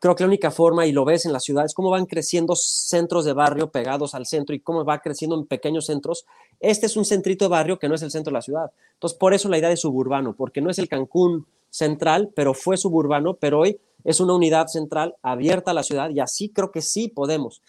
Creo 0.00 0.14
que 0.14 0.24
la 0.24 0.28
única 0.28 0.50
forma, 0.50 0.86
y 0.86 0.92
lo 0.92 1.04
ves 1.04 1.24
en 1.24 1.32
las 1.32 1.44
ciudades, 1.44 1.72
cómo 1.72 1.90
van 1.90 2.06
creciendo 2.06 2.54
centros 2.54 3.24
de 3.24 3.32
barrio 3.32 3.70
pegados 3.70 4.14
al 4.14 4.26
centro 4.26 4.54
y 4.54 4.60
cómo 4.60 4.84
va 4.84 5.00
creciendo 5.00 5.36
en 5.36 5.46
pequeños 5.46 5.86
centros. 5.86 6.26
Este 6.60 6.86
es 6.86 6.96
un 6.96 7.04
centrito 7.04 7.46
de 7.46 7.50
barrio 7.50 7.78
que 7.78 7.88
no 7.88 7.94
es 7.94 8.02
el 8.02 8.10
centro 8.10 8.30
de 8.30 8.34
la 8.34 8.42
ciudad. 8.42 8.70
Entonces, 8.94 9.18
por 9.18 9.32
eso 9.32 9.48
la 9.48 9.58
idea 9.58 9.70
de 9.70 9.76
suburbano, 9.76 10.34
porque 10.36 10.60
no 10.60 10.70
es 10.70 10.78
el 10.78 10.88
Cancún 10.88 11.46
central, 11.70 12.30
pero 12.34 12.52
fue 12.52 12.76
suburbano, 12.76 13.34
pero 13.34 13.60
hoy 13.60 13.80
es 14.04 14.20
una 14.20 14.34
unidad 14.34 14.68
central 14.68 15.16
abierta 15.22 15.72
a 15.72 15.74
la 15.74 15.82
ciudad 15.82 16.10
y 16.10 16.20
así 16.20 16.50
creo 16.50 16.70
que 16.70 16.82
sí 16.82 17.08
podemos. 17.08 17.62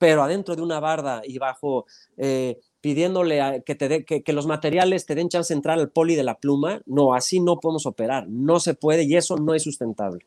Pero 0.00 0.24
adentro 0.24 0.56
de 0.56 0.62
una 0.62 0.80
barda 0.80 1.20
y 1.24 1.38
bajo 1.38 1.86
eh, 2.16 2.58
pidiéndole 2.80 3.62
que, 3.64 3.74
te 3.76 4.04
que, 4.04 4.32
los 4.32 4.46
materiales 4.46 5.04
te 5.04 5.14
den 5.14 5.28
chance 5.28 5.52
de 5.52 5.58
entrar 5.58 5.78
al 5.78 5.90
poli 5.90 6.16
de 6.16 6.24
la 6.24 6.38
pluma. 6.38 6.80
No, 6.86 7.14
así 7.14 7.38
no 7.38 7.60
podemos 7.60 7.84
operar. 7.86 8.26
No 8.26 8.58
se 8.60 8.74
puede 8.74 9.04
y 9.04 9.14
eso 9.16 9.36
no 9.36 9.54
es 9.54 9.62
sustentable. 9.62 10.24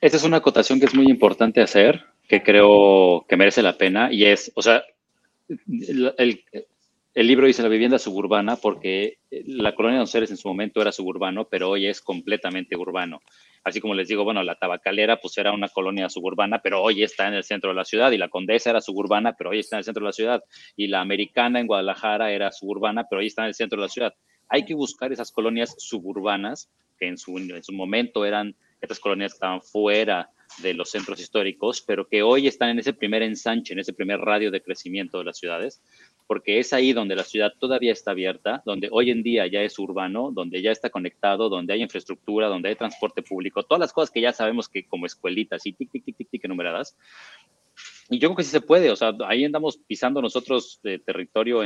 Esta 0.00 0.18
es 0.18 0.22
una 0.24 0.36
acotación 0.36 0.78
que 0.78 0.86
es 0.86 0.94
muy 0.94 1.06
importante 1.08 1.62
hacer, 1.62 2.04
que 2.28 2.42
creo 2.42 3.24
que 3.26 3.38
merece 3.38 3.62
la 3.62 3.78
pena 3.78 4.12
y 4.12 4.26
es, 4.26 4.52
o 4.54 4.60
sea, 4.60 4.84
el, 5.48 6.44
el 7.16 7.26
libro 7.26 7.46
dice 7.46 7.62
la 7.62 7.70
vivienda 7.70 7.98
suburbana 7.98 8.56
porque 8.56 9.16
la 9.30 9.74
colonia 9.74 9.94
de 9.94 10.00
Donceles 10.00 10.30
en 10.30 10.36
su 10.36 10.48
momento 10.48 10.82
era 10.82 10.92
suburbano, 10.92 11.48
pero 11.48 11.70
hoy 11.70 11.86
es 11.86 12.02
completamente 12.02 12.76
urbano. 12.76 13.22
Así 13.66 13.80
como 13.80 13.94
les 13.94 14.06
digo, 14.06 14.22
bueno, 14.22 14.44
la 14.44 14.54
tabacalera 14.54 15.16
pues 15.16 15.36
era 15.38 15.50
una 15.50 15.68
colonia 15.68 16.08
suburbana, 16.08 16.60
pero 16.62 16.80
hoy 16.80 17.02
está 17.02 17.26
en 17.26 17.34
el 17.34 17.42
centro 17.42 17.70
de 17.70 17.74
la 17.74 17.84
ciudad, 17.84 18.12
y 18.12 18.16
la 18.16 18.28
condesa 18.28 18.70
era 18.70 18.80
suburbana, 18.80 19.34
pero 19.36 19.50
hoy 19.50 19.58
está 19.58 19.74
en 19.74 19.78
el 19.78 19.84
centro 19.84 20.04
de 20.04 20.08
la 20.10 20.12
ciudad, 20.12 20.44
y 20.76 20.86
la 20.86 21.00
americana 21.00 21.58
en 21.58 21.66
Guadalajara 21.66 22.30
era 22.30 22.52
suburbana, 22.52 23.06
pero 23.10 23.18
hoy 23.18 23.26
está 23.26 23.42
en 23.42 23.48
el 23.48 23.54
centro 23.54 23.80
de 23.80 23.86
la 23.86 23.88
ciudad. 23.88 24.14
Hay 24.48 24.64
que 24.64 24.74
buscar 24.74 25.12
esas 25.12 25.32
colonias 25.32 25.74
suburbanas, 25.78 26.70
que 26.96 27.08
en 27.08 27.18
su, 27.18 27.36
en 27.36 27.64
su 27.64 27.72
momento 27.72 28.24
eran 28.24 28.54
estas 28.80 29.00
colonias 29.00 29.32
estaban 29.32 29.60
fuera 29.62 30.30
de 30.58 30.72
los 30.72 30.90
centros 30.90 31.18
históricos, 31.18 31.82
pero 31.84 32.06
que 32.06 32.22
hoy 32.22 32.46
están 32.46 32.68
en 32.68 32.78
ese 32.78 32.92
primer 32.92 33.22
ensanche, 33.22 33.72
en 33.72 33.80
ese 33.80 33.94
primer 33.94 34.20
radio 34.20 34.52
de 34.52 34.62
crecimiento 34.62 35.18
de 35.18 35.24
las 35.24 35.38
ciudades, 35.38 35.82
porque 36.26 36.58
es 36.58 36.72
ahí 36.72 36.92
donde 36.92 37.14
la 37.14 37.24
ciudad 37.24 37.52
todavía 37.58 37.92
está 37.92 38.10
abierta, 38.10 38.62
donde 38.64 38.88
hoy 38.90 39.10
en 39.10 39.22
día 39.22 39.46
ya 39.46 39.62
es 39.62 39.78
urbano, 39.78 40.30
donde 40.32 40.60
ya 40.62 40.72
está 40.72 40.90
conectado, 40.90 41.48
donde 41.48 41.72
hay 41.72 41.82
infraestructura, 41.82 42.48
donde 42.48 42.68
hay 42.68 42.76
transporte 42.76 43.22
público, 43.22 43.62
todas 43.62 43.80
las 43.80 43.92
cosas 43.92 44.10
que 44.10 44.20
ya 44.20 44.32
sabemos 44.32 44.68
que 44.68 44.86
como 44.86 45.06
escuelitas 45.06 45.64
y 45.66 45.72
tic, 45.72 45.90
tic, 45.90 46.04
tic, 46.04 46.28
tic, 46.30 46.44
enumeradas. 46.44 46.96
Y 48.08 48.18
yo 48.18 48.28
creo 48.28 48.36
que 48.36 48.44
sí 48.44 48.50
se 48.50 48.60
puede, 48.60 48.90
o 48.90 48.96
sea, 48.96 49.12
ahí 49.26 49.44
andamos 49.44 49.78
pisando 49.78 50.22
nosotros 50.22 50.80
territorio 51.04 51.62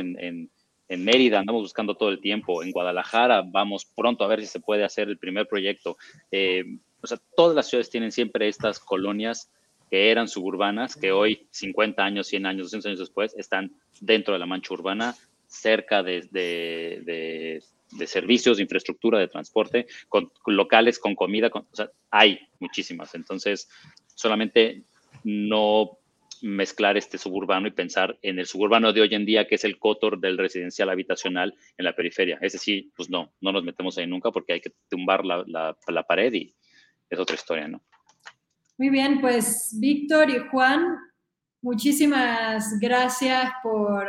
en 0.91 1.05
Mérida, 1.05 1.39
andamos 1.39 1.63
buscando 1.63 1.95
todo 1.95 2.09
el 2.09 2.21
tiempo, 2.21 2.63
en 2.65 2.73
Guadalajara 2.73 3.43
vamos 3.47 3.85
pronto 3.85 4.25
a 4.25 4.27
ver 4.27 4.41
si 4.41 4.47
se 4.47 4.61
puede 4.61 4.83
hacer 4.83 5.09
el 5.09 5.19
primer 5.19 5.47
proyecto. 5.47 5.97
Eh, 6.33 6.65
o 7.01 7.07
sea, 7.07 7.19
todas 7.37 7.55
las 7.55 7.69
ciudades 7.69 7.91
tienen 7.91 8.11
siempre 8.11 8.49
estas 8.49 8.81
colonias 8.81 9.53
que 9.91 10.11
eran 10.11 10.29
suburbanas, 10.29 10.95
que 10.95 11.11
hoy, 11.11 11.49
50 11.51 12.03
años, 12.03 12.29
100 12.29 12.47
años, 12.47 12.67
200 12.67 12.87
años 12.87 12.99
después, 13.01 13.35
están 13.37 13.73
dentro 14.01 14.33
de 14.33 14.39
la 14.39 14.47
mancha 14.47 14.73
urbana, 14.73 15.17
cerca 15.49 16.05
de, 16.05 16.29
de, 16.31 17.61
de, 17.99 18.07
servicios, 18.07 18.57
de 18.57 18.63
infraestructura, 18.63 19.19
de 19.19 19.27
transporte, 19.27 19.87
con, 20.09 20.31
locales, 20.47 21.01
con 21.01 21.17
comida, 21.17 21.51
o 21.53 21.67
sea, 21.73 21.91
hay 22.11 22.39
muchísimas. 22.61 23.17
Entonces, 23.17 23.69
solamente 24.15 24.85
no 25.25 25.99
mezclar 26.43 26.97
este 26.97 27.19
suburbano 27.19 27.67
y 27.67 27.73
pensar 27.73 28.17
en 28.23 28.39
el 28.39 28.47
suburbano 28.47 28.93
de 28.93 29.01
hoy 29.01 29.15
en 29.15 29.27
día, 29.27 29.49
que 29.49 29.57
es 29.57 29.65
el 29.65 29.79
cotor 29.79 30.21
del 30.21 30.39
residencial 30.39 30.89
habitacional 30.89 31.55
en 31.77 31.85
la 31.85 31.97
periferia. 31.97 32.39
Es 32.41 32.53
decir, 32.53 32.91
pues 32.97 33.11
no, 33.11 33.33
no 33.41 33.53
nos 33.53 33.65
metemos 33.65 33.99
ahí 33.99 34.07
nunca 34.07 34.31
porque 34.31 34.55
hay 34.55 34.61
que 34.61 34.73
tumbar 34.89 35.27
la, 35.27 35.45
la, 35.47 35.77
la 35.89 36.03
pared 36.05 36.33
y 36.33 36.55
es 37.11 37.19
otra 37.19 37.35
historia, 37.35 37.67
¿no? 37.67 37.83
Muy 38.81 38.89
bien, 38.89 39.21
pues 39.21 39.77
Víctor 39.79 40.31
y 40.31 40.39
Juan, 40.51 40.97
muchísimas 41.61 42.79
gracias 42.81 43.53
por... 43.63 44.09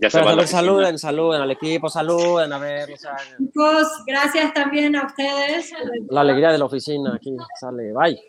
Ya 0.00 0.10
se 0.10 0.20
va 0.20 0.44
saluden, 0.48 0.98
saluden 0.98 1.42
al 1.42 1.52
equipo, 1.52 1.88
saluden, 1.88 2.52
a 2.52 2.58
ver. 2.58 2.88
Chicos, 3.38 3.86
gracias 4.04 4.52
también 4.52 4.96
a 4.96 5.06
ustedes. 5.06 5.72
La 6.08 6.22
alegría 6.22 6.50
de 6.50 6.58
la 6.58 6.64
oficina 6.64 7.14
aquí 7.14 7.36
sale, 7.60 7.92
bye. 7.92 8.20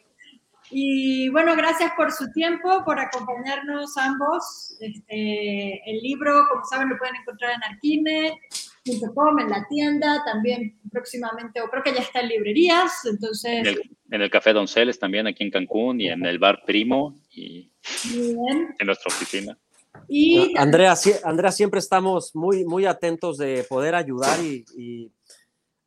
Y 0.69 1.29
bueno, 1.29 1.55
gracias 1.55 1.91
por 1.97 2.11
su 2.11 2.31
tiempo, 2.31 2.83
por 2.85 2.99
acompañarnos 2.99 3.97
ambos. 3.97 4.77
Este, 4.79 5.81
el 5.89 5.97
libro, 5.97 6.45
como 6.47 6.63
saben, 6.63 6.89
lo 6.89 6.97
pueden 6.99 7.15
encontrar 7.15 7.53
en 7.53 7.63
Arquine 7.63 8.39
en 8.85 9.49
la 9.49 9.67
tienda, 9.69 10.23
también 10.25 10.79
próximamente, 10.91 11.61
o 11.61 11.69
creo 11.69 11.83
que 11.83 11.93
ya 11.93 12.01
está 12.01 12.21
en 12.21 12.29
librerías, 12.29 13.05
entonces... 13.05 13.67
En 14.09 14.21
el, 14.21 14.29
Café 14.29 14.53
Donceles 14.53 14.99
también 14.99 15.27
aquí 15.27 15.43
en 15.43 15.51
Cancún 15.51 16.01
y 16.01 16.09
en 16.09 16.25
el 16.25 16.39
Bar 16.39 16.63
Primo 16.65 17.15
y 17.31 17.69
en 18.09 18.85
nuestra 18.85 19.13
oficina. 19.13 19.57
Y 20.07 20.57
Andrea, 20.57 20.95
Andrea, 21.23 21.51
siempre 21.51 21.79
estamos 21.79 22.35
muy, 22.35 22.65
muy 22.65 22.85
atentos 22.85 23.37
de 23.37 23.65
poder 23.69 23.95
ayudar 23.95 24.39
y, 24.43 25.11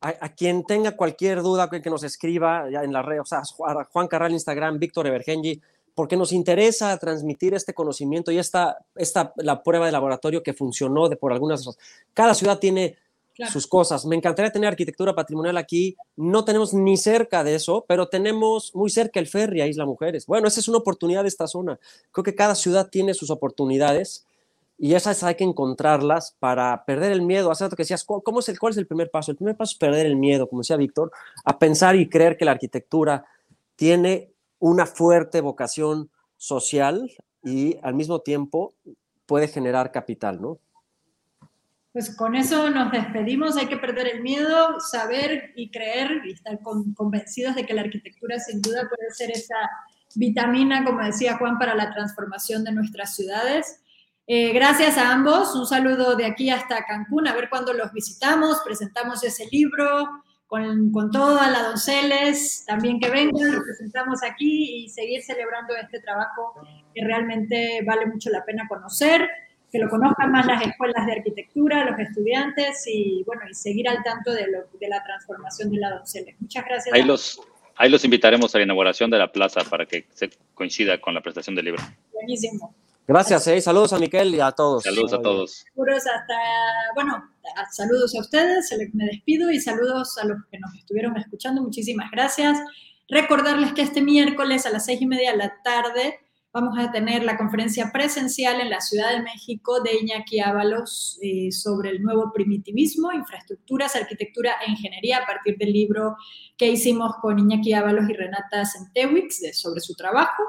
a, 0.01 0.29
quien 0.29 0.63
tenga 0.63 0.95
cualquier 0.95 1.41
duda 1.41 1.69
que, 1.69 1.89
nos 1.89 2.03
escriba 2.03 2.69
ya 2.69 2.83
en 2.83 2.93
las 2.93 3.05
redes, 3.05 3.21
o 3.21 3.25
sea, 3.25 3.41
Juan 3.43 4.07
Carral 4.07 4.31
Instagram, 4.31 4.79
Víctor 4.79 5.07
Evergenji, 5.07 5.61
porque 5.95 6.17
nos 6.17 6.33
interesa 6.33 6.97
transmitir 6.97 7.53
este 7.55 7.73
conocimiento 7.73 8.31
y 8.31 8.37
esta, 8.37 8.77
esta, 8.95 9.33
la 9.37 9.63
prueba 9.63 9.85
de 9.85 9.93
laboratorio 9.93 10.43
que 10.43 10.53
funcionó 10.53 11.09
de 11.09 11.15
por 11.15 11.31
algunas 11.31 11.67
Cada 12.13 12.35
ciudad 12.35 12.59
tiene 12.59 12.97
sus 13.49 13.67
cosas. 13.67 14.05
Me 14.05 14.15
encantaría 14.15 14.51
tener 14.51 14.67
arquitectura 14.67 15.15
patrimonial 15.15 15.57
aquí. 15.57 15.97
No 16.15 16.45
tenemos 16.45 16.73
ni 16.73 16.97
cerca 16.97 17.43
de 17.43 17.55
eso, 17.55 17.85
pero 17.87 18.07
tenemos 18.07 18.73
muy 18.75 18.89
cerca 18.89 19.19
el 19.19 19.27
ferry 19.27 19.61
a 19.61 19.67
Isla 19.67 19.85
Mujeres. 19.85 20.25
Bueno, 20.25 20.47
esa 20.47 20.59
es 20.59 20.67
una 20.67 20.77
oportunidad 20.77 21.23
de 21.23 21.29
esta 21.29 21.47
zona. 21.47 21.79
Creo 22.11 22.23
que 22.23 22.35
cada 22.35 22.55
ciudad 22.55 22.89
tiene 22.89 23.13
sus 23.13 23.29
oportunidades 23.29 24.25
y 24.77 24.93
esas 24.93 25.23
hay 25.23 25.35
que 25.35 25.43
encontrarlas 25.45 26.35
para 26.39 26.83
perder 26.85 27.13
el 27.13 27.21
miedo. 27.21 27.51
Hace 27.51 27.65
rato 27.65 27.77
que 27.77 27.83
decías, 27.83 28.03
¿cómo 28.03 28.39
es 28.39 28.49
el, 28.49 28.59
¿cuál 28.59 28.71
es 28.71 28.77
el 28.77 28.87
primer 28.87 29.09
paso? 29.09 29.31
El 29.31 29.37
primer 29.37 29.55
paso 29.55 29.71
es 29.71 29.77
perder 29.77 30.05
el 30.05 30.17
miedo, 30.17 30.47
como 30.47 30.61
decía 30.61 30.75
Víctor, 30.75 31.11
a 31.45 31.57
pensar 31.57 31.95
y 31.95 32.09
creer 32.09 32.37
que 32.37 32.45
la 32.45 32.51
arquitectura 32.51 33.25
tiene 33.75 34.34
una 34.65 34.87
fuerte 34.87 35.41
vocación 35.41 36.09
social 36.37 37.11
y 37.43 37.77
al 37.83 37.93
mismo 37.93 38.21
tiempo 38.21 38.73
puede 39.27 39.47
generar 39.47 39.91
capital, 39.91 40.41
¿no? 40.41 40.57
Pues 41.93 42.15
con 42.15 42.35
eso 42.35 42.71
nos 42.71 42.91
despedimos, 42.91 43.57
hay 43.57 43.67
que 43.67 43.77
perder 43.77 44.07
el 44.07 44.23
miedo, 44.23 44.79
saber 44.79 45.53
y 45.55 45.69
creer 45.69 46.23
y 46.25 46.31
estar 46.31 46.59
convencidos 46.95 47.53
de 47.53 47.67
que 47.67 47.75
la 47.75 47.81
arquitectura 47.81 48.39
sin 48.39 48.59
duda 48.59 48.89
puede 48.89 49.11
ser 49.11 49.29
esa 49.29 49.55
vitamina, 50.15 50.83
como 50.83 51.03
decía 51.03 51.37
Juan, 51.37 51.59
para 51.59 51.75
la 51.75 51.93
transformación 51.93 52.63
de 52.63 52.71
nuestras 52.71 53.15
ciudades. 53.15 53.83
Eh, 54.25 54.51
gracias 54.51 54.97
a 54.97 55.13
ambos, 55.13 55.53
un 55.55 55.67
saludo 55.67 56.15
de 56.15 56.25
aquí 56.25 56.49
hasta 56.49 56.83
Cancún, 56.85 57.27
a 57.27 57.35
ver 57.35 57.49
cuándo 57.49 57.71
los 57.71 57.93
visitamos, 57.93 58.61
presentamos 58.65 59.23
ese 59.23 59.45
libro 59.51 60.23
con, 60.47 60.91
con 60.91 61.11
todas 61.11 61.51
las 61.51 61.63
donceles, 61.63 62.63
también 62.65 62.99
que 62.99 63.09
vengan, 63.09 63.51
lo 63.51 63.63
presentamos 63.63 64.23
aquí 64.23 64.83
y 64.83 64.89
seguir 64.89 65.23
celebrando 65.23 65.75
este 65.75 65.99
trabajo 65.99 66.53
que 66.93 67.03
realmente 67.03 67.83
vale 67.85 68.05
mucho 68.05 68.29
la 68.29 68.45
pena 68.45 68.67
conocer 68.67 69.29
que 69.75 69.79
lo 69.79 69.89
conozcan 69.89 70.31
más 70.31 70.45
las 70.45 70.65
escuelas 70.65 71.05
de 71.05 71.11
arquitectura, 71.11 71.83
los 71.83 71.99
estudiantes 71.99 72.85
y 72.87 73.23
bueno, 73.25 73.41
y 73.49 73.53
seguir 73.53 73.89
al 73.89 74.01
tanto 74.03 74.31
de, 74.31 74.47
la 74.87 75.03
transformación 75.03 75.69
de 75.69 75.79
la 75.79 75.89
doncella. 75.91 76.33
Muchas 76.39 76.63
gracias. 76.63 76.95
Ahí 76.95 77.03
los, 77.03 77.41
ahí 77.75 77.89
los 77.89 78.05
invitaremos 78.05 78.55
a 78.55 78.59
la 78.59 78.63
inauguración 78.63 79.09
de 79.09 79.17
la 79.17 79.29
plaza 79.31 79.61
para 79.69 79.85
que 79.85 80.05
se 80.13 80.29
coincida 80.53 81.01
con 81.01 81.13
la 81.13 81.19
presentación 81.19 81.55
del 81.55 81.65
libro. 81.65 81.83
Buenísimo. 82.13 82.73
Gracias, 83.07 83.47
eh. 83.47 83.61
saludos 83.61 83.93
a 83.93 83.99
Miquel 83.99 84.33
y 84.33 84.39
a 84.39 84.51
todos. 84.51 84.83
Saludos 84.83 85.13
a 85.13 85.21
todos. 85.21 85.63
Hasta, 85.77 86.37
bueno, 86.95 87.23
saludos 87.71 88.15
a 88.15 88.21
ustedes, 88.21 88.73
me 88.93 89.05
despido 89.05 89.51
y 89.51 89.59
saludos 89.59 90.17
a 90.17 90.25
los 90.25 90.37
que 90.49 90.57
nos 90.57 90.73
estuvieron 90.75 91.15
escuchando. 91.17 91.61
Muchísimas 91.61 92.09
gracias. 92.11 92.57
Recordarles 93.07 93.73
que 93.73 93.83
este 93.83 94.01
miércoles 94.01 94.65
a 94.65 94.71
las 94.71 94.85
seis 94.85 95.01
y 95.01 95.05
media 95.05 95.31
de 95.31 95.37
la 95.37 95.53
tarde 95.63 96.19
vamos 96.51 96.79
a 96.79 96.89
tener 96.91 97.23
la 97.23 97.37
conferencia 97.37 97.91
presencial 97.91 98.59
en 98.61 98.69
la 98.69 98.79
Ciudad 98.79 99.11
de 99.11 99.21
México 99.21 99.81
de 99.81 99.99
Iñaki 99.99 100.39
Ábalos 100.39 101.19
eh, 101.21 101.51
sobre 101.51 101.89
el 101.89 102.01
nuevo 102.01 102.31
primitivismo, 102.33 103.11
infraestructuras, 103.11 103.95
arquitectura 103.95 104.53
e 104.65 104.71
ingeniería 104.71 105.17
a 105.17 105.25
partir 105.25 105.57
del 105.57 105.73
libro 105.73 106.15
que 106.57 106.69
hicimos 106.69 107.17
con 107.21 107.37
Iñaki 107.37 107.73
Ábalos 107.73 108.09
y 108.09 108.13
Renata 108.13 108.63
Centewix 108.65 109.41
sobre 109.53 109.81
su 109.81 109.93
trabajo. 109.95 110.43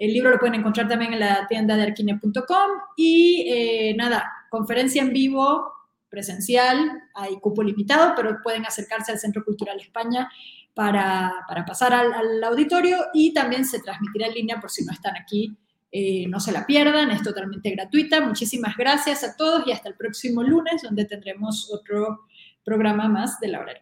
El 0.00 0.14
libro 0.14 0.30
lo 0.30 0.38
pueden 0.38 0.54
encontrar 0.54 0.88
también 0.88 1.12
en 1.12 1.20
la 1.20 1.46
tienda 1.46 1.76
de 1.76 1.82
arquine.com 1.82 2.70
y 2.96 3.44
eh, 3.46 3.94
nada, 3.98 4.32
conferencia 4.48 5.02
en 5.02 5.12
vivo, 5.12 5.74
presencial, 6.08 7.02
hay 7.14 7.38
cupo 7.38 7.62
limitado, 7.62 8.14
pero 8.16 8.38
pueden 8.42 8.64
acercarse 8.64 9.12
al 9.12 9.18
Centro 9.18 9.44
Cultural 9.44 9.78
España 9.78 10.30
para, 10.72 11.44
pasar 11.66 11.92
al, 11.92 12.42
auditorio 12.42 12.96
y 13.12 13.34
también 13.34 13.66
se 13.66 13.80
transmitirá 13.80 14.28
en 14.28 14.34
línea 14.34 14.58
por 14.58 14.70
si 14.70 14.86
no 14.86 14.92
están 14.92 15.16
aquí. 15.18 15.54
Eh, 15.92 16.26
no 16.28 16.40
se 16.40 16.52
la 16.52 16.64
pierdan, 16.64 17.10
es 17.10 17.22
totalmente 17.22 17.70
gratuita. 17.70 18.22
Muchísimas 18.22 18.78
gracias 18.78 19.22
a 19.22 19.36
todos 19.36 19.66
y 19.66 19.72
hasta 19.72 19.90
el 19.90 19.96
próximo 19.96 20.42
lunes, 20.42 20.80
donde 20.80 21.04
tendremos 21.04 21.70
otro 21.70 22.22
programa 22.64 23.06
más 23.06 23.38
de 23.38 23.48
la 23.48 23.60
hora 23.60 23.72